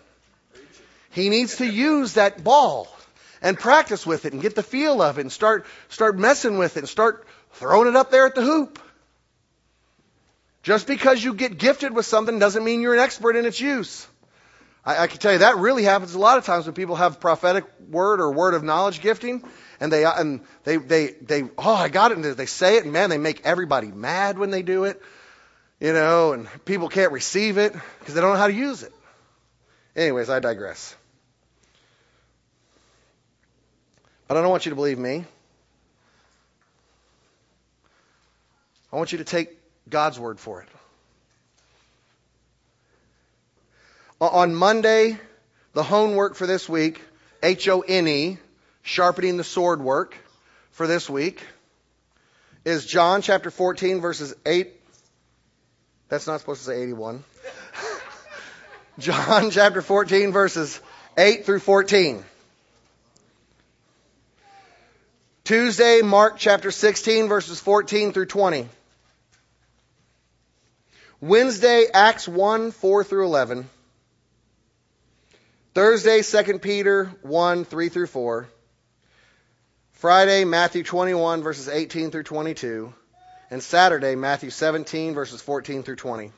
He 1.11 1.29
needs 1.29 1.57
to 1.57 1.65
use 1.65 2.13
that 2.13 2.43
ball 2.43 2.87
and 3.41 3.57
practice 3.57 4.05
with 4.05 4.25
it 4.25 4.33
and 4.33 4.41
get 4.41 4.55
the 4.55 4.63
feel 4.63 5.01
of 5.01 5.17
it 5.17 5.21
and 5.21 5.31
start, 5.31 5.65
start 5.87 6.17
messing 6.17 6.57
with 6.57 6.77
it 6.77 6.81
and 6.81 6.89
start 6.89 7.25
throwing 7.53 7.87
it 7.87 7.95
up 7.95 8.11
there 8.11 8.25
at 8.25 8.35
the 8.35 8.43
hoop. 8.43 8.79
Just 10.61 10.87
because 10.87 11.23
you 11.23 11.33
get 11.33 11.57
gifted 11.57 11.95
with 11.95 12.05
something 12.05 12.37
doesn't 12.37 12.63
mean 12.63 12.81
you're 12.81 12.93
an 12.93 12.99
expert 12.99 13.35
in 13.35 13.45
its 13.45 13.59
use. 13.59 14.05
I, 14.85 15.03
I 15.03 15.07
can 15.07 15.19
tell 15.19 15.31
you 15.31 15.39
that 15.39 15.57
really 15.57 15.83
happens 15.83 16.13
a 16.13 16.19
lot 16.19 16.37
of 16.37 16.45
times 16.45 16.65
when 16.65 16.75
people 16.75 16.95
have 16.95 17.19
prophetic 17.19 17.65
word 17.89 18.19
or 18.19 18.31
word 18.31 18.53
of 18.53 18.63
knowledge 18.63 19.01
gifting, 19.01 19.43
and 19.79 19.91
they 19.91 20.05
and 20.05 20.41
they 20.63 20.77
they 20.77 21.07
they 21.21 21.43
oh 21.57 21.73
I 21.73 21.89
got 21.89 22.11
it, 22.11 22.17
and 22.17 22.25
they 22.25 22.45
say 22.45 22.77
it, 22.77 22.83
and 22.83 22.93
man, 22.93 23.09
they 23.09 23.17
make 23.17 23.45
everybody 23.45 23.87
mad 23.87 24.37
when 24.37 24.51
they 24.51 24.61
do 24.61 24.83
it, 24.83 25.01
you 25.79 25.93
know, 25.93 26.33
and 26.33 26.47
people 26.65 26.89
can't 26.89 27.11
receive 27.11 27.57
it 27.57 27.73
because 27.99 28.13
they 28.13 28.21
don't 28.21 28.33
know 28.33 28.39
how 28.39 28.47
to 28.47 28.53
use 28.53 28.83
it. 28.83 28.93
Anyways, 29.95 30.29
I 30.29 30.39
digress. 30.39 30.95
But 34.27 34.37
I 34.37 34.41
don't 34.41 34.51
want 34.51 34.65
you 34.65 34.69
to 34.69 34.75
believe 34.75 34.99
me. 34.99 35.25
I 38.91 38.95
want 38.95 39.11
you 39.11 39.17
to 39.19 39.23
take 39.23 39.57
God's 39.89 40.19
word 40.19 40.39
for 40.39 40.61
it. 40.61 40.69
On 44.21 44.53
Monday, 44.53 45.17
the 45.73 45.83
homework 45.83 46.35
for 46.35 46.45
this 46.45 46.67
week, 46.67 47.01
H 47.41 47.69
O 47.69 47.81
N 47.81 48.07
E, 48.07 48.37
sharpening 48.89 49.37
the 49.37 49.43
sword 49.43 49.81
work 49.81 50.15
for 50.71 50.87
this 50.87 51.07
week, 51.07 51.43
is 52.65 52.87
John 52.87 53.21
chapter 53.21 53.51
14, 53.51 54.01
verses 54.01 54.33
8. 54.47 54.73
That's 56.09 56.25
not 56.25 56.39
supposed 56.39 56.61
to 56.61 56.65
say 56.65 56.81
81. 56.81 57.23
John 58.99 59.51
chapter 59.51 59.83
14, 59.83 60.31
verses 60.31 60.81
8 61.15 61.45
through 61.45 61.59
14. 61.59 62.25
Tuesday, 65.43 66.01
Mark 66.01 66.37
chapter 66.37 66.71
16, 66.71 67.27
verses 67.27 67.59
14 67.59 68.11
through 68.11 68.25
20. 68.25 68.67
Wednesday, 71.21 71.85
Acts 71.93 72.27
1, 72.27 72.71
4 72.71 73.03
through 73.03 73.25
11. 73.25 73.69
Thursday, 75.75 76.23
2 76.23 76.57
Peter 76.57 77.05
1, 77.21 77.65
3 77.65 77.89
through 77.89 78.07
4. 78.07 78.49
Friday, 79.99 80.45
Matthew 80.45 80.83
21, 80.83 81.43
verses 81.43 81.67
18 81.67 82.09
through 82.11 82.23
22. 82.23 82.93
And 83.51 83.61
Saturday, 83.61 84.15
Matthew 84.15 84.49
17, 84.49 85.13
verses 85.13 85.41
14 85.41 85.83
through 85.83 85.97
20. 85.97 86.31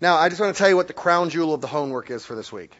Now, 0.00 0.14
I 0.14 0.28
just 0.28 0.40
want 0.40 0.54
to 0.54 0.58
tell 0.58 0.68
you 0.68 0.76
what 0.76 0.86
the 0.86 0.92
crown 0.92 1.28
jewel 1.28 1.52
of 1.52 1.60
the 1.60 1.66
homework 1.66 2.08
is 2.12 2.24
for 2.24 2.36
this 2.36 2.52
week. 2.52 2.72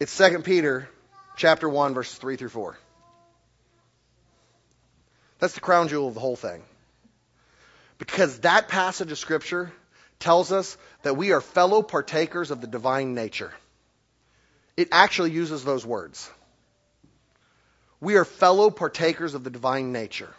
It's 0.00 0.16
2 0.16 0.38
Peter 0.38 0.88
chapter 1.36 1.68
1, 1.68 1.92
verses 1.92 2.16
3 2.16 2.36
through 2.36 2.48
4. 2.48 2.78
That's 5.38 5.52
the 5.52 5.60
crown 5.60 5.88
jewel 5.88 6.08
of 6.08 6.14
the 6.14 6.20
whole 6.20 6.36
thing. 6.36 6.62
Because 7.98 8.38
that 8.38 8.68
passage 8.68 9.12
of 9.12 9.18
Scripture 9.18 9.70
tells 10.18 10.50
us 10.50 10.78
that 11.02 11.18
we 11.18 11.32
are 11.32 11.42
fellow 11.42 11.82
partakers 11.82 12.50
of 12.50 12.62
the 12.62 12.66
divine 12.66 13.12
nature. 13.12 13.52
It 14.78 14.88
actually 14.92 15.32
uses 15.32 15.62
those 15.62 15.84
words. 15.84 16.30
We 18.00 18.16
are 18.16 18.24
fellow 18.24 18.70
partakers 18.70 19.34
of 19.34 19.44
the 19.44 19.50
divine 19.50 19.92
nature. 19.92 20.32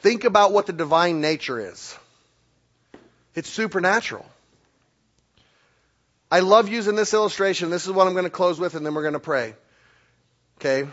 Think 0.00 0.24
about 0.24 0.52
what 0.52 0.66
the 0.66 0.72
divine 0.72 1.20
nature 1.20 1.58
is. 1.58 1.96
It's 3.34 3.48
supernatural. 3.48 4.26
I 6.30 6.40
love 6.40 6.68
using 6.68 6.94
this 6.94 7.14
illustration. 7.14 7.70
This 7.70 7.86
is 7.86 7.92
what 7.92 8.06
I'm 8.06 8.12
going 8.12 8.24
to 8.24 8.30
close 8.30 8.60
with, 8.60 8.74
and 8.74 8.84
then 8.84 8.94
we're 8.94 9.02
going 9.02 9.14
to 9.14 9.20
pray. 9.20 9.54
Okay? 10.58 10.88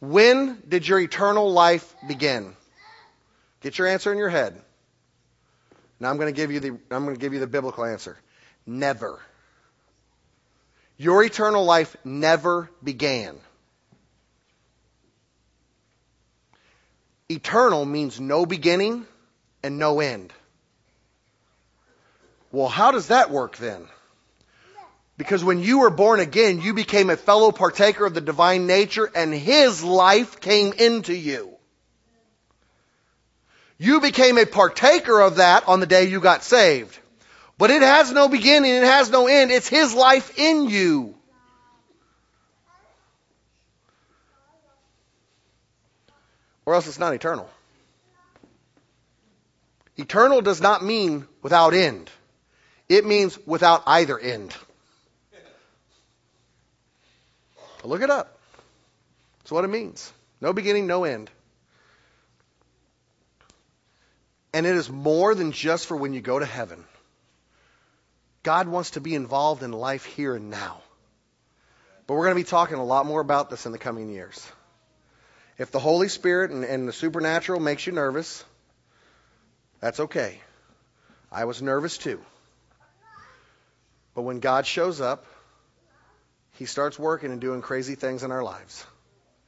When 0.00 0.62
did 0.68 0.86
your 0.86 1.00
eternal 1.00 1.50
life 1.52 1.94
begin? 2.06 2.54
Get 3.62 3.78
your 3.78 3.88
answer 3.88 4.12
in 4.12 4.18
your 4.18 4.28
head. 4.28 4.60
Now 5.98 6.10
I'm 6.10 6.18
going 6.18 6.32
to 6.32 6.36
give 6.36 6.52
you 6.52 6.60
the 6.60 6.68
I'm 6.90 7.04
going 7.04 7.16
to 7.16 7.20
give 7.20 7.32
you 7.32 7.40
the 7.40 7.46
biblical 7.46 7.84
answer. 7.84 8.16
Never. 8.66 9.20
Your 10.96 11.22
eternal 11.22 11.64
life 11.64 11.96
never 12.04 12.70
began. 12.82 13.38
Eternal 17.28 17.84
means 17.84 18.20
no 18.20 18.46
beginning 18.46 19.06
and 19.62 19.78
no 19.78 20.00
end. 20.00 20.32
Well, 22.52 22.68
how 22.68 22.92
does 22.92 23.08
that 23.08 23.30
work 23.30 23.56
then? 23.56 23.86
Because 25.18 25.42
when 25.42 25.60
you 25.60 25.80
were 25.80 25.90
born 25.90 26.20
again, 26.20 26.60
you 26.60 26.74
became 26.74 27.10
a 27.10 27.16
fellow 27.16 27.50
partaker 27.50 28.06
of 28.06 28.14
the 28.14 28.20
divine 28.20 28.66
nature 28.66 29.10
and 29.14 29.34
His 29.34 29.82
life 29.82 30.40
came 30.40 30.72
into 30.74 31.14
you. 31.14 31.56
You 33.78 34.00
became 34.00 34.38
a 34.38 34.46
partaker 34.46 35.20
of 35.20 35.36
that 35.36 35.68
on 35.68 35.80
the 35.80 35.86
day 35.86 36.04
you 36.04 36.20
got 36.20 36.44
saved. 36.44 36.98
But 37.58 37.70
it 37.70 37.82
has 37.82 38.12
no 38.12 38.28
beginning, 38.28 38.74
it 38.74 38.82
has 38.82 39.10
no 39.10 39.26
end. 39.26 39.50
It's 39.50 39.68
His 39.68 39.94
life 39.94 40.38
in 40.38 40.68
you. 40.68 41.14
Or 46.66 46.74
else 46.74 46.86
it's 46.88 46.98
not 46.98 47.14
eternal. 47.14 47.48
Eternal 49.96 50.42
does 50.42 50.60
not 50.60 50.84
mean 50.84 51.26
without 51.42 51.72
end. 51.72 52.10
It 52.88 53.06
means 53.06 53.38
without 53.46 53.82
either 53.86 54.18
end. 54.18 54.54
Look 57.82 58.02
it 58.02 58.10
up. 58.10 58.38
That's 59.38 59.52
what 59.52 59.64
it 59.64 59.68
means. 59.68 60.12
No 60.40 60.52
beginning, 60.52 60.86
no 60.86 61.04
end. 61.04 61.30
And 64.52 64.66
it 64.66 64.74
is 64.74 64.90
more 64.90 65.34
than 65.34 65.52
just 65.52 65.86
for 65.86 65.96
when 65.96 66.12
you 66.12 66.20
go 66.20 66.38
to 66.38 66.44
heaven. 66.44 66.84
God 68.46 68.68
wants 68.68 68.90
to 68.90 69.00
be 69.00 69.16
involved 69.16 69.64
in 69.64 69.72
life 69.72 70.04
here 70.04 70.36
and 70.36 70.50
now. 70.50 70.80
But 72.06 72.14
we're 72.14 72.26
going 72.26 72.36
to 72.36 72.44
be 72.44 72.48
talking 72.48 72.76
a 72.76 72.84
lot 72.84 73.04
more 73.04 73.20
about 73.20 73.50
this 73.50 73.66
in 73.66 73.72
the 73.72 73.78
coming 73.78 74.08
years. 74.08 74.40
If 75.58 75.72
the 75.72 75.80
Holy 75.80 76.06
Spirit 76.06 76.52
and, 76.52 76.62
and 76.62 76.86
the 76.86 76.92
supernatural 76.92 77.58
makes 77.58 77.88
you 77.88 77.92
nervous, 77.92 78.44
that's 79.80 79.98
okay. 79.98 80.40
I 81.32 81.46
was 81.46 81.60
nervous 81.60 81.98
too. 81.98 82.20
But 84.14 84.22
when 84.22 84.38
God 84.38 84.64
shows 84.64 85.00
up, 85.00 85.26
he 86.52 86.66
starts 86.66 86.96
working 86.96 87.32
and 87.32 87.40
doing 87.40 87.62
crazy 87.62 87.96
things 87.96 88.22
in 88.22 88.30
our 88.30 88.44
lives. 88.44 88.86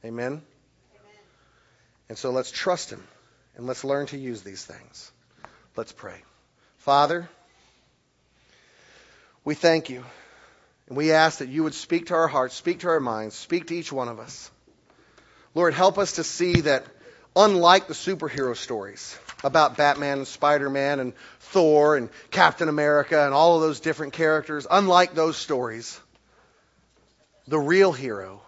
Amen? 0.03 0.25
Amen? 0.33 0.41
And 2.09 2.17
so 2.17 2.31
let's 2.31 2.51
trust 2.51 2.89
Him 2.89 3.07
and 3.55 3.65
let's 3.65 3.85
learn 3.85 4.07
to 4.07 4.17
use 4.17 4.41
these 4.41 4.65
things. 4.65 5.09
Let's 5.77 5.93
pray. 5.93 6.21
Father, 6.79 7.29
we 9.49 9.55
thank 9.55 9.89
you. 9.89 10.05
And 10.87 10.95
we 10.95 11.11
ask 11.11 11.39
that 11.39 11.49
you 11.49 11.63
would 11.63 11.73
speak 11.73 12.05
to 12.07 12.13
our 12.13 12.27
hearts, 12.27 12.53
speak 12.53 12.81
to 12.81 12.89
our 12.89 12.99
minds, 12.99 13.33
speak 13.33 13.65
to 13.69 13.75
each 13.75 13.91
one 13.91 14.07
of 14.07 14.19
us. 14.19 14.51
Lord, 15.55 15.73
help 15.73 15.97
us 15.97 16.13
to 16.13 16.23
see 16.23 16.61
that 16.61 16.85
unlike 17.35 17.87
the 17.87 17.95
superhero 17.95 18.55
stories 18.55 19.17
about 19.43 19.75
Batman 19.75 20.19
and 20.19 20.27
Spider 20.27 20.69
Man 20.69 20.99
and 20.99 21.13
Thor 21.39 21.95
and 21.95 22.09
Captain 22.29 22.69
America 22.69 23.25
and 23.25 23.33
all 23.33 23.55
of 23.55 23.61
those 23.63 23.79
different 23.79 24.13
characters, 24.13 24.67
unlike 24.69 25.15
those 25.15 25.35
stories, 25.35 25.99
the 27.47 27.57
real 27.57 27.91
hero, 27.91 28.43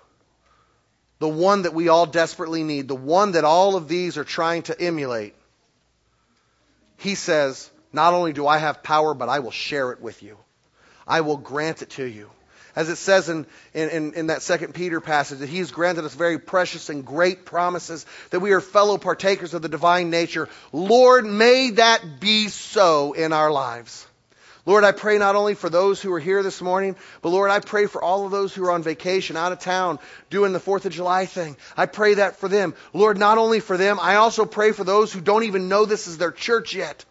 the 1.18 1.28
one 1.28 1.64
that 1.64 1.74
we 1.74 1.90
all 1.90 2.06
desperately 2.06 2.62
need, 2.62 2.88
the 2.88 2.94
one 2.94 3.32
that 3.32 3.44
all 3.44 3.76
of 3.76 3.88
these 3.88 4.20
are 4.20 4.24
trying 4.24 4.62
to 4.62 4.80
emulate, 4.80 5.34
he 6.98 7.16
says, 7.16 7.72
Not 7.92 8.14
only 8.14 8.34
do 8.34 8.46
I 8.46 8.60
have 8.60 8.84
power, 8.84 9.16
but 9.16 9.30
I 9.30 9.40
will 9.40 9.50
share 9.50 9.92
it 9.94 10.00
with 10.00 10.22
you. 10.22 10.38
I 11.08 11.22
will 11.22 11.38
grant 11.38 11.82
it 11.82 11.92
to 11.92 12.06
you. 12.06 12.30
As 12.76 12.90
it 12.90 12.96
says 12.96 13.28
in, 13.28 13.46
in, 13.74 14.14
in, 14.14 14.28
that 14.28 14.42
second 14.42 14.74
Peter 14.74 15.02
passage, 15.02 15.40
that 15.40 15.50
he 15.50 15.58
has 15.58 15.72
granted 15.72 16.06
us 16.06 16.14
very 16.14 16.40
precious 16.40 16.90
and 16.90 17.06
great 17.06 17.46
promises, 17.46 18.06
that 18.30 18.40
we 18.40 18.54
are 18.54 18.62
fellow 18.62 18.98
partakers 18.98 19.54
of 19.54 19.62
the 19.62 19.68
divine 19.68 20.10
nature. 20.10 20.48
Lord, 20.72 21.26
may 21.26 21.72
that 21.72 22.22
be 22.22 22.48
so 22.48 23.12
in 23.12 23.34
our 23.34 23.52
lives. 23.52 24.08
Lord, 24.66 24.84
I 24.84 24.92
pray 24.92 25.18
not 25.18 25.36
only 25.36 25.56
for 25.56 25.70
those 25.70 26.02
who 26.02 26.14
are 26.14 26.20
here 26.20 26.44
this 26.44 26.62
morning, 26.62 26.96
but 27.22 27.30
Lord, 27.30 27.50
I 27.50 27.60
pray 27.60 27.88
for 27.88 28.02
all 28.02 28.26
of 28.26 28.32
those 28.32 28.54
who 28.54 28.64
are 28.66 28.72
on 28.72 28.84
vacation, 28.84 29.36
out 29.36 29.52
of 29.52 29.60
town, 29.60 29.98
doing 30.30 30.54
the 30.54 30.60
4th 30.60 30.86
of 30.86 30.94
July 30.94 31.26
thing. 31.26 31.58
I 31.76 31.88
pray 31.88 32.14
that 32.14 32.38
for 32.38 32.48
them. 32.48 32.76
Lord, 32.94 33.18
not 33.18 33.40
only 33.40 33.60
for 33.60 33.76
them, 33.76 34.00
I 34.00 34.16
also 34.16 34.46
pray 34.46 34.72
for 34.72 34.84
those 34.84 35.12
who 35.12 35.20
don't 35.20 35.44
even 35.44 35.68
know 35.68 35.86
this 35.86 36.08
is 36.08 36.20
their 36.20 36.32
church 36.32 36.76
yet 36.76 37.04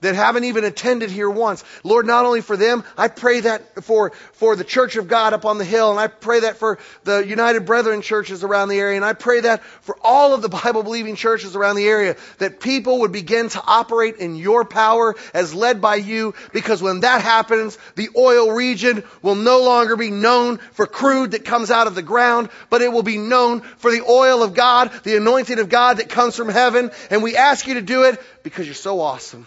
that 0.00 0.14
haven't 0.14 0.44
even 0.44 0.64
attended 0.64 1.10
here 1.10 1.30
once. 1.30 1.64
Lord, 1.84 2.06
not 2.06 2.24
only 2.24 2.40
for 2.40 2.56
them, 2.56 2.84
I 2.96 3.08
pray 3.08 3.40
that 3.40 3.84
for, 3.84 4.10
for 4.32 4.56
the 4.56 4.64
Church 4.64 4.96
of 4.96 5.08
God 5.08 5.32
up 5.32 5.44
on 5.44 5.58
the 5.58 5.64
hill, 5.64 5.90
and 5.90 6.00
I 6.00 6.06
pray 6.06 6.40
that 6.40 6.56
for 6.56 6.78
the 7.04 7.18
United 7.26 7.66
Brethren 7.66 8.02
churches 8.02 8.44
around 8.44 8.68
the 8.68 8.78
area, 8.78 8.96
and 8.96 9.04
I 9.04 9.12
pray 9.12 9.40
that 9.40 9.62
for 9.82 9.96
all 10.02 10.34
of 10.34 10.42
the 10.42 10.48
Bible 10.60 10.82
believing 10.82 11.16
churches 11.16 11.56
around 11.56 11.76
the 11.76 11.86
area, 11.86 12.16
that 12.38 12.60
people 12.60 13.00
would 13.00 13.12
begin 13.12 13.48
to 13.50 13.62
operate 13.64 14.16
in 14.16 14.36
your 14.36 14.64
power 14.64 15.14
as 15.34 15.54
led 15.54 15.80
by 15.80 15.96
you, 15.96 16.34
because 16.52 16.82
when 16.82 17.00
that 17.00 17.22
happens, 17.22 17.78
the 17.96 18.10
oil 18.16 18.52
region 18.52 19.04
will 19.22 19.34
no 19.34 19.62
longer 19.62 19.96
be 19.96 20.10
known 20.10 20.58
for 20.72 20.86
crude 20.86 21.32
that 21.32 21.44
comes 21.44 21.70
out 21.70 21.86
of 21.86 21.94
the 21.94 22.02
ground, 22.02 22.48
but 22.68 22.82
it 22.82 22.92
will 22.92 23.02
be 23.02 23.18
known 23.18 23.60
for 23.60 23.90
the 23.90 24.02
oil 24.02 24.42
of 24.42 24.54
God, 24.54 24.90
the 25.04 25.16
anointing 25.16 25.58
of 25.58 25.68
God 25.68 25.98
that 25.98 26.08
comes 26.08 26.36
from 26.36 26.48
heaven, 26.48 26.90
and 27.10 27.22
we 27.22 27.36
ask 27.36 27.66
you 27.66 27.74
to 27.74 27.82
do 27.82 28.04
it 28.04 28.20
because 28.42 28.66
you're 28.66 28.74
so 28.74 29.00
awesome 29.00 29.46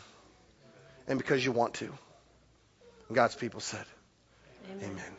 and 1.13 1.19
because 1.19 1.45
you 1.45 1.51
want 1.51 1.75
to. 1.75 1.85
And 1.85 3.15
God's 3.15 3.35
people 3.35 3.59
said, 3.59 3.85
Amen. 4.71 4.89
Amen. 4.93 5.12